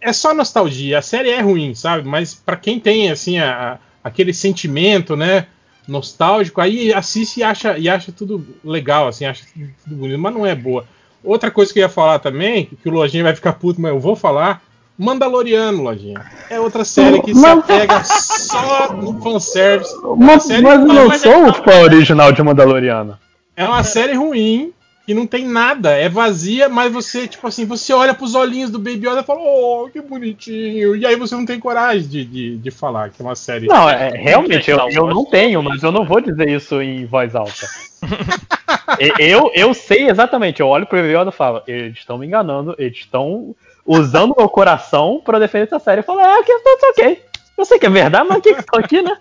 [0.00, 0.98] É- só nostalgia.
[0.98, 2.06] A série é ruim, sabe?
[2.08, 3.74] Mas pra quem tem, assim, a-
[4.04, 5.46] a- aquele sentimento, né?
[5.86, 9.42] Nostálgico, aí assiste e acha, e acha tudo legal, assim, acha
[9.84, 10.84] tudo bonito, mas não é boa.
[11.24, 13.98] Outra coisa que eu ia falar também, que o Lojinha vai ficar puto, mas eu
[13.98, 14.62] vou falar.
[14.98, 16.20] Mandaloriano, Lojinha.
[16.50, 19.94] É outra série que se Mas- apega só no fanservice.
[20.16, 23.16] Mas, mas eu não, não sou é- o fã original de Mandaloriano.
[23.56, 24.72] É uma série ruim,
[25.08, 28.78] que não tem nada, é vazia, mas você, tipo assim, você olha pros olhinhos do
[28.78, 30.94] Baby Yoda e fala, oh, que bonitinho.
[30.94, 33.66] E aí você não tem coragem de, de, de falar que é uma série.
[33.68, 37.34] Não, é, realmente, eu, eu não tenho, mas eu não vou dizer isso em voz
[37.34, 37.66] alta.
[39.18, 42.98] Eu, eu sei exatamente, eu olho pro Yoda e falo, eles estão me enganando, eles
[42.98, 43.54] estão
[43.86, 46.00] usando meu coração pra defender essa série.
[46.00, 47.22] Eu falo, é, que eu tô ok.
[47.56, 49.16] Eu sei que é verdade, mas o que que tô aqui, né?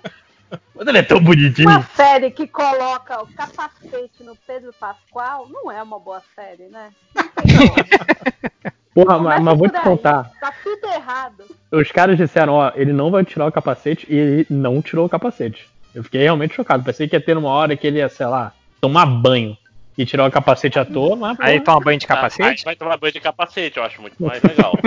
[0.76, 1.70] Mas ele é tão bonitinho.
[1.70, 6.92] Uma série que coloca o capacete no Pedro Pascoal não é uma boa série, né?
[7.16, 7.76] Não tem como.
[8.94, 9.84] Porra, mas, mas vou te aí.
[9.84, 10.32] contar.
[10.40, 11.44] Tá tudo errado.
[11.72, 15.10] Os caras disseram, ó, ele não vai tirar o capacete e ele não tirou o
[15.10, 15.70] capacete.
[15.94, 16.84] Eu fiquei realmente chocado.
[16.84, 19.56] Pensei que ia ter uma hora que ele ia, sei lá, tomar banho
[19.96, 21.40] e tirar o capacete à toa, mas.
[21.40, 22.64] Aí toma banho de Ah, aí capacete.
[22.66, 24.74] vai tomar banho de capacete, eu acho muito mais legal.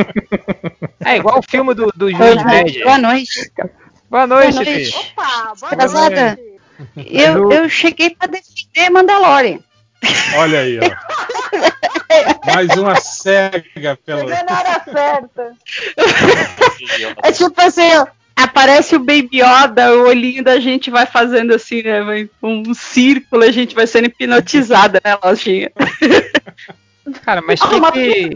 [1.03, 2.45] É igual o filme do, do gente.
[2.45, 2.83] Dredd.
[2.85, 3.51] Boa noite.
[4.11, 4.97] Boa noite, Boa noite.
[4.97, 6.27] Opa, boa Atrasada.
[6.37, 6.51] noite.
[6.97, 9.61] Eu, eu cheguei pra defender Mandalorian.
[10.37, 12.51] Olha aí, ó.
[12.53, 14.21] Mais uma cega pela.
[14.21, 15.53] Chegou na hora certa.
[17.23, 21.83] É tipo assim, ó, aparece o Baby Yoda, o olhinho da gente vai fazendo assim,
[21.83, 22.03] né?
[22.03, 25.71] Vai um círculo, a gente vai sendo hipnotizada, né, Lojinha?
[27.25, 28.31] Cara, mas Ah, que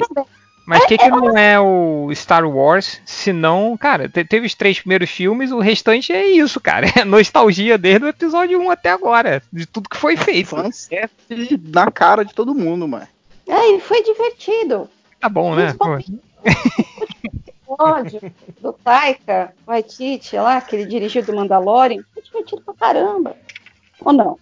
[0.66, 0.96] mas que.
[0.96, 4.78] Mas que que não é o Star Wars, se não, cara, te- teve os três
[4.80, 6.86] primeiros filmes, o restante é isso, cara.
[7.00, 10.48] É nostalgia desde o episódio 1 até agora, de tudo que foi feito.
[10.50, 13.06] Fanservice na cara de todo mundo, mano.
[13.48, 14.88] Aí foi divertido.
[15.20, 15.74] Tá bom, né?
[15.78, 15.98] Pô.
[17.66, 18.20] Ódio
[18.60, 23.36] do Taika Waititi lá, que ele dirigiu do Mandalorian, foi divertido pra caramba.
[24.00, 24.38] Ou não?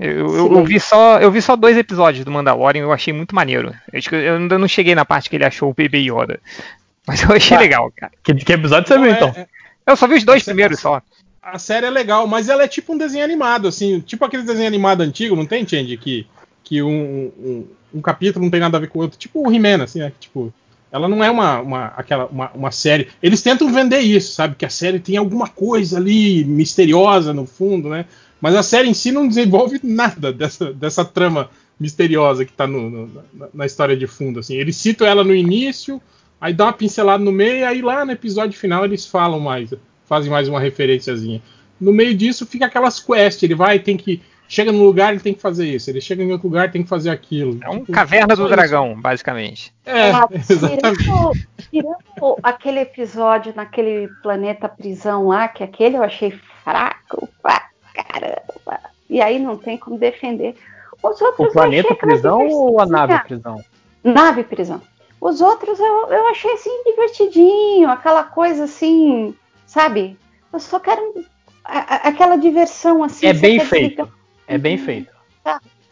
[0.00, 3.34] Eu, eu- eu vi só, eu vi só dois episódios do Mandalorian, eu achei muito
[3.34, 3.74] maneiro.
[3.92, 6.40] Eu, acho que eu ainda não cheguei na parte que ele achou o Baby Yoda.
[7.06, 7.62] Mas eu achei Tá.
[7.62, 8.12] legal, cara.
[8.22, 9.28] Que, que episódio você Não, viu é- então?
[9.36, 9.46] é-
[9.86, 11.02] Eu só vi os dois primeiros só.
[11.42, 14.68] a série é legal, mas ela é tipo um desenho animado, assim, tipo aquele desenho
[14.68, 15.96] animado antigo, não tem, Change?
[15.96, 16.26] Que,
[16.62, 19.52] que um, um, um capítulo não tem nada a ver com o outro, tipo o
[19.52, 20.10] He-Man, assim, né?
[20.10, 20.52] que, Tipo,
[20.92, 23.08] ela não é uma, uma, aquela, uma, uma série.
[23.22, 24.54] Eles tentam vender isso, sabe?
[24.54, 28.04] Que a série tem alguma coisa ali misteriosa no fundo, né?
[28.40, 32.88] Mas a série em si não desenvolve nada dessa, dessa trama misteriosa que tá no,
[32.90, 34.54] no- na, na história de fundo, assim.
[34.56, 36.00] Eles citam ela no início,
[36.40, 39.72] aí dá uma pincelada no meio, aí lá no episódio final eles falam mais,
[40.06, 41.40] fazem mais uma referenciazinha.
[41.80, 44.20] No meio disso fica aquelas quests, ele vai, tem que.
[44.46, 45.88] Chega num lugar, ele tem que fazer isso.
[45.88, 47.60] Ele chega em outro lugar, tem que fazer aquilo.
[47.62, 48.50] É um Tipo, caverna do isso.
[48.50, 49.72] dragão, basicamente.
[49.86, 51.04] É, Ah, exatamente.
[51.04, 51.32] tirando,
[51.70, 56.34] tirando aquele episódio naquele planeta prisão lá, que aquele eu achei
[56.64, 58.80] fraco pra caramba.
[59.08, 60.54] E aí não tem como defender.
[61.02, 63.64] Os outros O eu planeta prisão ou a nave prisão?
[64.04, 64.80] Nave prisão.
[65.20, 69.34] Os outros eu, eu achei assim divertidinho, aquela coisa assim,
[69.66, 70.18] sabe?
[70.52, 71.24] Eu só quero
[71.64, 73.26] a- a- aquela diversão assim.
[73.26, 73.82] É bem feito.
[73.96, 74.08] desligar.
[74.46, 75.10] É bem feito.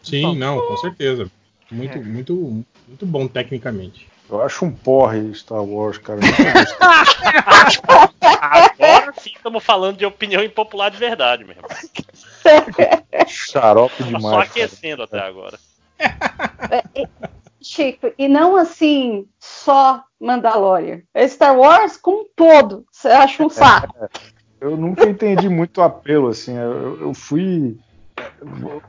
[0.01, 1.29] Sim, não, com certeza.
[1.71, 2.01] Muito, É.
[2.01, 2.33] muito,
[2.87, 4.07] muito bom tecnicamente.
[4.29, 6.19] Eu acho um porre Star Wars, cara.
[8.21, 11.63] Agora sim estamos falando de opinião impopular de verdade mesmo.
[13.27, 14.23] Xarope demais.
[14.23, 14.43] só cara.
[14.43, 15.57] aquecendo até agora.
[15.99, 17.07] É, é,
[17.61, 21.01] Chico, e não assim só Mandalorian.
[21.13, 22.85] É Star Wars com um todo.
[22.91, 23.93] Você acha um saco?
[24.61, 26.55] Eu nunca entendi muito o apelo, assim.
[26.55, 27.77] Eu, eu fui.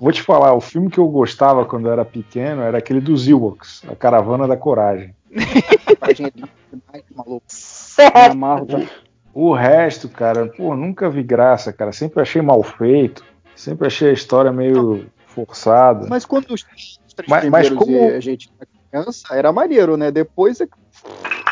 [0.01, 3.29] Vou te falar, o filme que eu gostava quando eu era pequeno era aquele dos
[3.29, 5.15] Ewoks, A Caravana da Coragem.
[5.33, 7.03] É
[7.47, 8.89] Sério.
[9.33, 11.93] O resto, cara, pô, nunca vi graça, cara.
[11.93, 13.25] Sempre achei mal feito.
[13.55, 16.07] Sempre achei a história meio forçada.
[16.09, 16.99] Mas quando os, três
[17.29, 20.11] Mas- mas primeiros como- e a gente era criança, era maneiro, né?
[20.11, 20.73] Depois é que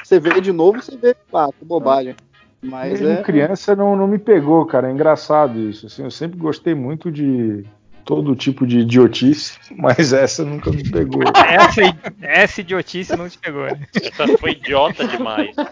[0.03, 2.17] você vê de novo, você vê, ah, que bobagem.
[2.61, 3.23] Mas Mesmo é.
[3.23, 4.89] criança não, não me pegou, cara.
[4.89, 5.87] É engraçado isso.
[5.87, 7.65] Assim, eu sempre gostei muito de
[8.09, 11.23] todo tipo de idiotice, mas essa nunca me pegou.
[11.47, 11.83] Essa,
[12.23, 13.87] essa idiotice não te pegou, né?
[13.95, 15.55] Essa foi idiota demais.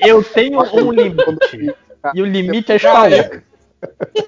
[0.00, 1.72] Eu tenho um limite.
[2.14, 3.42] E o limite é Wars.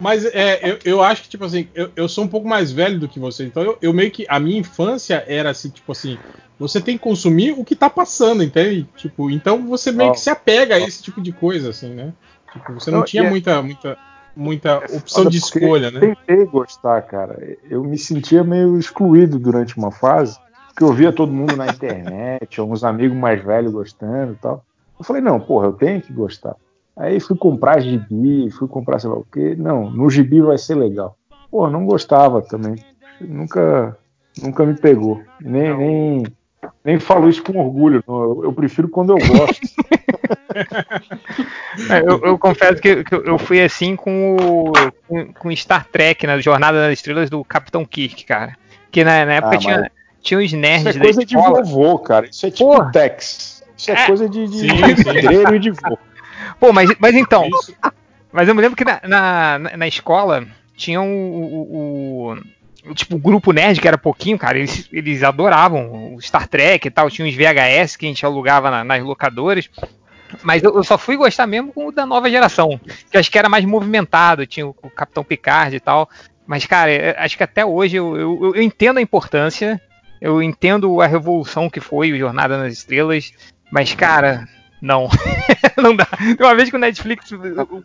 [0.00, 2.98] Mas é, eu, eu acho que, tipo assim, eu, eu sou um pouco mais velho
[2.98, 4.24] do que você, então eu, eu meio que.
[4.28, 6.18] A minha infância era assim, tipo assim,
[6.58, 8.86] você tem que consumir o que tá passando, entende?
[8.96, 12.12] Tipo, então você meio que se apega a esse tipo de coisa, assim, né?
[12.52, 13.98] Tipo, você não, Não, tinha é- muita, muita,
[14.36, 15.96] muita opção Foda de escolha, né?
[15.96, 17.56] Eu tentei gostar, cara.
[17.68, 20.38] Eu me sentia meio excluído durante uma fase,
[20.68, 24.64] porque eu via todo mundo na internet, alguns amigos mais velhos gostando e tal.
[24.98, 26.56] Eu falei, não, porra, eu tenho que gostar.
[26.96, 29.56] Aí fui comprar gibi, fui comprar sei lá o quê.
[29.58, 31.16] Não, no gibi vai ser legal.
[31.50, 32.76] Porra, não gostava também.
[33.20, 33.96] Nunca,
[34.42, 35.20] nunca me pegou.
[35.40, 36.26] Nem, nem,
[36.84, 38.02] nem falo isso com orgulho.
[38.06, 38.22] não.
[38.22, 39.60] Eu, eu prefiro quando eu gosto.
[41.90, 44.72] É, Eu, eu confesso que, que eu fui assim com o
[45.08, 48.56] com, com Star Trek, na Jornada das Estrelas do Capitão Kirk, cara.
[48.90, 49.90] Que na, na época Ah, tinha, mas-
[50.22, 51.62] tinha Isso nerds é da coisa de escola.
[51.62, 52.26] vovô, cara.
[52.26, 52.90] Isso é tipo Porra.
[52.92, 53.62] Tex.
[53.76, 54.06] Isso é, É.
[54.06, 55.04] coisa de, de Sim, sim.
[55.04, 55.98] pedreiro e de vô.
[56.60, 57.74] Pô, mas, mas então, Isso.
[58.32, 60.44] Mas eu me lembro que na, na, na escola
[60.76, 62.38] tinha o, o, o-
[62.94, 66.90] Tipo, o grupo nerd, que era pouquinho, cara, eles, eles adoravam o Star Trek e
[66.90, 67.08] tal.
[67.10, 69.70] Tinha uns VHS que a gente alugava na- nas locadoras.
[70.42, 72.78] Mas eu, eu só fui gostar mesmo com o da nova geração,
[73.10, 76.08] que acho que era mais movimentado, tinha o, o Capitão Picard e tal.
[76.46, 79.80] Mas, cara, é- acho que até hoje eu, eu, eu entendo a importância,
[80.20, 83.32] eu entendo a revolução que foi o Jornada nas Estrelas,
[83.70, 84.46] mas, cara,
[84.82, 85.08] não.
[85.80, 86.06] não dá.
[86.40, 87.30] Uma vez que o Netflix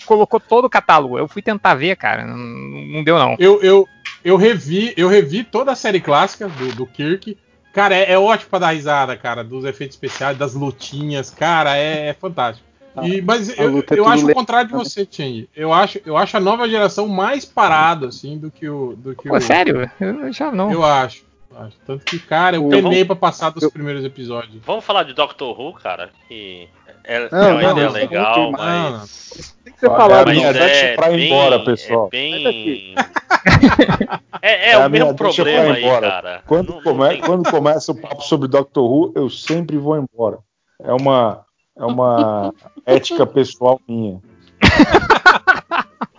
[0.06, 3.36] colocou todo o catálogo, eu fui tentar ver, cara, não, não deu não.
[3.40, 3.88] Eu, eu,
[4.24, 7.38] eu revi, eu revi toda a série clássica do, do Kirk.
[7.74, 12.08] Cara, é, é ótimo pra dar risada, cara, dos efeitos especiais, das lutinhas, cara, é,
[12.08, 12.68] é fantástico.
[13.04, 15.48] E, mas eu, é eu acho o contrário de você, Chang.
[15.56, 18.96] Eu acho, eu acho a nova geração mais parada, assim, do que o.
[18.98, 19.90] Do que Pô, o sério?
[20.00, 20.72] Eu já não.
[20.72, 21.24] Eu acho.
[21.56, 21.78] acho.
[21.86, 24.62] Tanto que, cara, eu Então penei vamos- pra passar dos eu- primeiros episódios.
[24.66, 26.68] Vamos falar de Doctor Who, cara, que
[27.16, 29.56] é, Não, é uma não, ideia não, legal, não, mas.
[29.64, 30.66] Tem que ser falado, minha Mas não.
[30.66, 32.08] deixa é pra ir bem, embora, pessoal.
[32.08, 32.96] É bem.
[34.42, 36.10] É, é É o mesmo problema aí, embora.
[36.10, 36.44] cara.
[36.48, 39.98] Quando, Não- não come- tem- quando começa o papo sobre Doctor Who, eu sempre vou
[39.98, 40.38] embora.
[40.82, 41.46] É uma,
[41.78, 42.54] é uma
[42.86, 44.20] ética pessoal minha.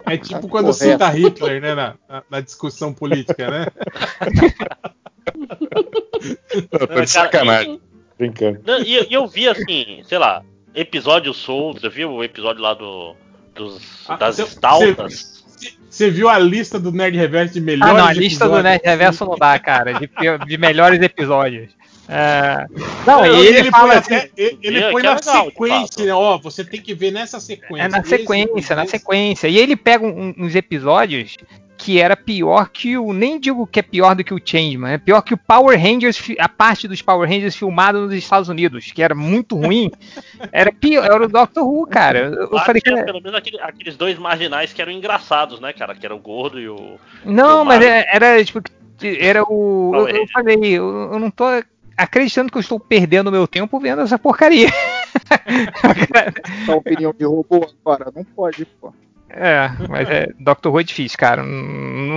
[0.06, 0.74] É tipo quando Correto.
[0.92, 1.94] cita Hitler, né, na,
[2.30, 3.66] na- discussão política, né?
[6.72, 7.80] Eu tô de sacanagem.
[8.18, 8.60] Brincando.
[8.66, 10.42] Não, E e eu vi assim, sei lá,
[10.74, 13.14] episódios soltos, eu vi o episódio lá do.
[13.54, 15.40] Dos, Ah, das cê- estaltas.
[15.90, 18.64] Você viu a lista do Nerd Reverso de Ah, melhores não, a lista do episódios?
[18.64, 20.08] Nerd Reverso não dá, cara, de,
[20.46, 21.70] de melhores episódios.
[22.08, 22.66] É,
[23.06, 26.04] Não, Não, ele, ele fala põe assim, até, ele, ele põe é na legal, sequência,
[26.06, 26.12] né?
[26.14, 27.84] Ó, você tem que ver nessa sequência.
[27.84, 28.90] É na Esse, sequência, na esse.
[28.92, 29.46] sequência.
[29.48, 31.36] E ele pega um- uns episódios
[31.82, 33.12] que era pior que o.
[33.12, 36.20] Nem digo que é pior do que o Changeman, é pior que o Power Rangers,
[36.38, 39.90] a parte dos Power Rangers filmado nos Estados Unidos, que era muito ruim.
[40.52, 42.18] Era pior, era o Doctor Who, cara.
[42.18, 42.90] Eu, Lá falei que.
[42.90, 45.94] tinha pelo menos aquele- aqueles dois marginais que eram engraçados, né, cara?
[45.94, 46.98] Que era o gordo e o.
[47.24, 47.88] Não, o mas Mario.
[47.88, 48.60] é- era tipo.
[49.02, 49.92] Era o.
[49.94, 51.44] Eu, eu falei, eu, eu não tô
[51.96, 54.68] acreditando que eu estou perdendo meu tempo vendo essa porcaria.
[56.62, 58.10] Essa opinião de robô agora.
[58.14, 58.92] Não pode, pô.
[59.32, 61.42] É, mas é, Doctor Who é difícil, cara.
[61.42, 61.48] Não,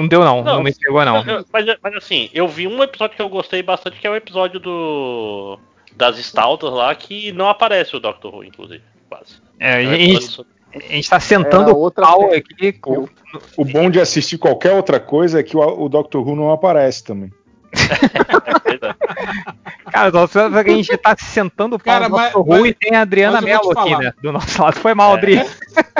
[0.01, 0.43] não deu, não.
[0.43, 1.23] Não, Não, me pegou, não.
[1.51, 4.59] Mas, mas assim, eu vi um episódio que eu gostei bastante, que é o episódio
[4.59, 5.59] do.
[5.95, 9.35] Das Staltas lá, que não aparece o Doctor Who, inclusive, quase.
[9.59, 12.37] É, É um a, gente, episódio a gente tá sentando o outra pau série.
[12.69, 12.79] aqui.
[12.87, 13.07] O,
[13.57, 17.03] o bom de assistir qualquer outra coisa é que o, o Doctor Who não aparece
[17.03, 17.31] também.
[19.91, 22.69] Cara, só que a gente tá sentando o pau Cara, no mas- Doctor Who mas-
[22.71, 24.13] e tem a Adriana mas Mello te aqui, né?
[24.21, 24.79] Do nosso lado.
[24.79, 25.17] Foi mal, É.
[25.17, 25.35] Adri.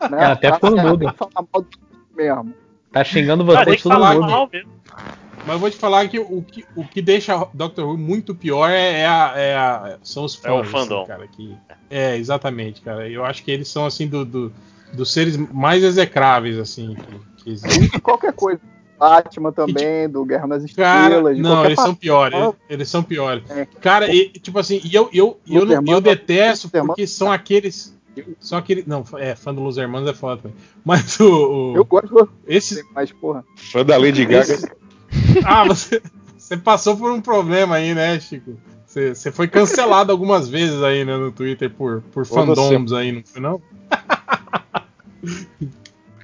[0.00, 0.18] Né?
[0.24, 0.98] Ela até Pra- ficou no mudo.
[1.04, 1.68] pra falar mal do
[2.16, 2.54] mesmo.
[2.92, 4.20] Tá xingando você todo mundo.
[4.20, 4.70] mal mesmo.
[5.46, 8.68] Mas eu vou te falar que o que, o que deixa Doctor Who muito pior
[8.68, 10.52] é, é a, é a- são os fãs.
[10.52, 10.98] É o fandom.
[10.98, 11.56] assim, cara, que,
[11.88, 13.08] é, exatamente, cara.
[13.08, 14.52] Eu acho que eles são assim do, do-
[14.92, 16.94] dos seres mais execráveis assim
[17.36, 18.00] que, que existem.
[18.00, 18.60] Qualquer coisa.
[18.98, 21.38] Batman também, do Guerra nas Estrelas.
[21.38, 22.38] não, eles são piores.
[22.38, 23.48] Eles, eles são piores.
[23.50, 23.64] É.
[23.80, 27.98] Cara, e, tipo assim, e eu, eu, eu, eu Mano- detesto porque são aqueles.
[28.40, 28.86] São aqueles.
[28.86, 30.56] Não, é, fã do Los Hermanos é foda também.
[30.84, 31.72] Mas o.
[31.72, 33.44] o Eu gosto esses, mas, porra.
[33.56, 34.52] Fã da Lady Gaga.
[34.52, 34.68] Esse-
[35.44, 36.02] Ah, você,
[36.36, 38.56] você passou por um problema aí, né, Chico?
[38.86, 43.22] Você, você foi cancelado algumas vezes aí né, no Twitter por, por fandoms aí, não
[43.24, 43.62] foi não?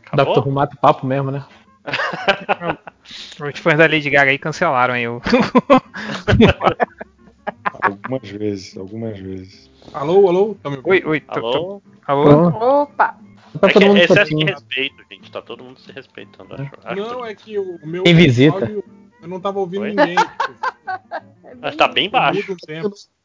[0.05, 0.25] Acabou?
[0.35, 1.45] Doctor Who mata o papo mesmo, né?
[3.05, 5.21] Os fãs da Lady Gaga aí cancelaram aí o.
[7.83, 9.71] Algumas vezes, algumas vezes.
[9.93, 10.55] Alô, alô?
[10.63, 11.21] Tá me oi, oi.
[11.21, 12.27] tô- tô- Alô?
[12.27, 12.83] alô?
[12.83, 13.19] Opa!
[13.61, 15.31] tá É, que todo mundo é excesso de respeito, gente.
[15.31, 16.71] Tá todo mundo se respeitando, acho.
[16.85, 18.55] acho Não, é que o, meu Quem visita?
[18.55, 18.85] áudio,
[19.23, 19.91] eu não tava ouvindo Oi?
[19.91, 20.17] ninguém.
[21.61, 22.57] Mas tá bem baixo.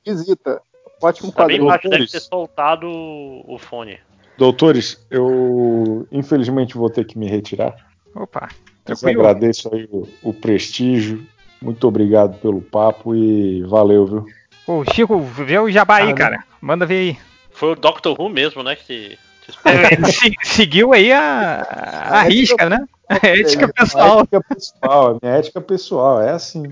[0.06, 0.62] Visita.
[1.02, 4.00] Ótimo Tá bem baixo, deve ter soltado o fone.
[4.38, 7.76] Doutores, eu infelizmente vou ter que me retirar.
[8.16, 8.50] Opa,
[8.84, 9.22] tranquilo.
[9.22, 11.26] agradeço aí o, o prestígio.
[11.62, 14.26] Muito obrigado pelo papo e valeu, viu?
[14.68, 16.44] Ô, Chico, vê o jabá aí, Ah, cara.
[16.62, 17.18] Manda ver aí.
[17.52, 18.76] Foi o Doctor Who mesmo, né?
[18.76, 21.62] Que te, te É, se- seguiu aí a,
[22.10, 22.80] a risca, né?
[23.10, 24.20] A ética É, pessoal.
[24.20, 26.64] A ética pessoal, a minha ética pessoal, é assim.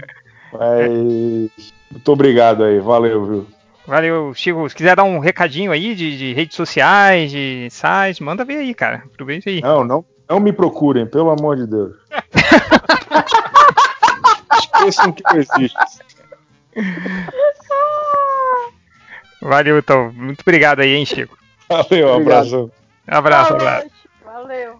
[0.53, 0.89] Mas
[1.91, 3.47] muito obrigado aí, valeu, viu?
[3.85, 4.67] Valeu, Chico.
[4.69, 8.73] Se quiser dar um recadinho aí de, de redes sociais, de sites, manda ver aí,
[8.73, 9.03] cara.
[9.13, 9.61] Aproveita aí.
[9.61, 11.95] Não, não, não me procurem, pelo amor de Deus.
[14.59, 15.79] Esqueçam que eu existo.
[19.41, 20.11] Valeu, então.
[20.13, 21.37] Muito obrigado aí, hein, Chico.
[21.67, 22.71] Valeu, um abração.
[23.07, 23.87] Abraço, abraço.
[24.23, 24.79] Valeu.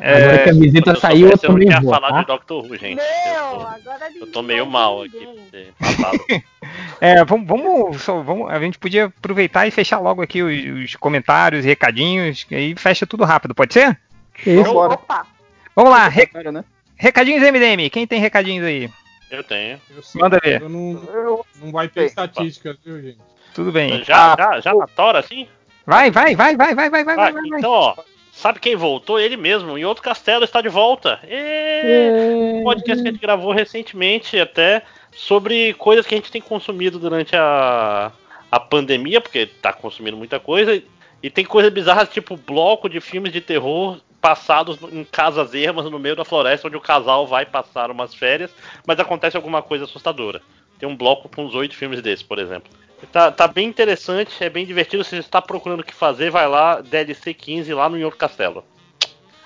[0.00, 0.54] Agora que a
[0.84, 2.20] Quando eu saiu, eu não também vou, falado tá?
[2.20, 2.96] de Doctor Who, gente.
[2.96, 3.04] Meu,
[3.34, 5.28] Eu tô, agora eu tô meio vai mal aqui.
[7.00, 10.96] É, vamos, vamos, só- vamos- a gente podia aproveitar e fechar logo aqui os, os
[10.96, 13.96] comentários recadinhos, aí fecha tudo rápido, pode ser?
[14.44, 14.64] Isso.
[14.64, 14.94] Vambora.
[14.94, 15.24] Opa!
[15.76, 16.64] Vamos lá, re- Né?
[16.96, 18.90] recadinhos MDM, quem tem recadinhos aí?
[19.30, 19.80] Eu tenho.
[19.94, 20.62] Eu sei, Manda ver.
[20.62, 23.18] Eu não, não vai ter estatísticas, viu, gente?
[23.54, 24.02] Tudo bem.
[24.04, 25.48] Já, já, já na tora, assim?
[25.84, 27.58] Vai, vai, vai, vai, vai, vai, vai, Ah, vai, vai.
[27.58, 27.96] então, ó,
[28.32, 29.18] sabe quem voltou?
[29.18, 29.76] Ele mesmo.
[29.76, 31.18] Em outro castelo está de volta.
[31.24, 32.60] E...
[32.60, 34.82] Um podcast que a gente gravou recentemente até
[35.12, 38.12] sobre coisas que a gente tem consumido durante a,
[38.50, 40.82] a pandemia, porque tá consumindo muita coisa.
[41.22, 45.98] E tem coisas bizarras, tipo bloco de filmes de terror passados em casas ermas no
[45.98, 48.50] meio da floresta, onde o casal vai passar umas férias,
[48.86, 50.42] mas acontece alguma coisa assustadora.
[50.78, 52.70] Tem um bloco com uns oito filmes desses, por exemplo.
[53.12, 55.04] Tá, tá bem interessante, é bem divertido.
[55.04, 58.64] Se você está procurando o que fazer, vai lá, DLC 15, lá no Outro Castelo.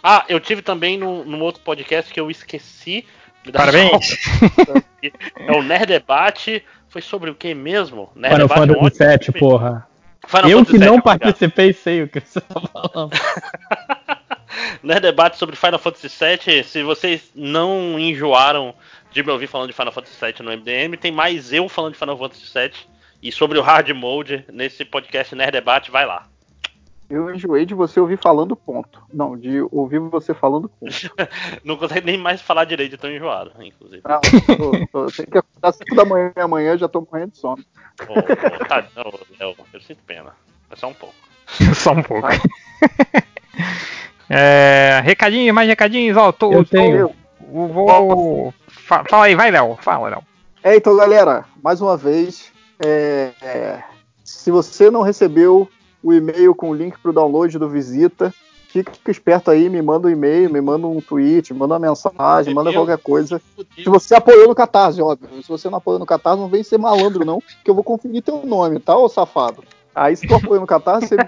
[0.03, 3.05] Ah, eu tive também num, num outro podcast que eu esqueci.
[3.53, 4.17] Parabéns.
[5.37, 6.65] É o Nerd Debate.
[6.89, 8.13] Foi sobre o que mesmo?
[8.15, 9.41] Nerd Final Debate é Fantasy ótimo VII, filme.
[9.41, 9.89] porra.
[10.29, 11.21] Final eu Fantasy que não VII, obrigado.
[11.21, 13.11] participei sei o que você tá falando.
[14.83, 16.65] Nerd Debate sobre Final Fantasy VII.
[16.65, 18.75] Se vocês não enjoaram
[19.11, 21.99] de me ouvir falando de Final Fantasy VII no MDM, tem mais eu falando de
[21.99, 25.91] Final Fantasy VII e sobre o Hard Mode nesse podcast Nerd Debate.
[25.91, 26.27] Vai lá.
[27.13, 29.03] Eu enjoei de você ouvir falando ponto.
[29.13, 30.95] Não, de ouvir você falando ponto.
[31.63, 34.03] Não consegue nem mais falar direito de tão enjoado, inclusive.
[34.03, 37.63] Não, tô, tô, tenho que acordar 5 da manhã amanhã, já tô morrendo de sono.
[38.09, 40.35] Ô, ô, tá, não, Léo, eu sinto pena.
[40.71, 41.15] É só um pouco.
[41.75, 42.29] Só um pouco.
[44.35, 46.33] É, recadinhos, mais recadinhos, ó.
[46.33, 46.97] Tô, Eu tô- tenho.
[46.97, 47.15] Eu.
[47.69, 48.55] vou.
[48.67, 49.77] fa- Fala aí, vai, Léo.
[49.81, 50.23] Fala, Léo.
[50.65, 52.51] É, então, galera, mais uma vez,
[52.85, 53.83] é, é,
[54.25, 55.69] se você não recebeu
[56.03, 58.33] o e-mail com o link para o download do Visita,
[58.69, 62.55] fica esperto aí, me manda um e-mail, me manda um tweet, me manda uma mensagem,
[62.55, 63.41] manda qualquer coisa.
[63.77, 65.29] Se você apoiou no Catarse, óbvio.
[65.43, 68.23] Se você não apoiou no Catarse, não vem ser malandro, não, que eu vou conferir
[68.23, 69.63] teu nome, tá, ô safado?
[69.95, 71.19] Aí, se tu apoiou no Catarse, você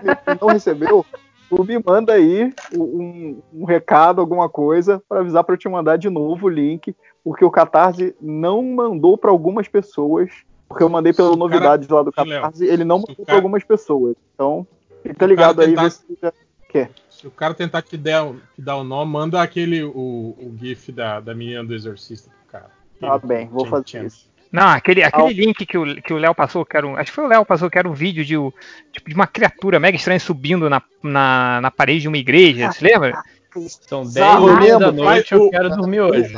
[0.40, 1.04] não recebeu,
[1.48, 5.96] tu me manda aí um, um recado, alguma coisa, para avisar para eu te mandar
[5.96, 10.30] de novo o link, porque o Catarse não mandou para algumas pessoas,
[10.68, 13.24] porque eu mandei pela Se o cara- novidade lá do Catarse, ele não mandou para
[13.26, 14.16] cara- algumas pessoas.
[14.34, 14.66] Então,
[15.02, 16.32] fica ligado cara aí, tentar- vê se já...
[17.08, 19.92] Se o cara tentar te dar, te dar o nome, manda aquele o,
[20.36, 22.70] o GIF da, da menina do exorcista pro cara.
[22.98, 24.04] Tá bem, vou Tchan, fazer tchan.
[24.06, 24.28] isso.
[24.54, 27.10] Não, aquele, aquele Ao- link que o que o Léo passou, que era um, acho
[27.10, 28.54] que foi o Léo passou, que era um vídeo de, o-
[28.92, 32.84] tipo, de uma criatura mega estranha subindo na, na, na parede de uma igreja, se
[32.84, 33.20] lembra?
[33.88, 36.36] São 10 Bizarro e meia da noite, eu o- quero dormir hoje.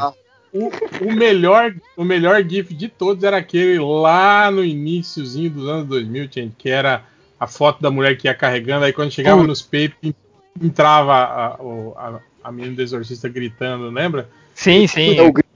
[0.51, 0.70] O,
[1.02, 6.28] o melhor, o melhor GIF de todos era aquele lá no iníciozinho dos anos 2000,
[6.32, 7.05] gente, que era
[7.38, 9.47] a foto da mulher que ia carregando, aí quando chegava Hum.
[9.47, 10.14] nos peitos,
[10.62, 14.26] entrava a, o- a, a menina do exorcista gritando, lembra?
[14.55, 15.20] Sim, sim.
[15.20, 15.47] O grito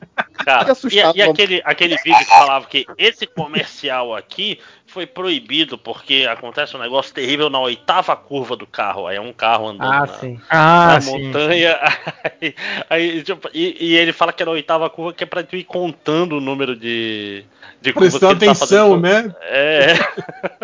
[0.44, 5.78] Cara, assustado, e, e aquele, aquele vídeo que falava que esse comercial aqui foi proibido
[5.78, 9.06] porque acontece um negócio terrível na oitava curva do carro.
[9.06, 10.40] Aí é um carro andando Ah, na, sim.
[10.48, 11.24] Ah, na sim.
[11.26, 11.78] montanha.
[12.40, 12.54] Aí,
[12.88, 15.56] aí, tipo, e, e ele fala que era a oitava curva que é pra tu
[15.56, 17.44] ir contando o número de,
[17.80, 19.02] de curvas Prestando que ele tá atenção, fazendo.
[19.02, 19.34] né?
[19.42, 19.94] É.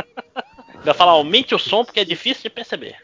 [0.85, 2.97] Vai falar, aumente o som porque é difícil de perceber.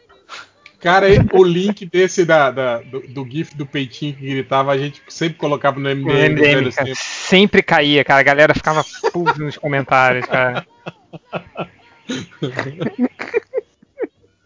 [0.82, 5.00] Cara, o link desse da, da- do, do GIF do peitinho que gritava, a gente
[5.08, 6.34] sempre colocava no MDM.
[6.34, 7.62] MDM, sempre.
[7.62, 8.18] caía, cara.
[8.20, 10.66] A galera ficava puta nos comentários, cara.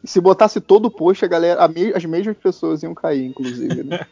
[0.04, 3.82] Se botasse todo o post, a galera, a me- as mesmas pessoas iam cair, inclusive.
[3.82, 4.06] né?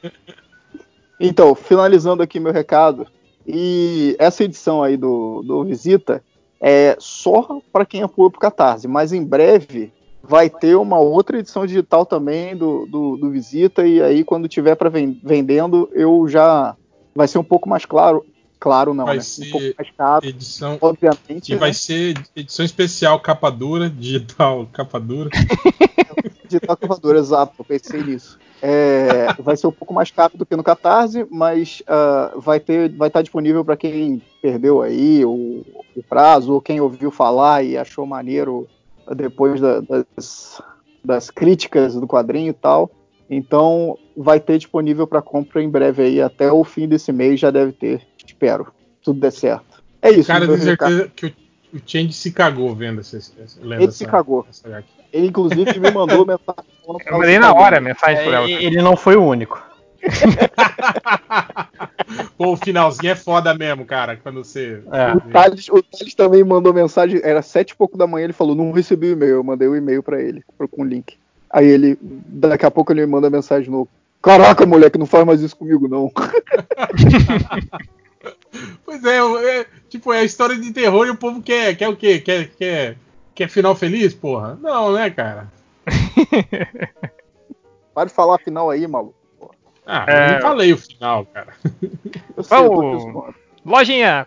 [1.21, 3.07] então, finalizando aqui meu recado,
[3.47, 6.25] e essa edição aí do, do Visita
[6.61, 9.93] é só para quem apoia pro Catarse, mas em breve
[10.27, 14.75] vai ter uma outra edição digital também do, do, do Visita, e aí quando tiver
[14.75, 16.77] para vendendo, eu já.
[17.15, 18.25] Vai ser um pouco mais claro.
[18.59, 19.23] Claro, não, Vai né?
[19.23, 20.79] ser Um pouco mais caro, Edição.
[20.81, 21.51] obviamente.
[21.51, 21.59] E né?
[21.59, 25.29] vai ser edição especial, capa dura, digital, capa dura.
[26.49, 28.39] Digital Cavador, exato, eu pensei nisso.
[28.63, 32.91] É, vai ser um pouco mais caro do que no Catarse, mas ah, vai ter,
[32.97, 35.65] vai estar disponível para quem perdeu aí o,
[35.97, 38.67] o prazo, ou quem ouviu falar e achou maneiro
[39.17, 40.63] depois da- das,
[41.05, 42.91] das críticas do quadrinho e tal.
[43.29, 47.51] Então vai ter disponível para compra em breve aí, até o fim desse mês já
[47.51, 48.69] deve ter, espero,
[49.03, 49.83] tudo der certo.
[50.03, 50.27] É isso.
[50.29, 50.91] Cara, recado.
[50.91, 54.47] certeza que o, o Change se cagou vendo essa, essa, lendo Ele se essa- cagou.
[54.49, 54.85] essa.
[55.13, 56.65] Ele inclusive me mandou mensagem.
[56.87, 58.31] Eu mandei se na hora mensagem.
[58.31, 59.64] É, ele não foi o único.
[62.37, 64.17] Pô, o finalzinho é foda mesmo, cara.
[64.17, 64.83] Quando você.
[64.93, 65.13] É.
[65.13, 68.55] O Thales, o Thales também mandou mensagem, era sete e pouco da manhã, ele falou,
[68.55, 71.17] não recebi o e-mail, eu mandei o e-mail pra ele, com o link.
[71.51, 73.89] Aí ele, daqui a pouco ele me manda mensagem no
[74.25, 76.11] Caraca, moleque, não faz mais isso comigo, não.
[78.85, 81.97] Pois é, é, tipo, é a história de terror e o povo quer, quer o
[81.97, 82.21] quê?
[82.21, 82.97] Quer, quer,
[83.35, 84.57] quer final feliz, porra?
[84.63, 85.53] Não, né, cara?
[87.93, 89.17] Para de falar final aí, maluco.
[89.87, 90.29] Ah, É.
[90.29, 91.49] eu não falei o final, cara.
[92.37, 93.35] Eu sei, Vamos.
[93.65, 94.27] Lojinha,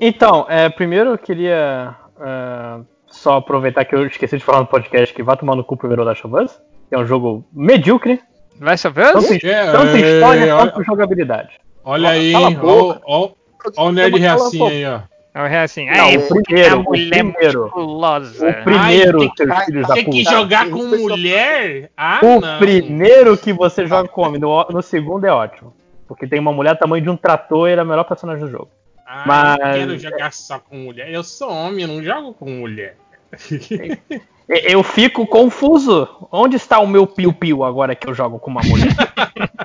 [0.00, 5.14] Então, é, primeiro eu queria é, só aproveitar que eu esqueci de falar no podcast
[5.14, 8.20] que vai tomar no cu primeiro Last of Us, que é um jogo medíocre,
[8.60, 9.12] Last of Us?
[9.12, 11.58] tanto É, tanto é, história é, quanto jogabilidade.
[11.84, 12.56] Olha aí, Cala a hein?
[12.58, 13.00] boca.
[13.06, 13.30] Ó, ó,
[13.76, 14.74] ó o nerd Cala a reacinho boca.
[14.74, 15.00] aí, ó.
[15.34, 15.86] É assim.
[15.86, 17.62] Não, Ai, o primeiro, a o mulher primeiro.
[17.62, 18.48] musculosa.
[18.50, 21.90] O primeiro, Ai, tem filhos da Tem que jogar com Isso, mulher?
[21.96, 22.58] Ah, O não.
[22.58, 25.72] primeiro que você joga com homem, no, no segundo é ótimo.
[26.06, 28.50] Porque tem uma mulher tamanho de um trator e ele é o melhor personagem do
[28.50, 28.68] jogo.
[29.06, 31.10] Ah, Mas- eu quero jogar só com mulher.
[31.10, 32.96] Eu sou homem, eu não jogo com mulher.
[34.48, 36.06] Eu fico confuso.
[36.30, 38.88] Onde está o meu piu-piu agora que eu jogo com uma mulher?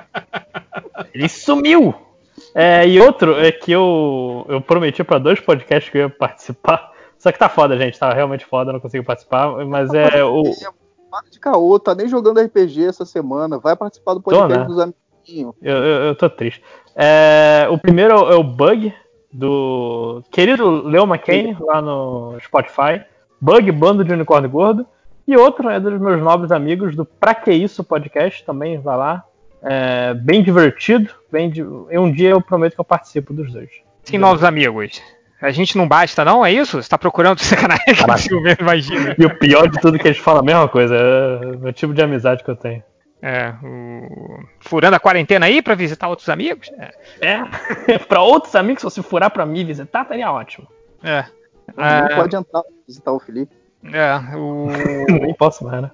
[1.12, 1.94] Ele sumiu.
[2.54, 6.92] É, e outro é que eu, eu prometi para dois podcasts que eu ia participar.
[7.18, 7.98] Só que tá foda, gente.
[7.98, 9.64] Tá realmente foda, não consigo participar.
[9.66, 10.42] Mas é o.
[11.10, 13.58] Para de caô, tá nem jogando RPG essa semana.
[13.58, 14.64] Vai participar do podcast né?
[14.64, 15.54] dos amiguinhos.
[15.62, 16.62] Eu, eu, eu tô triste.
[16.94, 18.92] É, o primeiro é o Bug,
[19.32, 23.02] do querido Leo McCain, lá no Spotify.
[23.40, 24.86] Bug, bando de unicórnio gordo.
[25.26, 29.24] E outro é dos meus nobres amigos do Pra Que Isso podcast, também vai lá.
[29.62, 31.10] É, bem divertido.
[31.30, 33.70] Bem di- e um dia eu prometo que eu participo dos dois.
[34.04, 35.02] Sim, novos amigos.
[35.40, 36.44] A gente não basta, não?
[36.44, 36.82] É isso?
[36.82, 37.84] Você tá procurando sacanagem?
[38.18, 39.14] Silveira, imagina.
[39.18, 40.96] E o pior de tudo é que eles falam a mesma coisa.
[40.96, 42.82] É o tipo de amizade que eu tenho.
[43.20, 44.38] É, o...
[44.60, 46.70] Furando a quarentena aí pra visitar outros amigos?
[46.78, 46.92] É.
[47.90, 47.98] É.
[48.08, 50.66] pra outros amigos, se você furar pra mim visitar, estaria ótimo.
[51.02, 51.24] É.
[51.76, 53.54] Não Ah, pode entrar pra visitar o Felipe.
[53.92, 54.68] é o...
[55.20, 55.90] Nem posso mais, né?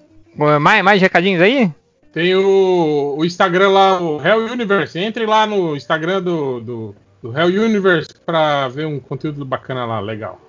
[0.61, 1.73] mais, mais recadinhos aí?
[2.15, 4.97] Tem o, o Instagram lá, o Hell Universe.
[4.99, 9.99] Entre lá no Instagram do, do, do Hell Universe pra ver um conteúdo bacana lá,
[10.01, 10.41] legal.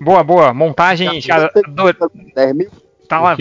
[0.00, 0.54] Boa, boa.
[0.54, 1.48] Montagem já.
[1.48, 2.70] do- 10 mil.
[3.08, 3.36] Tá lá.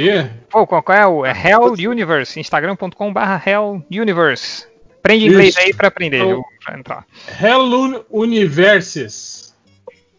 [0.50, 1.26] Pô, qual, qual é o?
[1.26, 2.40] É Hell Universe.
[2.40, 4.68] Instagram.com.br Hell Universe.
[5.00, 5.60] Aprende inglês Isso.
[5.60, 6.44] aí pra aprender, Então-?
[6.66, 7.06] Pra entrar.
[7.42, 9.54] Hell Un- Universes.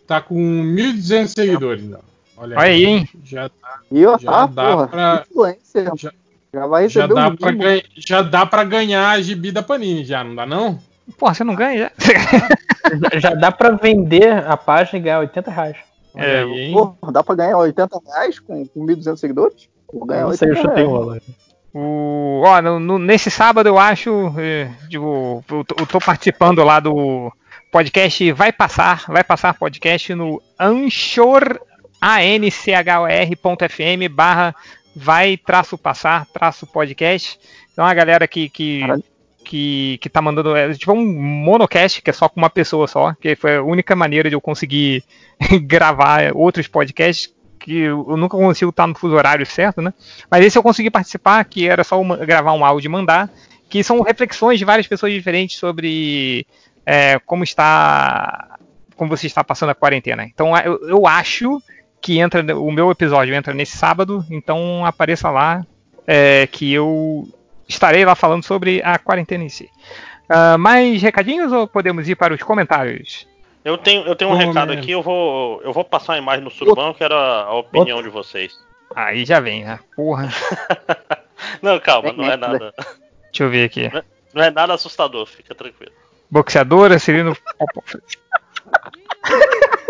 [0.06, 1.85] Tá com 1.200 seguidores.
[1.85, 2.01] Não.
[2.36, 3.09] Olha, Olha aí, hein?
[3.24, 3.51] Já,
[3.90, 4.89] E ó, Já tá, dá porra.
[4.89, 5.90] pra- Influencer.
[5.97, 6.12] Já-
[6.55, 7.65] Já, vai já, dá pra mínimo.
[7.65, 10.79] ganha- já dá pra ganhar a gibi da Panini, já, não dá não?
[11.19, 11.91] Porra, você não ganha?
[11.99, 12.03] Já-
[13.20, 15.77] Já dá pra vender a página e ganhar 80 reais.
[16.15, 16.73] É, aí?
[16.73, 19.69] Porra, dá pra ganhar 80 reais com, com 1.200 seguidores?
[19.91, 20.95] Vou ganhar Não sei, eu 80 chutei reais.
[20.95, 21.23] um valor.
[21.74, 26.62] O, ó, no- no- nesse sábado eu acho, eh, digo, eu tô, eu tô participando
[26.62, 27.33] lá do
[27.70, 31.59] podcast Vai Passar, Vai Passar podcast no Anchor,
[32.03, 34.55] anchor.fm barra
[34.94, 37.39] vai traço passar traço podcast.
[37.73, 39.05] Então a galera que, que, Caralho.
[39.44, 43.14] que, que tá mandando, é tipo um monocast que é só com uma pessoa só,
[43.14, 45.05] que foi a única maneira de eu conseguir
[45.62, 49.94] gravar outros podcasts que eu nunca consigo estar no fuso horário certo, né?
[50.28, 53.31] Mas esse eu consegui participar, que era só uma- gravar um áudio e mandar,
[53.70, 56.44] que são reflexões de várias pessoas diferentes sobre
[56.85, 58.59] é, como está,
[58.97, 60.24] como você está passando a quarentena.
[60.24, 61.62] Então eu, eu acho
[62.03, 65.65] que entra o meu episódio entra nesse sábado, então apareça lá
[66.07, 67.29] é, que eu
[67.69, 69.70] estarei lá falando sobre a quarentena em si.
[70.29, 73.27] Ah, mais recadinhos ou podemos ir para os comentários?
[73.65, 74.81] Eu tenho, eu tenho um Pô, recado man.
[74.81, 78.09] aqui, eu vou, eu vou passar a imagem no surubão, eu quero a, opinião de
[78.09, 78.53] vocês.
[78.95, 79.79] Aí já vem, né?
[79.95, 80.29] Porra.
[81.61, 82.49] Não, calma, não é merda.
[82.49, 82.74] nada.
[83.24, 83.91] Deixa eu ver aqui.
[84.33, 85.93] Não é nada assustador, fica tranquilo.
[86.31, 87.37] Boxeadora, Cirino.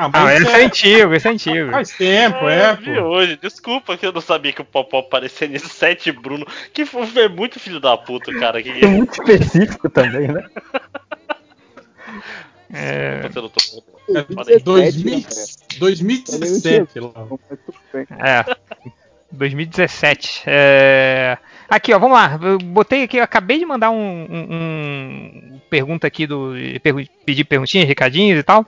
[0.00, 1.70] Ah, Ah, mas esse é antigo, esse é antigo.
[1.72, 3.00] faz tempo, é, vi pô.
[3.02, 6.46] hoje, desculpa que eu não sabia que o Popó aparecia nesse set Bruno.
[6.72, 8.62] Que foi foi muito filho da puta, cara.
[8.62, 10.44] Que É muito específico também, né?
[12.72, 13.82] É, você não tô...
[14.14, 17.10] É, 2017, 2000 né, 2017 lá.
[17.16, 18.06] Mas tudo bem.
[18.20, 18.44] é.
[19.30, 20.42] 2017.
[20.46, 21.36] É,
[21.68, 22.38] Aqui, ó, vamos lá.
[22.42, 26.54] Eu botei aqui, eu acabei de mandar um, um- um pergunta aqui do.
[27.26, 28.64] pedir perguntinhas, recadinhos e tal.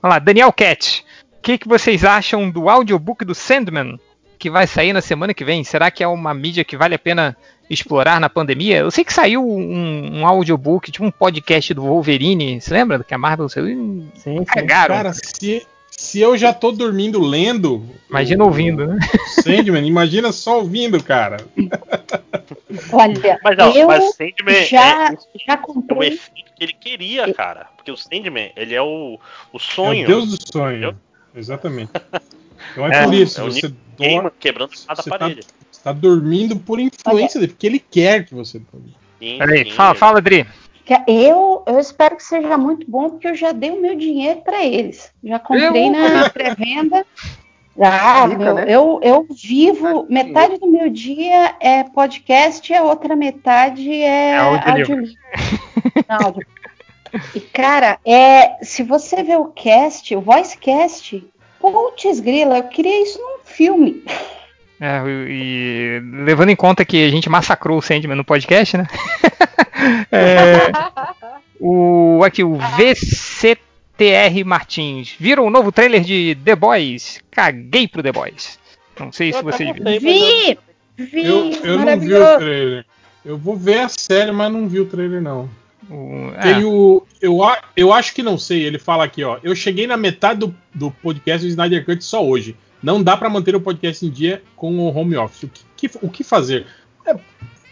[0.00, 1.04] Vamos lá, Daniel Cat.
[1.38, 3.98] O que, que vocês acham do audiobook do Sandman?
[4.38, 5.64] Que vai sair na semana que vem?
[5.64, 7.36] Será que é uma mídia que vale a pena
[7.68, 8.78] explorar na pandemia?
[8.78, 12.60] Eu sei que saiu um, um audiobook, tipo um podcast do Wolverine.
[12.60, 13.66] Você lembra que a Marvel saiu?
[13.66, 14.44] Sim, sim.
[14.44, 14.94] Cagaram.
[14.94, 15.66] Cara, se,
[16.00, 17.84] se eu já tô dormindo lendo.
[18.08, 18.98] Imagina ouvindo, né?
[19.12, 21.38] o Sandman, imagina só ouvindo, cara.
[22.92, 26.10] Olha, Mas não, eu mas Sandman já, é, já é o comprei.
[26.10, 27.66] efeito que ele queria, cara.
[27.76, 29.18] Porque o Sandman, ele é o,
[29.52, 30.04] o É sonho.
[30.04, 30.72] o Deus do sonho.
[30.76, 30.94] Entendeu?
[31.34, 31.90] Exatamente.
[32.72, 35.40] Então é, É, por isso, é você dorme, quebrando cada você tá- parede.
[35.70, 38.94] você tá dormindo por influência dele, porque ele quer que você dorme.
[39.38, 40.44] Peraí, fala, fala, Adri.
[41.06, 44.64] Eu, eu espero que seja muito bom, porque eu já dei o meu dinheiro para
[44.64, 45.12] eles.
[45.22, 45.90] Já comprei Eu?
[45.90, 47.04] na pré-venda.
[47.80, 48.64] Ah, Rica, meu, né?
[48.66, 50.04] eu, eu vivo.
[50.10, 55.14] Metade do meu dia é podcast, a outra metade é, É audiolivro.
[56.08, 56.46] audio-
[57.36, 61.24] E, cara, é, se você vê o cast, o voicecast,
[61.60, 64.04] Putz, grila, eu queria isso num filme.
[64.80, 68.86] É, e levando em conta que a gente massacrou o Sandman no podcast, né?
[70.10, 70.72] É,
[71.60, 75.14] o aqui o VCTR Martins.
[75.18, 77.20] Viram o novo trailer de The Boys?
[77.30, 78.58] Caguei pro The Boys.
[78.98, 79.92] Não sei se Eu vocês viram.
[80.00, 80.58] Vi!
[80.96, 81.24] Vi!
[81.24, 82.84] Eu, eu não vi o trailer.
[83.24, 85.48] Eu vou ver a série, mas não vi o trailer, não.
[85.88, 87.06] O- é, Tem o.
[87.20, 88.64] Eu, a- eu acho que não sei.
[88.64, 89.38] Ele fala aqui, ó.
[89.42, 92.56] Eu cheguei na metade do, do podcast do Snyder Cut só hoje.
[92.82, 95.44] Não dá pra manter o podcast em dia com o home office.
[95.44, 96.66] O que, que- o que fazer?
[97.06, 97.14] É,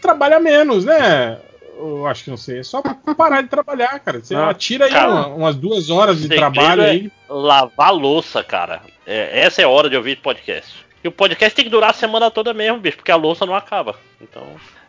[0.01, 1.37] trabalha menos, né?
[1.79, 2.59] Eu acho que não sei.
[2.59, 4.19] É só parar de trabalhar, cara.
[4.19, 7.11] Você Não, tira aí cara, uma- umas duas horas de trabalho é- aí.
[7.29, 8.81] Lavar louça, cara.
[9.05, 10.73] É, essa é a hora de ouvir podcast.
[11.03, 13.53] E o podcast tem que durar a semana toda mesmo, bicho, porque a louça não
[13.55, 13.95] acaba.
[14.19, 14.43] Então,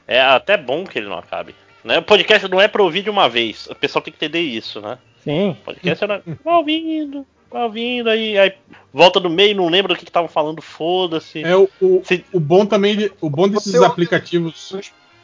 [0.07, 1.55] é até bom que ele não acabe.
[1.85, 1.99] Né?
[1.99, 3.67] O podcast não é pra ouvir de uma vez.
[3.67, 4.99] O pessoal tem que entender isso, né?
[5.23, 5.51] Sim.
[5.51, 6.05] O podcast.
[6.45, 8.53] Vai ouvindo, vai ouvindo, aí, aí
[8.93, 11.43] volta no meio, não lembra do que que estavam falando, foda-se.
[11.43, 14.75] É o, o, Se- o bom também, o bom desses Você aplicativos.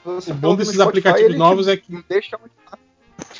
[0.05, 2.79] Você O tá bom desses Spotify, aplicativos novos é que Deixa tá.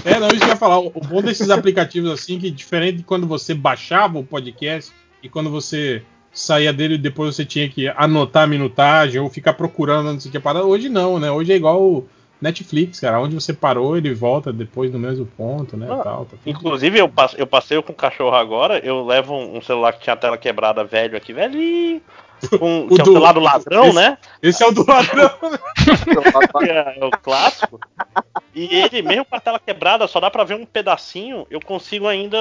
[0.05, 0.79] É, não, isso que eu ia falar.
[0.79, 4.93] O o bom desses aplicativos assim, que diferente de quando você baixava o podcast
[5.23, 6.03] e quando você
[6.33, 10.31] saía dele e depois você tinha que anotar a minutagem ou ficar procurando onde você
[10.31, 10.67] tinha parado.
[10.69, 11.31] Hoje não, né?
[11.31, 12.09] Hoje é igual o
[12.45, 13.19] Netflix, cara.
[13.21, 15.87] Onde você parou, ele volta depois no mesmo ponto, né?
[15.91, 19.57] Ah, tal, tá Inclusive, eu, passe- eu passeio com o cachorro agora, eu levo um,
[19.57, 22.01] um celular que tinha a tela quebrada velho aqui, velhinho.
[22.59, 24.19] Com, O que é o do- celular do ladrão, esse- né?
[24.43, 25.31] Esse é o do ladrão.
[26.61, 27.81] que é, é o clássico.
[28.55, 32.07] E ele, mesmo com a tela quebrada, só dá pra ver um pedacinho, eu consigo
[32.07, 32.39] ainda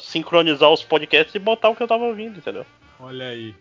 [0.00, 2.66] sincronizar os podcasts e botar o que eu tava ouvindo, entendeu?
[3.00, 3.54] Olha aí.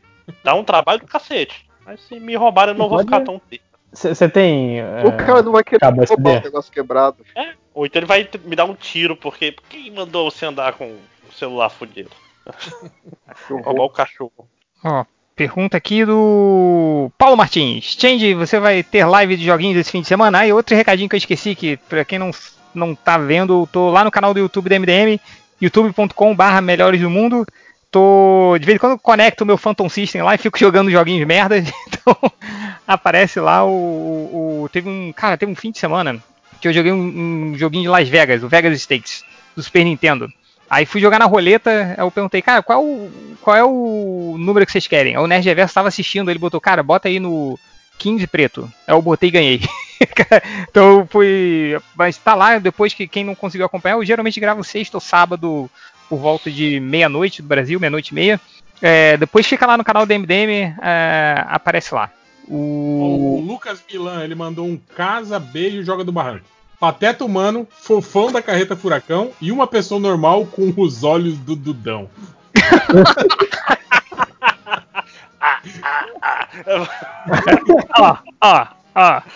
[0.44, 1.66] Dá um trabalho do cacete.
[1.86, 3.66] Mas se me roubarem, eu não vou ficar tão triste.
[3.94, 4.80] Você tem.
[4.80, 7.24] é, O cara não vai querer roubar o negócio quebrado.
[7.36, 10.86] É, ou então ele vai me dar um tiro, porque quem mandou você andar com
[10.86, 12.10] o celular fudido?
[13.64, 14.48] Roubar o cachorro.
[14.84, 15.06] Ó,
[15.36, 17.96] pergunta aqui do Paulo Martins.
[18.00, 20.40] Change, você vai ter live de joguinhos esse fim de semana?
[20.40, 22.32] Ah, e outro recadinho que eu esqueci, que pra quem não,
[22.74, 25.20] não tá vendo, eu tô lá no canal do YouTube da MDM,
[25.62, 27.46] youtube.com barra melhores do mundo.
[27.94, 31.28] Tô, de vez em quando conecto o meu Phantom System lá e fico jogando joguinhos
[31.28, 31.64] merda.
[32.04, 32.18] Então
[32.86, 35.14] aparece lá o, o- Teve um.
[35.14, 36.22] Cara, teve um fim de semana
[36.60, 39.24] que eu joguei um, um joguinho de Las Vegas, o Vegas Stakes,
[39.56, 40.28] do Super Nintendo.
[40.70, 42.84] Aí fui jogar na roleta, eu perguntei, cara, qual,
[43.42, 45.16] qual é o número que vocês querem?
[45.16, 47.58] Aí o Nerd Reverso estava assistindo, ele botou, cara, bota aí no
[48.00, 48.70] 15 preto.
[48.88, 49.62] Aí eu botei e ganhei.
[50.70, 51.78] então fui.
[51.96, 55.70] Mas tá lá, depois que quem não conseguiu acompanhar, eu geralmente gravo sexta ou sábado
[56.14, 58.40] por volta de meia-noite do Brasil, meia-noite e meia.
[58.80, 62.12] É, depois fica lá no canal do MDM, é, aparece lá.
[62.48, 63.44] O O...
[63.44, 66.46] Lucas Milan, ele mandou um casa, beijo, joga do barranco.
[66.80, 72.08] Pateta humano, fofão da carreta furacão e uma pessoa normal com os olhos do Dudão.
[78.00, 79.22] Ó, ó, ó.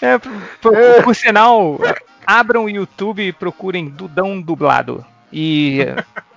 [0.00, 0.32] É, por,
[0.62, 1.78] por- por sinal,
[2.26, 5.04] abram o YouTube e procurem Dudão dublado.
[5.32, 5.80] E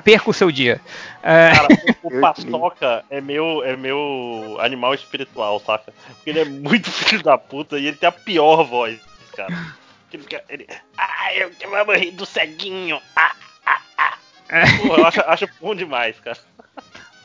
[0.04, 0.80] perca o seu dia.
[1.24, 1.68] É, Cara,
[2.04, 5.94] o, o Paçoca é meu, é meu animal espiritual, saca?
[6.16, 9.00] Porque ele é muito filho da puta e ele tem a pior voz,
[9.36, 9.54] cara.
[10.12, 10.44] Ele fica.
[10.48, 13.00] Ele, ah, eu que vamos rir do ceguinho.
[13.16, 13.32] Ah,
[13.66, 14.14] ah, ah.
[14.82, 16.38] Porra, eu acho, acho bom demais, cara.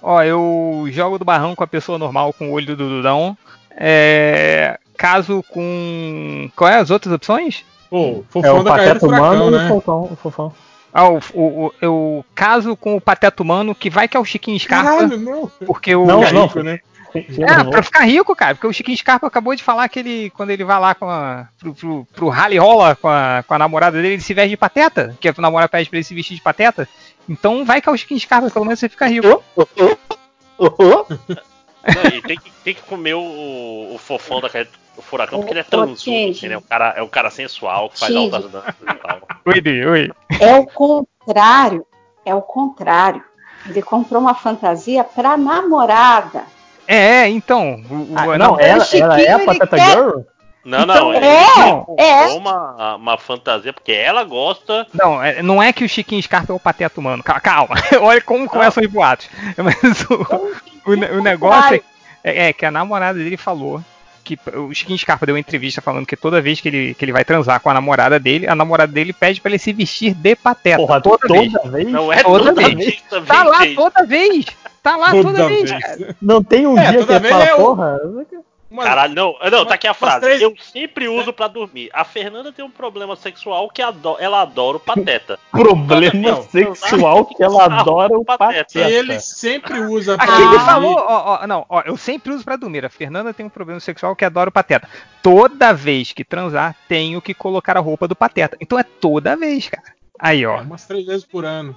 [0.00, 3.36] Ó, eu jogo do barrão com a pessoa normal com o olho do Dudão.
[3.70, 6.50] É, caso com.
[6.56, 7.64] Qual é as outras opções?
[7.90, 9.68] Pô, É fofão o da carreta Pateta Humano furacão, e o né?
[9.68, 10.02] Fofão.
[10.12, 10.54] O fofão.
[10.92, 14.24] Ah, o, o, o- eu caso com o Pateta Humano, que vai que é o
[14.24, 15.50] Chiquinho Scarpa, Caralho, não.
[15.66, 16.04] porque o.
[16.06, 16.46] Não, não.
[16.46, 16.80] rico, né?
[17.14, 20.50] É, pra ficar rico, cara, porque o Chiquinho Scarpa acabou de falar que ele, quando
[20.50, 23.96] ele vai lá com a, pro, pro, pro rally rola com a, com a namorada
[23.96, 26.42] dele, ele se veste de pateta, que a namorada pede pra ele se vestir de
[26.42, 26.86] pateta.
[27.26, 29.42] Então vai que é o Chiquinho Scarpa, pelo menos você fica rico.
[31.94, 33.20] Não, e tem que, tem que comer o,
[33.94, 36.54] o fofão da carreta do furacão, porque ele é transudo, né?
[36.54, 39.18] É um cara, é um cara sensual que faz altas danças e tal.
[39.46, 40.10] Oi.
[40.40, 41.86] É o contrário.
[42.24, 43.22] É o contrário.
[43.66, 46.42] Ele comprou uma fantasia pra namorada.
[46.86, 47.82] É, é, então.
[47.90, 50.20] o- o- Ah, não, não, ela, ela é a ele Pateta quer- Girl?
[50.64, 52.26] Não, Então, não, ele é, comprou é.
[52.34, 54.86] Uma, uma fantasia, porque ela gosta.
[54.92, 57.22] não, é- não é que o Chiquinho Scarpa é o pateta humano.
[57.22, 59.28] Ca- Calma, olha como começam os boatos.
[59.56, 60.52] Mas o,
[60.86, 61.82] o, o negócio
[62.24, 63.82] é, é- que a namorada dele falou
[64.24, 67.12] que o Chiquinho Scarpa deu uma entrevista falando que toda vez que ele, que ele
[67.12, 70.36] vai transar com a namorada dele, a namorada dele pede pra ele se vestir de
[70.36, 70.76] pateta.
[70.76, 71.52] Porra, toda, toda, vez.
[71.72, 71.88] vez?
[71.88, 72.74] Não é Toda toda, vez.
[72.74, 74.44] vez Tá lá toda vez.
[74.82, 75.70] Tá lá toda, vez.
[75.70, 76.16] cara.
[76.20, 77.98] Não tem um É, dia toda que ele vez fala, é porra.
[78.70, 80.20] Uma- Caralho, não, não, tá aqui a frase.
[80.20, 81.88] três- Eu sempre uso pra dormir.
[81.92, 85.38] A Fernanda tem um problema sexual que ado- ela adora o pateta.
[85.50, 88.78] Problema Não, sexual que ela adora o pateta.
[88.78, 90.64] Ele sempre usa pra Aqui ele dormir.
[90.66, 92.84] falou, ó, ó, não, ó, eu sempre uso pra dormir.
[92.84, 94.86] A Fernanda tem um problema sexual que adora o pateta.
[95.22, 98.56] Toda vez que transar, tenho que colocar a roupa do pateta.
[98.60, 99.96] Então é toda vez, cara.
[100.20, 100.60] Aí, ó.
[100.60, 101.74] umas três vezes por ano.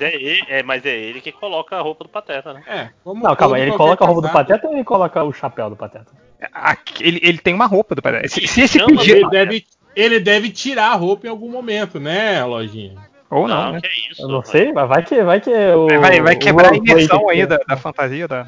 [0.00, 2.62] É ele- é, mas é ele que coloca a roupa do pateta, né?
[2.66, 5.70] É, como Não, calma, ele coloca a roupa do pateta ou ele coloca o chapéu
[5.70, 6.06] do pateta?
[6.52, 8.28] Aqui- ele, ele tem uma roupa do pateta.
[8.28, 9.16] Se, se esse Chama pedir.
[9.16, 9.64] Ele deve,
[9.94, 12.94] ele deve tirar a roupa em algum momento, né, lojinha?
[13.28, 13.80] Ou não, né?
[13.80, 14.22] que isso.
[14.22, 15.88] Eu não sei, mas vai que, vai que o.
[16.00, 18.46] Vai, vai o quebrar a imersão aí da, da fantasia da.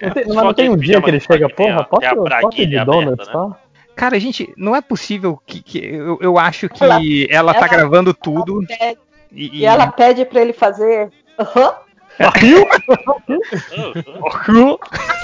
[0.00, 2.84] Não tem, mas não tem um dia que ele chega, porra, posso, posso braguilha de
[2.84, 3.32] donuts, né?
[3.32, 3.56] tá?
[3.96, 5.60] Cara, gente, não é possível que.
[5.62, 8.60] que- eu, eu acho que Ela- ela, tá ela- gravando tudo.
[8.68, 8.98] Ela pede-
[9.34, 11.10] E, E ela pede pra ele fazer.
[11.38, 11.74] Aham.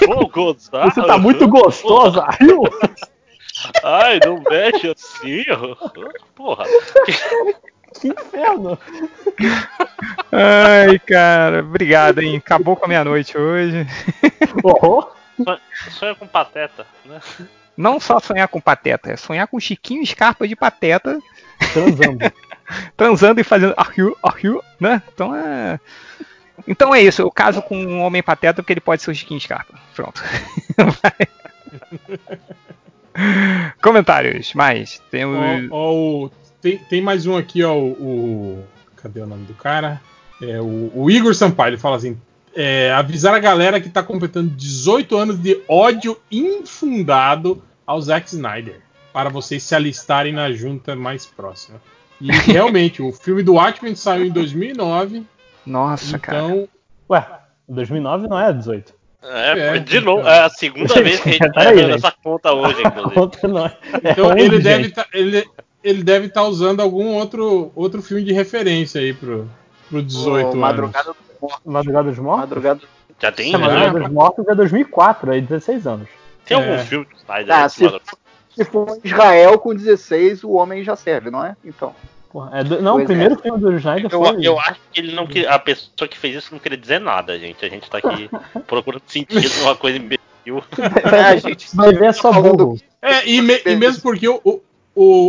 [0.07, 0.91] Ô, Gonçalo.
[0.91, 2.63] Você tá muito gostosa, viu?
[3.83, 5.45] Ai, não mexe assim.
[6.35, 6.65] Porra.
[7.99, 8.77] Que inferno.
[10.31, 12.37] Ai, cara, obrigado, hein?
[12.37, 13.85] Acabou com a minha noite hoje.
[14.63, 15.03] Oh,
[15.91, 17.19] Sonha com pateta, né?
[17.75, 21.19] Não só sonhar com pateta, é sonhar com Chiquinho Scarpa de pateta,
[21.73, 22.19] transando.
[22.97, 25.01] Transando e fazendo arru, arru, né?
[25.13, 25.79] Então é.
[26.67, 29.39] Então é isso, eu caso com um homem pateta porque ele pode ser o Chiquinho
[29.41, 29.73] Scarpa.
[29.95, 30.21] Pronto.
[33.81, 35.01] Comentários, mais.
[35.11, 35.33] Tem o.
[35.71, 35.93] Ó, ó,
[36.25, 36.31] o-
[36.61, 37.73] tem, tem mais um aqui, ó.
[37.75, 38.63] O, o-
[38.95, 39.99] cadê o nome do cara?
[40.41, 42.17] É, o, o Igor Sampaio, ele fala assim:
[42.55, 48.79] é, avisar a galera que tá completando 18 anos de ódio infundado ao Zack Snyder.
[49.11, 51.81] Para vocês se alistarem na junta mais próxima.
[52.21, 55.25] E realmente, o filme do Watchmen saiu em 2009.
[55.65, 56.43] Nossa, cara.
[56.45, 56.67] Então,
[57.09, 57.25] Ué,
[57.67, 58.93] 2009 não é 18.
[59.23, 61.95] É, É, de novo, é a segunda vez que a gente tá errando gente.
[62.05, 63.19] essa conta hoje, inclusive.
[63.19, 63.77] Outra não é.
[64.03, 65.45] então é ele, deve tá, ele,
[65.83, 69.47] ele deve estar usando algum outro, outro filme de referência aí pro,
[69.89, 70.55] pro 18 Ô, anos.
[70.55, 71.15] Madrugada,
[71.65, 72.39] Madrugada dos Mortos?
[72.49, 72.81] madrugada.
[73.19, 73.63] Já tem, É, né?
[73.67, 76.07] Madrugada dos Mortos é 2004, é 16 anos.
[76.45, 76.71] Tem É.
[76.71, 77.85] algum filme do Snyder Ah, aí, se?
[78.55, 81.55] Se for Israel com 16, o homem já serve, não é?
[81.63, 81.95] Então.
[82.31, 84.37] Porra, é do- não, Pois o primeiro filme do Snyder Eu, foi.
[84.47, 87.37] eu acho que ele não que a pessoa que fez isso não queria dizer nada,
[87.37, 87.63] gente.
[87.65, 88.29] A gente tá aqui
[88.67, 90.63] procurando sentido numa coisa imbecil.
[91.03, 92.79] a gente Vai ver é só falando- burro.
[93.01, 94.61] É, e, me- e mesmo porque o, o,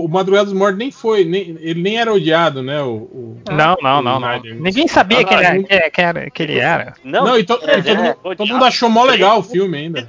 [0.05, 2.81] o Madrugada dos Mortos nem foi, nem, ele nem era odiado, né?
[2.83, 4.37] O, o- Não, não, não, não.
[4.37, 4.61] Snyder.
[4.63, 5.67] Ninguém sabia Ah, quem, ele, não.
[5.69, 6.95] era- que, era- que ele era.
[7.03, 9.77] Não, Não, e to- é, todo, é, mundo- todo mundo achou mó legal o filme
[9.77, 10.07] ainda.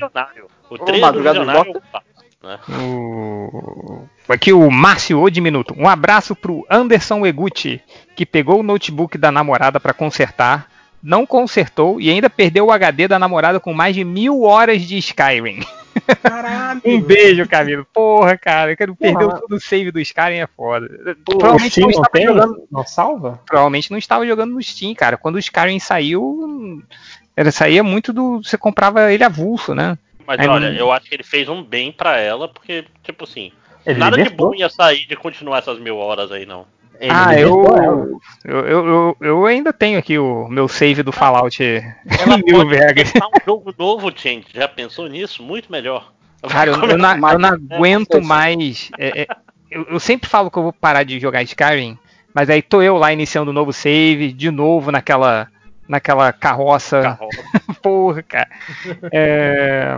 [0.70, 1.48] O Ô, 3 do Madrugada dos
[2.44, 2.84] Visionário.
[2.84, 4.04] O...
[4.28, 5.74] Aqui o Márcio O Diminuto.
[5.78, 7.82] Um abraço pro Anderson Eguchi,
[8.16, 10.68] que pegou o notebook da namorada pra consertar,
[11.02, 14.98] não consertou e ainda perdeu o HD da namorada com mais de mil horas de
[14.98, 15.62] Skyrim.
[16.22, 16.82] Caralho!
[16.86, 17.86] Um beijo, Camilo.
[17.94, 20.88] Porra, cara, que perdeu mas- todo o save do Skyrim é foda.
[21.30, 22.26] O Provavelmente Steam não, não estava tem?
[22.26, 23.40] jogando, Não salva?
[23.46, 25.18] provavelmente não estava jogando no Steam, cara.
[25.18, 26.82] Quando o Skyrim saiu,
[27.38, 28.42] era, saía muito do.
[28.44, 29.98] Você comprava ele avulso, né?
[30.26, 33.52] Mas Aí olha, eu acho que ele fez um bem pra ela, porque, tipo assim,
[33.86, 34.50] Ele nada de libertou.
[34.50, 36.66] bom ia sair de continuar essas mil horas aí, não.
[37.00, 42.38] Ele ah, eu, eu, eu, eu, ainda tenho aqui o meu save do Fallout Ela
[42.38, 43.12] New Vegas.
[43.12, 44.48] começar um jogo novo, gente.
[44.54, 45.44] Já pensou nisso?
[45.44, 46.14] Muito melhor.
[46.48, 48.90] Cara, eu, eu não, eu não aguento É, mais.
[48.98, 49.28] é, é,
[49.70, 51.98] eu, eu sempre falo que eu vou parar de jogar Skyrim,
[52.34, 55.48] mas aí tô eu lá iniciando um novo save, de novo naquela,
[55.88, 57.02] naquela carroça.
[57.02, 57.44] Carroça.
[57.82, 58.50] Porra, cara.
[59.12, 59.98] É,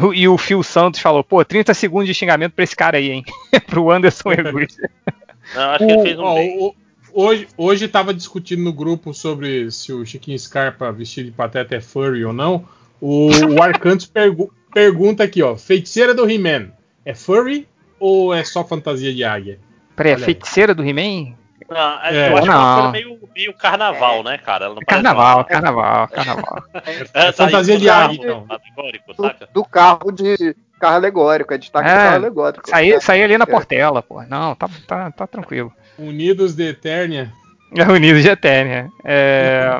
[0.00, 3.10] o- E o Phil Santos falou, pô, 30 segundos de xingamento pra esse cara aí,
[3.10, 3.24] hein?
[3.66, 4.76] Pro Anderson Eguchi.
[5.54, 6.74] Não, acho que ele fez um Ó, o-
[7.12, 11.80] hoje, hoje tava discutindo no grupo sobre se o Chiquinho Scarpa vestido de pateta é
[11.80, 12.64] furry ou não.
[13.00, 15.56] O, o Arcantos pergu- pergunta aqui, ó.
[15.56, 16.68] Feiticeira do He-Man,
[17.04, 17.66] é furry
[17.98, 19.58] ou é só fantasia de águia?
[19.96, 20.20] Peraí, aí.
[20.20, 21.34] feiticeira do He-Man?
[21.68, 22.28] Não, É.
[22.30, 22.74] eu acho que é uma Não.
[22.76, 24.66] coisa meio, meio carnaval, né, cara?
[24.66, 26.64] Ela não É parece carnaval, uma- carnaval, carnaval.
[27.14, 28.46] É, fantasia de é águia, um então.
[28.48, 29.48] alegórico, Do, saca?
[29.52, 32.70] do carro de carro alegórico, é destaque É, do carro alegórico.
[32.70, 33.46] Saí, saí ali na É.
[33.46, 34.22] Portela, pô.
[34.22, 35.72] Não, tá, tá, tá tranquilo.
[35.98, 37.32] Unidos de Eternia.
[37.76, 38.88] É Unidos de Eternia.
[39.04, 39.78] É,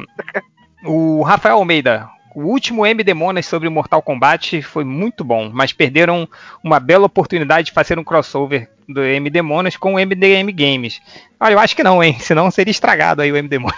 [0.85, 2.09] o Rafael Almeida.
[2.35, 6.29] O último MD Monas sobre Mortal Kombat foi muito bom, mas perderam
[6.63, 11.01] uma bela oportunidade de fazer um crossover do MD Monas com o MDM Games.
[11.39, 12.17] Olha, eu acho que não, hein?
[12.21, 13.77] Senão seria estragado aí o MD Monas.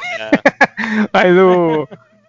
[1.12, 1.88] mas o.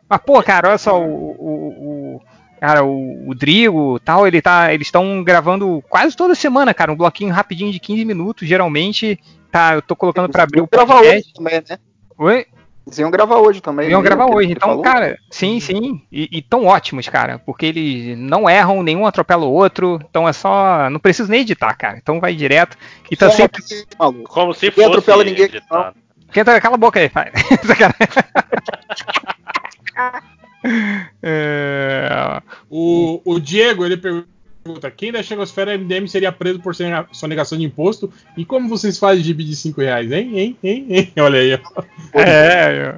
[0.09, 1.05] Mas, pô, cara, olha só, o.
[1.05, 2.21] o- o-
[2.59, 4.73] cara, o, o Drigo tal, ele tá.
[4.73, 8.47] Eles estão gravando quase toda semana, cara, um bloquinho rapidinho de 15 minutos.
[8.47, 9.19] Geralmente,
[9.51, 11.07] tá, eu tô colocando pra abrir o podcast.
[11.15, 11.77] hoje também, né?
[12.17, 12.45] Oi?
[12.85, 13.89] Eles iam gravar hoje também.
[13.89, 14.05] Iam né?
[14.09, 14.51] gravar hoje.
[14.51, 14.83] Então, falou.
[14.83, 16.01] cara, sim, sim.
[16.11, 17.39] E, e tão ótimos, cara.
[17.39, 20.01] Porque eles não erram, nenhum atropela o outro.
[20.09, 20.89] Então é só.
[20.89, 21.97] Não preciso nem editar, cara.
[21.97, 22.77] Então vai direto.
[23.09, 23.61] E tá Só sempre.
[23.63, 24.29] aqui, maluco.
[24.29, 25.95] Como se fosse atropela ninguém, editado.
[26.31, 27.31] Tenta, cala a boca aí, pai.
[31.21, 33.97] É, O, o Diego, ele
[34.63, 38.11] pergunta: quem da Chegosfera MDM seria preso por sone- sonegação de imposto?
[38.37, 40.31] E como vocês fazem gibi de 5 reais, hein?
[40.37, 40.57] Hein?
[40.63, 40.85] Hein?
[40.89, 41.13] Hein?
[41.19, 42.19] Olha aí, ó.
[42.19, 42.95] É,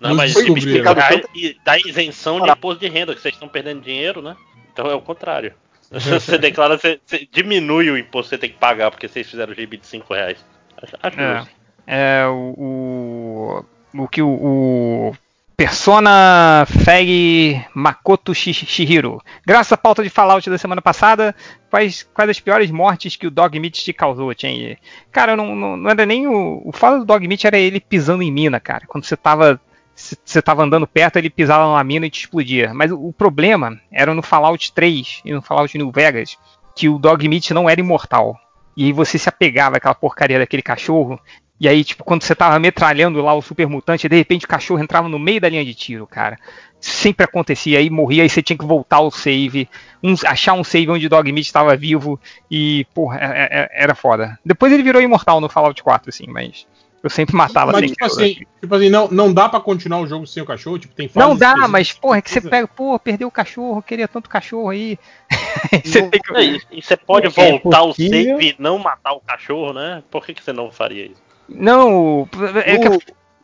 [0.00, 0.94] Não, mas descobriram.
[0.94, 4.36] dá, e dá isenção de imposto de renda, que vocês estão perdendo dinheiro, né?
[4.72, 5.52] Então é o contrário.
[5.90, 9.54] Você declara, você, você diminui o imposto que você tem que pagar porque vocês fizeram
[9.54, 10.36] gibi de 5 reais.
[10.82, 11.46] Acho, acho É.
[11.86, 13.64] é o,
[13.94, 15.16] o, o que o, o
[15.58, 19.20] Persona Feg Makoto Shi- Shihiro.
[19.44, 21.34] Graças à pauta de Fallout da semana passada,
[21.68, 24.76] quais, quais as piores mortes que o Dog Meat te causou, Chen?
[25.10, 26.62] Cara, não, não, não era nem o.
[26.64, 28.84] O foda do Dog Meat era ele pisando em mina, cara.
[28.86, 29.60] Quando você tava.
[29.96, 32.72] Você tava andando perto, ele pisava numa mina e te explodia.
[32.72, 36.38] Mas o, o problema era no Fallout 3 e no Fallout New Vegas,
[36.76, 38.38] que o Dog Meat não era imortal.
[38.76, 41.18] E aí você se apegava àquela porcaria daquele cachorro.
[41.60, 44.80] E aí, tipo, quando você tava metralhando lá o super mutante, de repente o cachorro
[44.82, 46.38] entrava no meio da linha de tiro, cara.
[46.80, 49.68] Sempre acontecia, aí morria, aí você tinha que voltar ao save,
[50.00, 53.94] um- achar um save onde o Dog Meat estava vivo, e, porra, é- é- era
[53.96, 54.38] foda.
[54.44, 56.64] Depois ele virou imortal no Fallout 4, assim, mas
[57.02, 60.06] eu sempre matava Mas, sem tipo assim, tipo assim não, não dá pra continuar o
[60.06, 60.78] jogo sem o cachorro?
[60.78, 64.06] Tipo, tem Não dá, mas, porra, é que você pega, pô, perdeu o cachorro, queria
[64.06, 64.96] tanto cachorro aí.
[65.84, 66.36] você tem que.
[66.36, 68.38] É, E, você pode É voltar o possível.
[68.38, 70.04] save e não matar o cachorro, né?
[70.08, 71.27] Por que, que você não faria isso?
[71.48, 72.28] Não, o-
[72.64, 72.88] é que,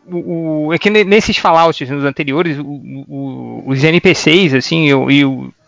[0.07, 2.59] O- o, é que ne- nesses Fallouts nos anteriores,
[3.67, 5.25] os NPCs, assim, e, e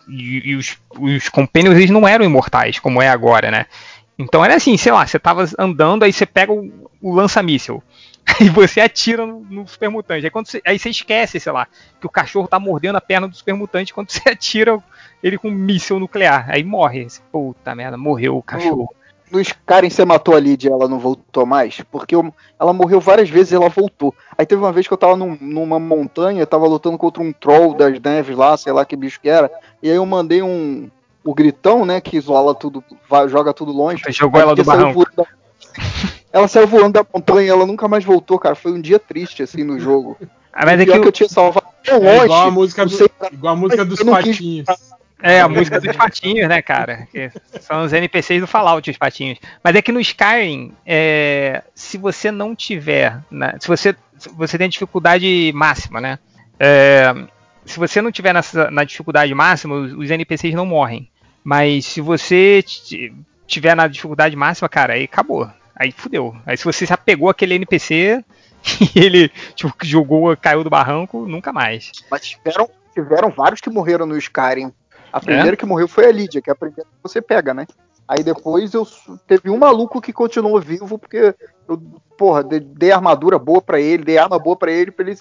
[0.09, 3.65] e- e os, os Companions, eles não eram imortais, como é agora, né?
[4.17, 7.83] Então era assim, sei lá, você tava andando, aí você pega o, o lança-míssel.
[8.25, 10.23] Aí você atira no, no super mutante.
[10.25, 11.67] Aí, quando você, aí você esquece, sei lá,
[11.99, 14.81] que o cachorro tá mordendo a perna do super mutante quando você atira
[15.21, 16.45] ele com um míssil nuclear.
[16.49, 17.05] Aí morre.
[17.31, 18.89] Puta merda, morreu o cachorro.
[19.29, 21.81] No Skyrim você matou a Lydia e ela não voltou mais?
[21.91, 24.13] Porque eu- ela morreu várias vezes e ela voltou.
[24.37, 27.73] Aí teve uma vez que eu tava num- numa montanha, tava lutando contra um troll
[27.73, 29.51] das neves lá, sei lá que bicho que era.
[29.83, 30.89] E aí eu mandei um.
[31.25, 31.99] O gritão, né?
[31.99, 34.01] Que isola tudo, vai- joga tudo longe.
[34.01, 34.93] Você jogou ela do barranco.
[34.93, 35.25] voando da-
[36.31, 38.55] Ela saiu voando da montanha e ela nunca mais voltou, cara.
[38.55, 40.15] Foi um dia triste, assim, no jogo.
[40.53, 42.25] Ah, mas O é que o- que eu tinha salvado tão É longe.
[42.25, 44.67] igual a música, do- sei igual a música dos eu não quis- patinhos.
[45.21, 47.07] É, a música dos patinhos, né, cara?
[47.11, 49.39] Que são os NPCs do Fallout, os patinhos.
[49.63, 53.19] Mas é que no Skyrim, é, se você não tiver.
[53.31, 53.95] na- se você,
[54.35, 56.19] você tem dificuldade máxima, né?
[56.59, 57.13] É,
[57.65, 61.09] se você não tiver nessa, na dificuldade máxima, os, os NPCs não morrem.
[61.43, 62.63] Mas se você
[63.47, 65.49] tiver na dificuldade máxima, cara, aí acabou.
[65.75, 66.35] Aí fudeu.
[66.45, 68.23] Aí se você se apegou àquele NPC
[68.95, 71.91] e ele tipo, jogou, caiu do barranco, nunca mais.
[72.11, 74.71] Mas tiveram, tiveram vários que morreram no Skyrim.
[75.07, 75.17] É?
[75.17, 77.65] A primeira que morreu foi a Lydia, que é a primeira que você pega, né?
[78.07, 78.87] Aí depois eu
[79.27, 81.35] teve um maluco que continuou vivo porque
[81.67, 81.81] eu,
[82.17, 85.17] porra, de- dei armadura boa pra ele, dei arma boa pra ele pra ele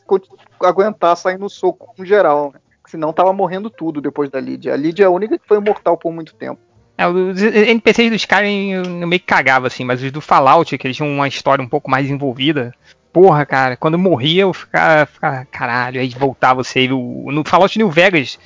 [0.61, 2.61] aguentar sair no soco no geral, né?
[2.87, 4.73] Senão tava morrendo tudo depois da Lydia.
[4.73, 6.61] A Lydia é a única que foi imortal por muito tempo.
[6.97, 10.87] É, os NPCs do Skyrim eu meio que cagava, assim, mas os do Fallout, que
[10.87, 12.73] eles tinham uma história um pouco mais envolvida.
[13.13, 16.95] Porra, cara, quando eu morria eu ficava, ficava caralho, aí voltava o save.
[16.95, 18.39] No Fallout New Vegas,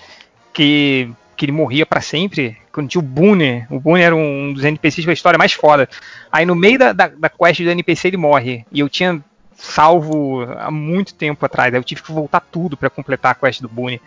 [0.52, 1.10] que,
[1.40, 5.06] que ele morria pra sempre, quando tinha o Boone, o Boone era um dos NPCs
[5.06, 5.88] com a história mais foda.
[6.30, 10.42] Aí no meio da, da, da quest do NPC ele morre, e eu tinha salvo
[10.58, 13.70] há muito tempo atrás, aí eu tive que voltar tudo pra completar a quest do
[13.70, 14.02] Boone.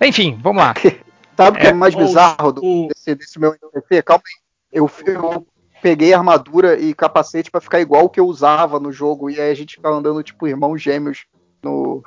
[0.00, 0.72] Enfim, vamos lá.
[1.36, 4.00] Sabe o que é, É, mais o- bizarro do- o- desse, desse meu NPC?
[4.02, 4.40] Calma aí.
[4.72, 5.46] Eu, eu
[5.82, 9.28] peguei armadura e capacete pra ficar igual o que eu usava no jogo.
[9.30, 11.24] E aí a gente ficava andando tipo irmãos gêmeos
[11.60, 12.04] no,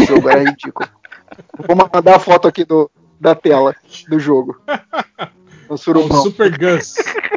[0.00, 0.28] no jogo.
[0.28, 0.88] Era ridículo.
[1.68, 2.90] Vou mandar a foto aqui do,
[3.20, 3.74] da tela
[4.08, 4.60] do jogo.
[5.68, 6.22] No O surubão.
[6.22, 6.94] Super Gus.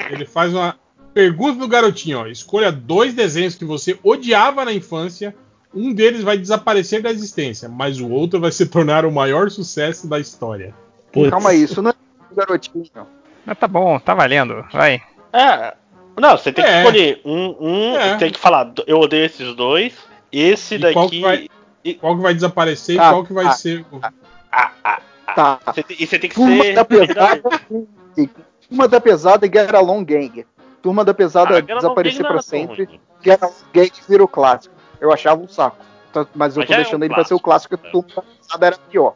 [0.10, 0.78] Ele faz uma
[1.14, 2.28] pergunta pro garotinho, ó.
[2.28, 5.36] Escolha dois desenhos que você odiava na infância.
[5.76, 10.08] Um deles vai desaparecer da existência, mas o outro vai se tornar o maior sucesso
[10.08, 10.74] da história.
[11.12, 11.30] Putz.
[11.30, 11.94] Calma aí, isso não é
[12.30, 12.86] do garotinho.
[13.45, 15.02] Mas tá bom, tá valendo, vai.
[15.34, 15.74] É.
[16.18, 16.80] Não, você tem que É.
[16.84, 18.16] escolher um, um É.
[18.16, 19.94] tem que falar, eu odeio esses dois.
[20.32, 21.18] Esse E qual daqui.
[21.18, 21.49] que vai-
[21.99, 23.99] Qual que vai desaparecer Ah, e qual que vai ah, ser o.
[24.52, 25.02] Ah, ah,
[25.36, 25.60] Tá.
[25.98, 26.74] e você tem que Turma ser.
[26.76, 27.41] da pesada.
[28.70, 30.45] Turma da pesada e Get Along Gang.
[30.82, 32.84] Turma da pesada Ah, desaparecer tão sempre.
[32.86, 32.99] ruim.
[33.24, 34.74] Get Along Gang virou clássico.
[34.99, 35.78] Eu achava um saco.
[36.14, 38.10] Tá- Mas eu Mas tô é deixando um ele pra ser o clássico, porque Turma
[38.16, 39.16] da pesada era pior.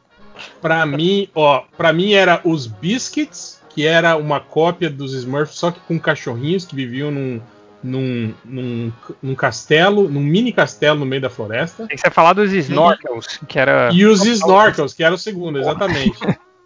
[0.62, 5.72] Pra mim, ó, pra mim era os Biscuits, que era uma cópia dos Smurfs, só
[5.72, 7.42] que com cachorrinhos que viviam num,
[7.86, 8.92] num, num,
[9.22, 11.86] num castelo, num mini castelo no meio da floresta.
[11.88, 13.90] Tem que você falar dos snorkels, que era.
[13.94, 16.18] E os snorkels, que era o segundo, exatamente.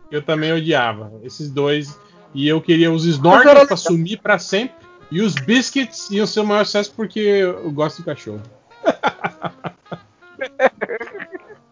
[0.10, 1.12] eu também odiava.
[1.24, 2.00] Esses dois.
[2.34, 4.76] E eu queria os snorkels pra sumir pra sempre.
[5.12, 8.42] E os biscuits iam ser o maior sucesso porque eu gosto de cachorro.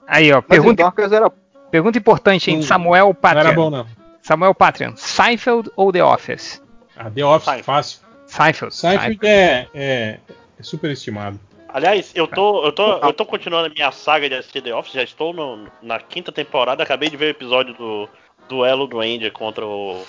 [0.08, 1.30] Aí, ó, pergunta, era
[1.70, 2.58] pergunta importante, hein?
[2.58, 3.86] Não- Samuel Não era bom, não.
[4.22, 4.94] Samuel Patreon.
[4.96, 6.62] Seinfeld ou The Office?
[6.98, 7.64] Ah, The Office, Seinfeld.
[7.66, 8.07] fácil.
[8.38, 8.76] Seinfeld.
[8.76, 10.20] Seinfeld é, é,
[10.60, 11.40] é super estimado.
[11.70, 14.94] Aliás, eu tô, eu tô, eu tô continuando a minha saga de assistir The Office,
[14.94, 18.10] já estou no- na quinta temporada, acabei de ver o episódio do
[18.48, 20.04] duelo do Andy contra o,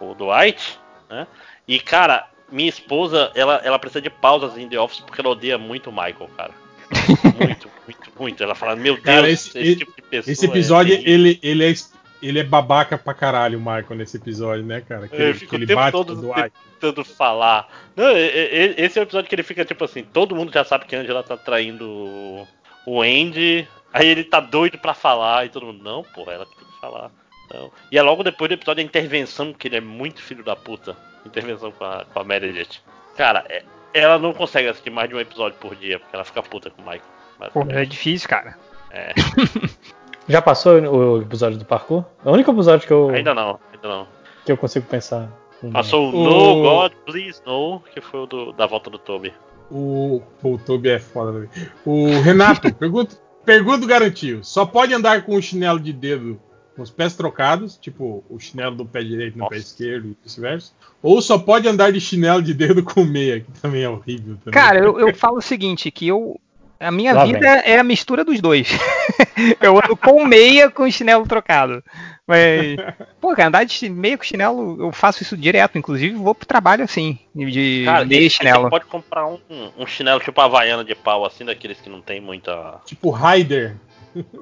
[0.00, 0.78] o Dwight,
[1.10, 1.26] né?
[1.66, 5.58] E cara, minha esposa, ela, ela precisa de pausas em The Office porque ela odeia
[5.58, 6.52] muito o Michael, cara.
[7.38, 8.42] Muito, muito, muito.
[8.42, 10.32] Ela fala, meu Deus, Cara, esse, esse- tipo de pessoa.
[10.32, 11.74] Esse episódio, é terrível." ele, ele, é,
[12.22, 15.06] ele é babaca pra caralho, o Michael, nesse episódio, né, cara?
[15.08, 16.52] Que, Eu ele- que ele o tempo bate todo no Dwight.
[16.80, 17.68] tentando falar.
[17.96, 20.94] Não, esse é o episódio que ele fica tipo assim, todo mundo já sabe que
[20.96, 22.48] a Angela tá traindo o-
[22.86, 26.54] o Andy, aí ele tá doido pra falar e todo mundo, não, porra, ela tem
[26.56, 27.10] que falar.
[27.52, 27.70] Não.
[27.90, 30.96] E é logo depois do episódio da intervenção, que ele é muito filho da puta.
[31.24, 32.80] Intervenção com a, com a Meredith.
[33.16, 33.62] Cara, é-
[33.94, 36.80] ela não consegue assistir mais de um episódio por dia, porque ela fica puta com
[36.82, 37.02] o Michael.
[37.38, 38.56] Mas- Pô, é difícil, cara.
[38.90, 39.12] é,
[40.28, 42.04] Já passou o episódio do parkour?
[42.24, 44.06] É o único episódio que eu, ainda não, ainda não.
[44.44, 45.32] que eu consigo pensar.
[45.72, 49.32] Passou o O- No God Please No, que foi o do- da volta do Toby.
[49.70, 51.32] O, o Toby é foda.
[51.32, 51.48] também.
[51.84, 54.42] O Renato, pergunta, pergunta garantiu.
[54.44, 56.40] Só pode andar com o chinelo de dedo
[56.76, 59.50] com os pés trocados, tipo o chinelo do pé direito no Nossa.
[59.54, 60.72] pé esquerdo e vice-versa.
[61.02, 64.36] Ou só pode andar de chinelo de dedo com meia, que também é horrível.
[64.44, 64.52] Também.
[64.52, 66.38] Cara, eu, eu falo o seguinte, que eu.
[66.80, 68.68] A minha Lá vida é a mistura dos dois.
[69.60, 71.82] eu ando com meia com chinelo trocado.
[72.26, 72.76] Mas,
[73.20, 75.76] pô, cara, andar de meia com chinelo, eu faço isso direto.
[75.76, 78.70] Inclusive, vou pro trabalho assim, de Cara, meia e você chinelo.
[78.70, 79.38] pode comprar um,
[79.76, 82.80] um chinelo tipo Havaiana de pau, assim, daqueles que não tem muita.
[82.84, 83.76] Tipo Raider.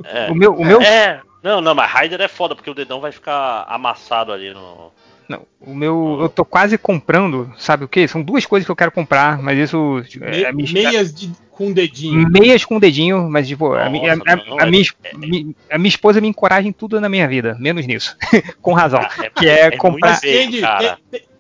[0.05, 1.21] É, O meu, o meu, é.
[1.43, 4.93] Não, não, mas Raider é foda, porque o dedão vai ficar amassado ali no.
[5.29, 8.07] Não, o meu, eu tô quase comprando, sabe o que?
[8.09, 11.73] São duas coisas que eu quero comprar, mas isso Me- é, me- meias de, com
[11.73, 12.29] dedinho.
[12.31, 15.17] meias com dedinho, mas tipo, a, mi- a- Nossa, a- não, a é- minha, é-
[15.17, 18.17] mi- a minha esposa me encoraja em tudo na minha vida, menos nisso.
[18.63, 19.01] com razão.
[19.01, 20.21] Ah, é- que é, é comprar.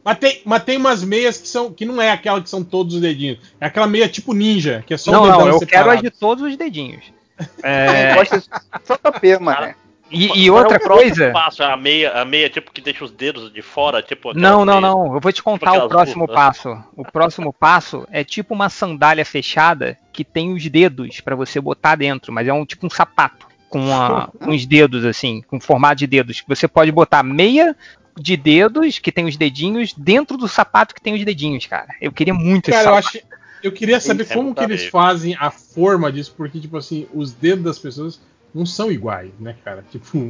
[0.04, 2.94] mas, tem, mas tem umas meias que são que não é aquela que são todos
[2.94, 3.38] os dedinhos.
[3.60, 5.88] É aquela meia tipo ninja, que é só Não, o dedão não, eu separado.
[5.90, 7.04] quero as de todos os dedinhos.
[7.62, 8.14] É,
[8.84, 9.74] só JP, mano.
[10.10, 11.30] E, e é outra o próximo coisa.
[11.32, 11.62] passo?
[11.62, 14.80] É a meia, a meia tipo que deixa os dedos de fora, tipo Não, não,
[14.80, 14.82] meias.
[14.82, 15.14] não.
[15.14, 16.36] Eu vou te contar Aquelas o próximo curvas.
[16.36, 16.84] passo.
[16.96, 21.96] O próximo passo é tipo uma sandália fechada que tem os dedos pra você botar
[21.96, 26.06] dentro, mas é um tipo um sapato com uma- uns dedos assim, com formato de
[26.06, 26.42] dedos.
[26.46, 27.76] Você pode botar meia
[28.18, 31.88] de dedos que tem os dedinhos dentro do sapato que tem os dedinhos, cara.
[32.00, 33.18] Eu queria muito esse Cara, eu sapato.
[33.18, 33.26] acho.
[33.62, 37.06] Eu queria saber é como muito que eles fazem a forma disso, porque, tipo assim,
[37.12, 38.20] os dedos das pessoas
[38.54, 39.84] não são iguais, né, cara?
[39.90, 40.18] Tipo,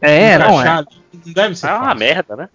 [0.00, 0.48] É, não é.
[0.62, 0.86] encaixar ali
[1.26, 1.66] não deve ser.
[1.66, 1.98] É uma fácil.
[1.98, 2.48] merda, né?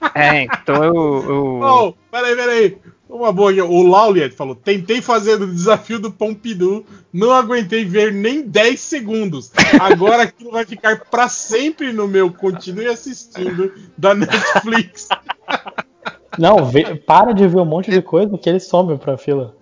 [0.14, 0.94] É, então eu.
[0.94, 2.78] eu- Oh, peraí, peraí.
[3.08, 3.60] Uma boa aqui.
[3.62, 9.50] O Lauliet falou: tentei fazer o desafio do Pompidou, não aguentei ver nem 10 segundos.
[9.80, 15.08] Agora aquilo vai ficar pra sempre no meu continue assistindo da Netflix.
[16.38, 19.54] Não, vê- para de ver um monte de coisa que ele some pra fila.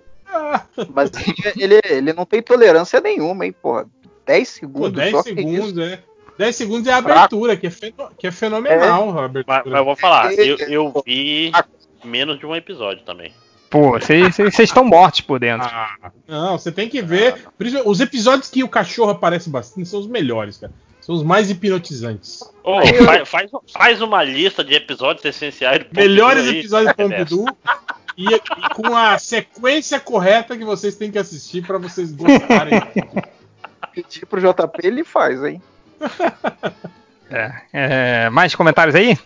[0.94, 1.10] Mas
[1.56, 3.86] ele, ele não tem tolerância nenhuma, hein, porra.
[4.26, 5.98] 10 Pô, segundos 10 só segundos, é.
[6.38, 7.70] 10 segundos é a abertura, que é,
[8.18, 9.62] que é fenomenal a Mas, abertura.
[9.66, 11.52] mas eu vou falar, É, eu, eu vi
[12.04, 13.32] menos de um episódio também.
[13.68, 15.66] Pô, vocês vocês estão mortos por dentro.
[15.70, 17.46] Ah, não, você tem que ver.
[17.56, 20.72] Principalmente Os episódios que o cachorro aparece bastante são os melhores, cara.
[21.00, 22.40] São os mais hipnotizantes.
[22.62, 26.94] Ô, fa- faz, faz uma lista de episódios essenciais do Pompidou Melhores aí, episódios do
[27.09, 27.46] cara, Pompidou.
[28.16, 28.40] E, e
[28.74, 32.80] com a sequência correta que vocês têm que assistir pra vocês gostarem.
[33.93, 35.62] Pedir pro JP, ele faz, hein?
[37.34, 39.18] É, é, mais comentários aí?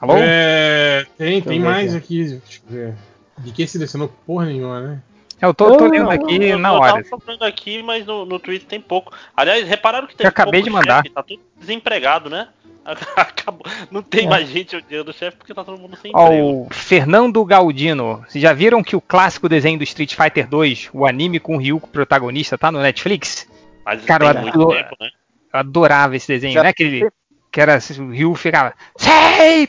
[0.00, 0.14] Alô?
[0.16, 2.22] É, tem, tem eu mais aqui.
[2.22, 2.40] aqui.
[2.44, 2.94] Deixa eu ver.
[3.38, 5.02] De quem selecionou porra nenhuma, né?
[5.40, 6.92] Eu tô, tô lendo aqui Eu, na eu hora.
[6.92, 9.12] tava procurando aqui, mas no, no Twitter tem pouco.
[9.36, 11.02] Aliás, repararam que tem Eu acabei de mandar.
[11.12, 12.48] Tá tudo desempregado, né?
[13.16, 13.64] Acabou.
[13.90, 14.28] Não tem É.
[14.28, 16.46] mais gente odiando o chefe porque tá todo mundo sem Ó, emprego.
[16.48, 18.24] o Fernando Galdino.
[18.28, 21.58] Vocês já viram que o clássico desenho do Street Fighter 2, o anime com o
[21.58, 23.46] Ryu protagonista, tá no Netflix?
[23.84, 25.10] Mas cara, eu tempo, né?
[25.52, 26.68] Eu adorava esse desenho, Já né?
[26.70, 27.08] Aquele
[27.50, 29.68] que era assim, o Ryu ficava sei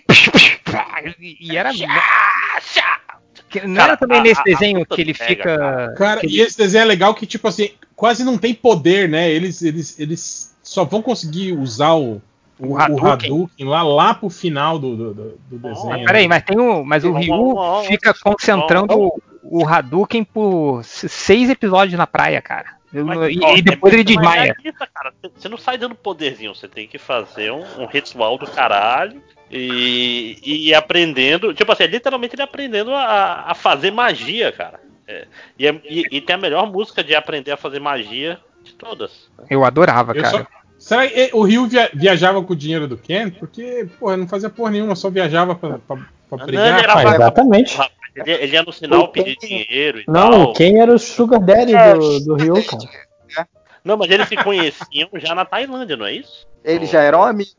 [1.40, 1.72] e era
[3.50, 6.22] que não Cara, era também a- nesse a- desenho que ele pega, fica cara.
[6.24, 9.30] E esse desenho é legal que, tipo assim, quase não tem poder, né?
[9.32, 12.22] Eles, eles, eles só vão conseguir usar o
[12.60, 13.48] o, o Hadouken.
[13.62, 15.90] Lá, lá pro final do, do, do- desenho.
[15.90, 16.84] Mas peraí, mas tem o.
[16.84, 17.56] Mas o Ryu
[17.88, 22.78] fica concentrando o- o Hadouken por seis episódios na praia, cara.
[22.92, 24.42] Mas, e, ó, e depois é ele desmaia.
[24.56, 25.14] realista, cara.
[25.36, 30.38] Você não sai dando poderzinho, você tem que fazer um, um ritual do caralho e,
[30.44, 31.54] e ir aprendendo.
[31.54, 34.80] Tipo assim, é literalmente ele aprendendo a, a fazer magia, cara.
[35.08, 35.28] É,
[35.58, 39.30] e, é- e- e tem a melhor música de aprender a fazer magia de todas.
[39.50, 40.38] Eu adorava, Eu cara.
[40.40, 40.48] só-
[40.90, 43.30] Será que o Rio via- viajava com o dinheiro do Ken?
[43.30, 46.68] Porque, porra, não fazia porra nenhuma, só viajava pra, pra, pra Não, brigar.
[46.68, 47.06] ele era pai.
[47.06, 47.76] Ah, exatamente.
[47.78, 50.54] Rapaz, Ele, ele ia no sinal pedir dinheiro e Não, tal.
[50.54, 53.48] quem era o Sugar Daddy do, do Ryu, cara?
[53.84, 56.48] Não, mas eles se conheciam já na Tailândia, não é isso?
[56.66, 57.56] Eles já eram amigos.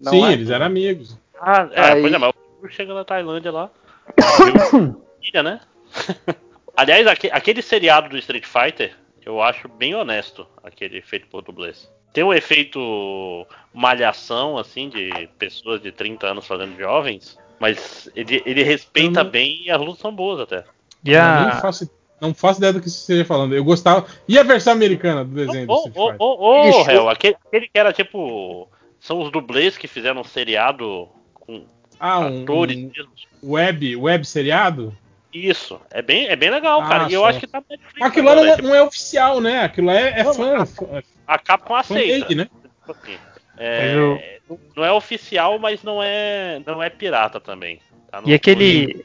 [0.00, 0.32] não Sim, é?
[0.32, 1.18] eles eram amigos.
[1.38, 2.32] Ah, é, Aí- pois é, mas
[2.62, 3.70] o chega na Tailândia lá.
[5.22, 5.60] Filha, né?
[6.74, 8.94] Aliás, aque- aquele seriado do Street Fighter,
[9.26, 11.91] eu acho bem honesto, aquele feito por dublês.
[12.12, 18.62] Tem um efeito malhação, assim, de pessoas de 30 anos fazendo jovens, mas ele, ele
[18.62, 20.64] respeita não- bem e as lutas são boas até.
[21.04, 21.90] E a- nem faço,
[22.20, 23.54] não faço ideia do que você esteja falando.
[23.54, 24.06] Eu gostava.
[24.28, 26.16] E a versão americana do desenho do ô, Fighter?
[26.18, 26.90] ô, ô, Bicho.
[26.90, 28.68] Hel, aquele, aquele que era tipo.
[29.00, 31.64] São os dublês que fizeram um seriado com
[31.98, 33.10] Ah, um, atores um mesmo.
[33.42, 34.96] web, web seriado?
[35.32, 37.08] Isso, é bem, é bem legal, Ah, cara.
[37.10, 37.62] E eu acho que tá
[37.98, 39.62] Mas aquilo lá não, é- não é oficial, né?
[39.64, 42.34] Aquilo lá é, é Não, fã, a- fã, A Capcom aceita.
[42.34, 42.48] né?
[42.80, 43.16] Tipo assim,
[43.56, 44.38] é,
[44.76, 47.80] Não é oficial, mas não é, não é pirata também.
[48.10, 48.20] tá?
[48.20, 49.04] Não- E aquele.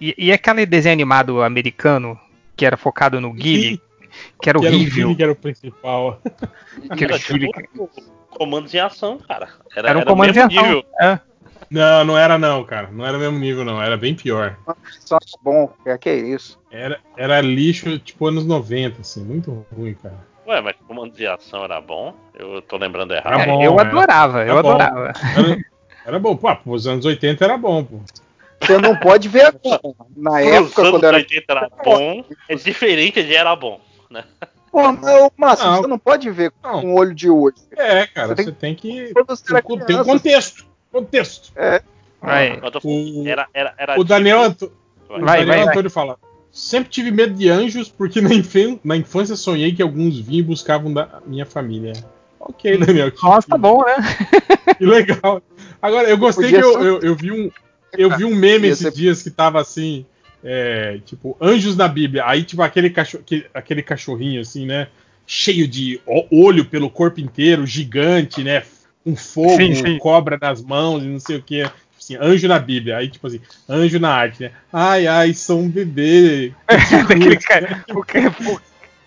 [0.00, 2.18] E, e aquele desenho animado americano
[2.56, 3.80] que era focado no Guile,
[4.42, 5.04] que era Que era o horrível.
[5.08, 6.20] Billy que era o principal.
[6.96, 7.90] que era tipo
[8.30, 9.48] comandos em ação, cara.
[9.76, 10.62] Era, Era um era o comando mesmo ação.
[10.62, 10.84] nível.
[11.00, 11.20] É.
[11.68, 12.88] Não, não era não, cara.
[12.92, 13.80] Não era o mesmo nível, não.
[13.82, 14.56] Era bem pior.
[15.00, 16.58] Só bom, é que é isso.
[16.70, 19.22] Era, era lixo, tipo, anos 90, assim.
[19.24, 20.14] Muito ruim, cara.
[20.46, 22.14] Ué, mas comandos de ação era bom?
[22.36, 23.40] Eu tô lembrando Era errado.
[23.42, 23.80] É, bom, eu é.
[23.82, 24.68] adorava, eu Era bom.
[24.70, 25.12] adorava.
[25.36, 25.58] Era,
[26.06, 26.36] era bom.
[26.36, 28.00] Pô, pros anos 80 era bom, pô.
[28.60, 29.80] Você não pode ver agora.
[30.16, 31.16] Na época, anos quando era.
[31.18, 33.80] 80 era bom, é diferente de era bom.
[34.72, 35.76] Pô, não, Márcio, Não.
[35.82, 36.80] você não pode ver Não.
[36.80, 37.56] com o olho de hoje.
[37.76, 39.12] É, cara, Você tem- você tem que.
[39.12, 41.52] Tem, tem um criança, contexto.
[41.52, 41.84] Contexto.
[42.20, 42.58] Vai.
[42.62, 45.68] Eu tô O- era, era, era O Daniel, Anto- tipo- o Vai, Daniel vai, vai.
[45.68, 46.18] Antônio fala.
[46.52, 50.42] Sempre tive medo de anjos porque na, infan- na infância sonhei que alguns vinham e
[50.42, 51.92] buscavam da minha família.
[52.38, 53.12] Ok, Daniel.
[53.12, 53.94] Que, Nossa, tá bom, né?
[54.76, 55.42] que legal.
[55.80, 57.50] Agora, eu gostei que Podia eu, ser- eu, eu vi um.
[57.96, 60.04] Eu vi um meme Podia esses ser- dias que tava assim.
[60.42, 62.24] é, tipo, anjos na Bíblia.
[62.26, 64.88] Aí, tipo, aquele, cachorro, aquele, aquele cachorrinho, assim, né?
[65.26, 66.00] Cheio de
[66.30, 68.62] olho pelo corpo inteiro, gigante, né?
[69.04, 69.98] Com fogo, Sim, sim.
[69.98, 71.62] cobra nas mãos e não sei o que.
[71.98, 72.98] Assim, anjo na Bíblia.
[72.98, 74.52] Aí, tipo assim, anjo na arte, né?
[74.72, 76.52] Ai, ai, sou um bebê.
[77.08, 77.36] Daquele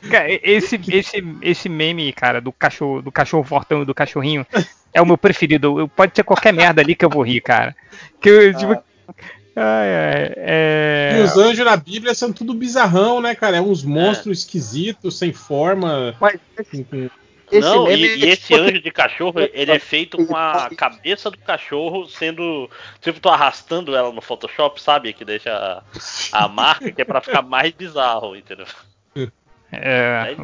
[0.10, 4.46] cara, esse, esse, esse meme, cara, do cachorro, do cachorro fortão e do cachorrinho,
[4.94, 5.80] é o meu preferido.
[5.80, 7.76] Eu- Pode ter qualquer merda ali que eu vou rir, cara.
[8.22, 8.84] Que eu, tipo, ai,
[9.56, 11.18] ai, é...
[11.20, 13.58] E os anjos na Bíblia são tudo bizarrão, né, cara?
[13.58, 16.16] É uns monstros esquisitos, sem forma.
[16.20, 16.40] Mas
[16.70, 17.10] com-
[17.58, 20.36] esse não, meme e, é e esse tipo- anjo de cachorro, ele é feito com
[20.36, 22.70] a cabeça do cachorro sendo.
[23.02, 25.14] Tipo, tô arrastando ela no Photoshop, sabe?
[25.14, 25.84] Que deixa a,
[26.46, 28.66] a marca, que é pra ficar mais bizarro, entendeu?
[29.72, 30.36] é,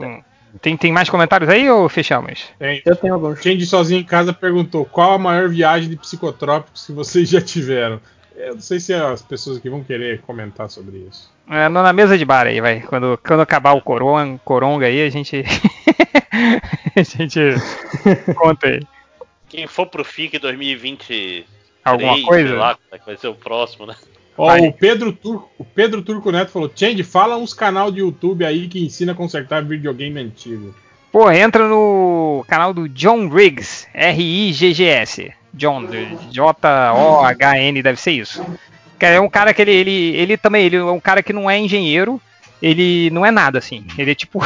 [0.62, 2.46] tem, tem mais comentários aí ou fechamos?
[2.58, 2.82] Tem.
[2.86, 3.42] Eu tenho alguns.
[3.42, 8.02] Change sozinho em casa perguntou qual a maior viagem de psicotrópicos que vocês já tiveram.
[8.36, 11.30] Eu não sei se as pessoas aqui vão querer comentar sobre isso.
[11.50, 12.80] É, na mesa de bar aí, vai.
[12.82, 15.44] Quando, quando acabar o coron, coronga aí, a gente.
[16.96, 17.40] a gente
[18.36, 18.82] conta aí.
[19.48, 21.46] Quem for pro FIC 2020.
[21.84, 22.50] Alguma coisa?
[22.50, 23.96] Sei lá, é que vai ser o próximo, né?
[24.38, 28.46] Ó, o Pedro Turco, o Pedro Turco Neto falou: Change, fala uns canal de YouTube
[28.46, 30.74] aí que ensina a consertar videogame antigo.
[31.12, 35.34] Pô, entra no canal do John Riggs, R-I-G-G-S.
[35.54, 35.88] John,
[36.32, 38.46] J-O-H-N, deve ser isso.
[38.98, 41.50] Cara, É um cara que ele, ele, ele também, ele é um cara que não
[41.50, 42.22] é engenheiro,
[42.62, 43.86] ele não é nada, assim.
[43.98, 44.40] Ele é tipo,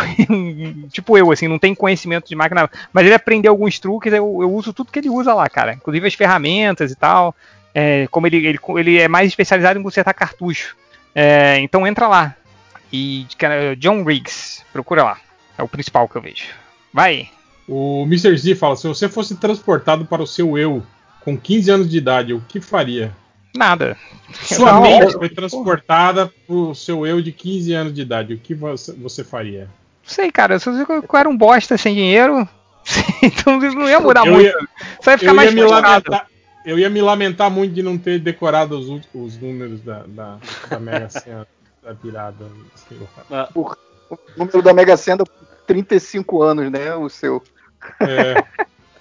[0.91, 4.51] tipo eu, assim, não tem conhecimento de máquina, mas ele aprendeu alguns truques, eu, eu
[4.51, 5.73] uso tudo que ele usa lá, cara.
[5.73, 7.35] Inclusive as ferramentas e tal.
[7.73, 10.75] É, como ele, ele, ele é mais especializado em consertar cartucho.
[11.15, 12.35] É, então entra lá.
[12.91, 15.17] E cara, John Riggs, procura lá.
[15.57, 16.45] É o principal que eu vejo.
[16.93, 17.29] Vai.
[17.67, 18.37] O Mr.
[18.37, 20.83] Z fala: se você fosse transportado para o seu eu
[21.21, 23.15] com 15 anos de idade, o que faria?
[23.55, 23.95] Nada.
[24.41, 28.33] Sua Não, mente eu- foi transportada para o seu eu de 15 anos de idade,
[28.33, 29.65] o que você, você faria?
[29.65, 30.57] Não sei, cara.
[30.59, 32.47] Se eu, eu era um bosta sem dinheiro,
[33.21, 34.45] então não ia mudar Eu muito.
[34.47, 34.67] ia-
[35.01, 35.85] Só ia ficar Eu ia, mais frustrado.
[35.87, 36.27] lamentar,
[36.65, 40.37] eu ia me lamentar muito de não ter decorado os, os números da, da,
[40.69, 41.47] da Mega Sena
[41.83, 42.45] da virada.
[43.29, 43.49] lá.
[43.53, 43.69] O
[44.37, 45.31] número da Mega Sena por
[45.67, 46.95] 35 anos, né?
[46.95, 47.41] O seu.
[48.01, 48.43] É,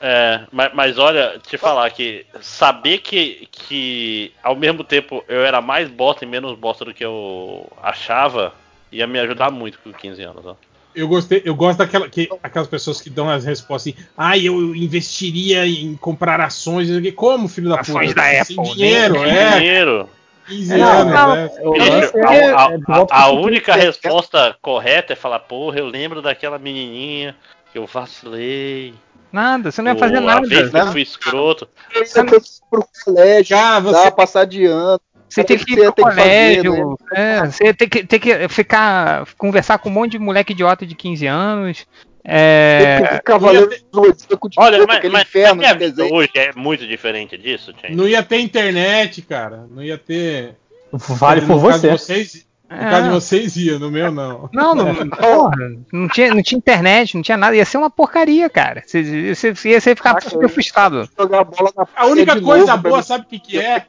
[0.04, 5.60] É, mas, mas olha, te falar que saber que, que ao mesmo tempo eu era
[5.60, 8.52] mais bosta e menos bosta do que eu achava
[8.90, 10.44] ia me ajudar muito com 15 anos.
[10.44, 10.56] Ó.
[10.94, 14.74] Eu gostei, eu gosto daquela que aquelas pessoas que dão as respostas assim, ah, eu
[14.74, 18.20] investiria em comprar ações, não sei o quê." como filho da Ações puta?
[18.20, 20.10] da Sem Apple, dinheiro, Tem é, dinheiro.
[20.48, 21.50] 15 Não, anos, não, né?
[21.72, 25.86] Bicho, a, é- a- é voto a com única resposta correta é falar, porra, eu
[25.86, 27.36] lembro daquela menininha
[27.72, 28.92] que eu vacilei.
[29.32, 30.46] Nada, você não ia fazer nada.
[30.46, 30.80] vez que né?
[30.82, 31.68] eu fui escroto.
[31.94, 32.40] Você foi
[32.70, 35.00] pro colégio, Ah, você passar de ano.
[35.28, 38.48] Você tem que ir pro tem que fazer, colégio, é, você tem que, tem que
[38.50, 41.86] ficar, conversar com um monte de moleque idiota de 15 anos.
[42.24, 46.52] É, Tem que Cavaleiro Zodíaco de Olha, mas, aquele mas, inferno mas minha hoje é
[46.54, 47.96] muito diferente disso, Chen.
[47.96, 49.66] Não ia ter internet, cara.
[49.68, 50.54] Não ia ter.
[50.92, 51.88] Vale no por você.
[51.88, 52.46] vocês.
[52.74, 52.90] No É.
[52.90, 54.48] caso de vocês ia, no meu não.
[54.52, 55.56] Não, não, porra,
[55.92, 58.82] não tinha, não tinha internet, não tinha nada, ia ser uma porcaria, cara.
[58.86, 61.08] Você, você, você ia ficar Caraca, super frustrado.
[61.18, 63.86] Jogar bola na A única coisa novo boa, sabe o que, que é?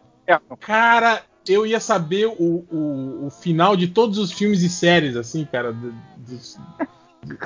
[0.60, 5.46] Cara, eu ia saber o, o, o final de todos os filmes e séries, assim,
[5.46, 6.58] cara, do- dos,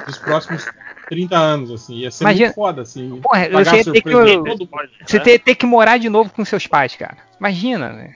[0.05, 0.65] dos próximos
[1.09, 1.95] 30 anos, assim.
[1.97, 3.19] Ia ser Imagina- muito foda, assim.
[3.22, 4.69] Porra, você ia ter que, mundo.
[5.05, 7.18] você ter, ter que morar de novo com seus pais, cara.
[7.39, 8.14] Imagina, né?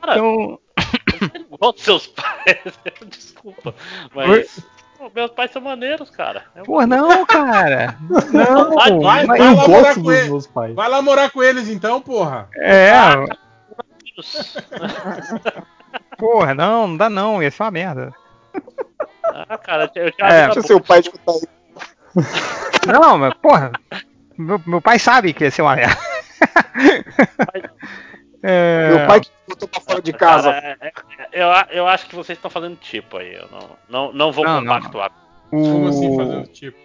[0.00, 0.58] Cara, Então,
[1.52, 2.58] igual dos seus pais.
[3.08, 3.74] Desculpa.
[4.14, 4.60] Mas.
[4.98, 6.44] pô, meus pais são maneiros, cara.
[6.54, 7.96] É um- pô, não, cara.
[8.32, 10.28] Não, Vai, vai, vai Eu lá morar gosto com dos ele.
[10.30, 10.74] meus pais.
[10.74, 12.48] Vai lá morar com eles então, porra.
[12.56, 12.90] É.
[16.18, 18.12] Porra, não, não dá não, ia ser uma merda.
[19.24, 20.44] Ah, cara, eu já É.
[20.46, 21.40] Deixa seu pai escutar aí.
[22.86, 23.72] Não, mas, porra,
[24.36, 25.96] meu, meu pai sabe que ia ser uma merda.
[28.42, 30.52] É, Meu pai que botou pra fora de casa.
[30.52, 30.92] Cara, é- é-
[31.32, 31.48] eu,
[31.78, 33.34] eu acho que vocês estão fazendo tipo aí.
[33.34, 35.10] Eu não, não, não vou Não, não, compactuar.
[35.50, 36.78] Como o- assim fazer o tipo?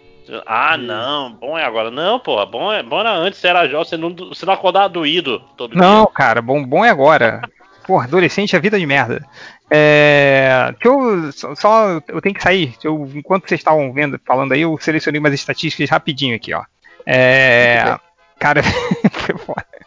[0.46, 1.90] Ah, não, bom é agora.
[1.90, 4.86] Não, pô, bom, é, bom era antes, você era jovem, você não, você não acordava
[4.88, 6.12] doído todo Não, dia.
[6.14, 7.40] cara, bom, bom é agora.
[7.86, 9.24] Porra, adolescente é vida de merda.
[9.70, 12.74] É, deixa eu, só, eu tenho que sair.
[12.84, 16.62] Eu, enquanto vocês estavam vendo, falando aí, eu selecionei umas estatísticas rapidinho aqui, ó.
[17.06, 17.96] É,
[18.38, 18.60] cara.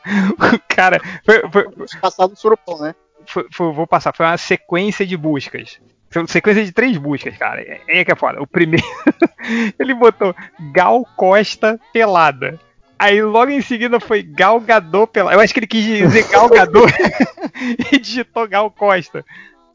[0.56, 2.96] O cara, foi- foi- Passado surupão, né?
[3.26, 5.80] foi- foi- vou passar, foi uma sequência de buscas.
[6.28, 7.62] Sequência de três buscas, cara.
[7.62, 8.42] É, é que é foda.
[8.42, 8.86] O primeiro,
[9.80, 10.36] ele botou
[10.74, 12.60] Gal Costa pelada.
[13.00, 15.36] Aí logo em seguida foi Gal Gadot pelada.
[15.36, 16.92] Eu acho que ele quis dizer Gal Gadot
[17.92, 19.24] e digitou Gal Costa.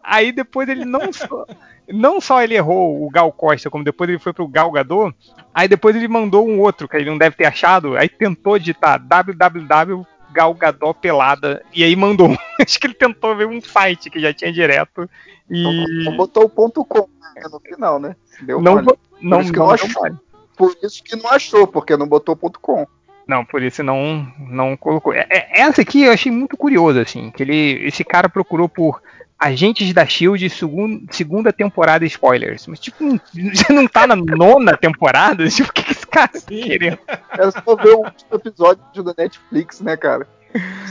[0.04, 1.46] Aí depois ele não só,
[1.88, 5.16] não só ele errou o Gal Costa, como depois ele foi pro Gal Gadot,
[5.52, 9.00] aí depois ele mandou um outro que ele não deve ter achado, aí tentou digitar
[9.00, 12.28] www Gal Gadot pelada e aí mandou.
[12.60, 15.08] Acho que ele tentou ver um site que já tinha direto
[15.50, 18.14] e Não botou o ponto com né, no final, né?
[18.42, 20.14] Deu não bo- não, não, eu deu acho- mole.
[20.56, 22.86] Por isso que não achou, porque não botou ponto com.
[23.26, 25.12] Não, por isso não não colocou.
[25.12, 29.02] É- é- Essa aqui eu achei muito curioso assim, que ele esse cara procurou por
[29.38, 32.66] Agentes da Shield segun, segunda temporada spoilers.
[32.66, 35.46] Mas tipo, já não tá na nona temporada?
[35.50, 36.98] Tipo, o que, que esse cara tá querendo?
[37.38, 40.26] É só ver o último episódio da Netflix, né, cara?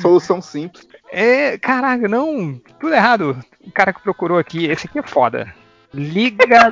[0.01, 0.87] Solução simples.
[1.11, 3.37] É, caraca, não, tudo errado.
[3.65, 5.53] O cara que procurou aqui, esse aqui é foda.
[5.93, 6.71] Liga da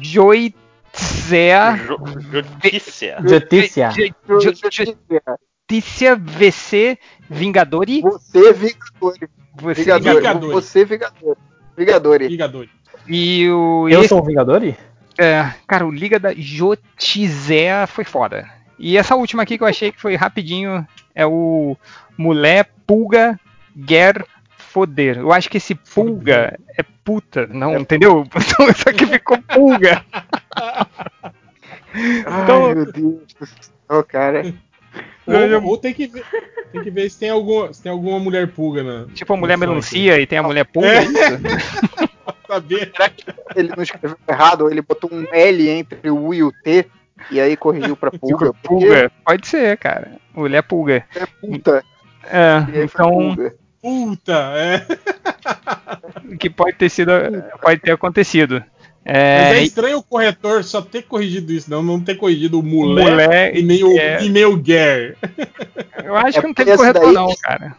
[0.00, 1.98] Joitzea Jo-
[4.40, 5.38] Justiça.
[5.76, 6.16] Letícia.
[6.16, 6.98] VC
[7.30, 8.00] Vingadori.
[8.02, 9.14] Você, Vingador.
[9.56, 10.14] Você Vingador.
[10.16, 10.52] Vingadores.
[10.54, 11.36] Você, Vingador.
[11.76, 12.22] Vingador.
[12.22, 12.68] Ligador.
[13.08, 14.62] E o Eu esse- sou o Vingador?
[15.18, 18.48] é, cara, o Liga da Jotizea foi foda.
[18.78, 21.76] E essa última aqui que eu achei que foi rapidinho é o
[22.18, 23.38] Mulher Pulga
[23.88, 24.24] Ger
[24.56, 25.18] Foder.
[25.18, 28.24] Eu acho que esse pulga é puta, não, entendeu?
[28.36, 30.04] Então isso aqui ficou pulga.
[31.94, 34.42] Então- Ai, meu Deus do céu, cara.
[35.26, 36.24] Ou, ou tem que ver,
[36.72, 39.06] tem que ver se tem alguma, se tem alguma mulher pulga na.
[39.14, 40.88] Tipo a mulher melancia e tem a mulher pulga.
[40.88, 40.98] É.
[40.98, 42.08] é isso?
[42.24, 42.92] pra saber.
[43.54, 46.86] Ele não escreveu errado, ele botou um L entre o U e o T,
[47.30, 48.52] e aí corrigiu pra pulga.
[48.52, 49.12] Porque Pulga.
[49.24, 50.12] Pode ser, cara.
[50.34, 51.04] Mulher pulga.
[51.14, 51.84] é puta.
[52.24, 53.54] É, então, pulga.
[53.80, 54.86] Puta, é.
[56.38, 57.10] que pode ter sido,
[57.60, 58.62] pode ter acontecido.
[59.04, 62.62] Mas É, é estranho o corretor só ter corrigido isso, não, não ter corrigido o
[62.62, 64.22] mulher, mulher e nem o, é.
[64.22, 65.16] e nem o Ger.
[66.04, 67.76] Eu acho É que não teve essa corretor, daí- não, cara.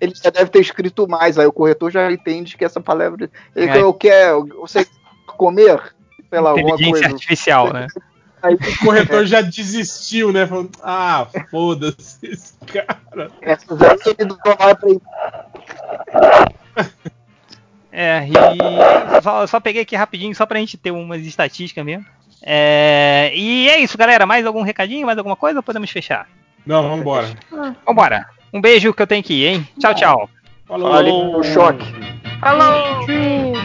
[0.00, 3.30] ele já deve ter escrito mais, aí o corretor já entende que essa palavra.
[3.56, 3.78] Ele É.
[3.80, 3.92] é.
[3.94, 4.32] quer.
[4.60, 4.86] Você
[5.26, 5.80] comer?
[6.30, 7.14] Sei lá, alguma Inteligência coisa.
[7.14, 7.86] artificial, né?
[8.40, 10.46] Aí O corretor já desistiu, né?
[10.46, 13.30] Falando, ah, foda-se esse cara.
[13.42, 14.90] essas aí ele não vai pra
[18.00, 22.06] É, e só, só peguei aqui rapidinho, só pra gente ter umas estatísticas mesmo.
[22.40, 24.24] É, e é isso, galera.
[24.24, 25.04] Mais algum recadinho?
[25.04, 25.58] Mais alguma coisa?
[25.58, 26.28] Ou podemos fechar?
[26.64, 27.28] Não, vambora.
[27.84, 28.24] Vambora.
[28.52, 29.68] Um beijo que eu tenho que ir, hein?
[29.80, 30.30] Tchau, tchau.
[30.68, 31.40] Falou.
[31.40, 31.84] O choque.
[32.40, 33.57] Falou!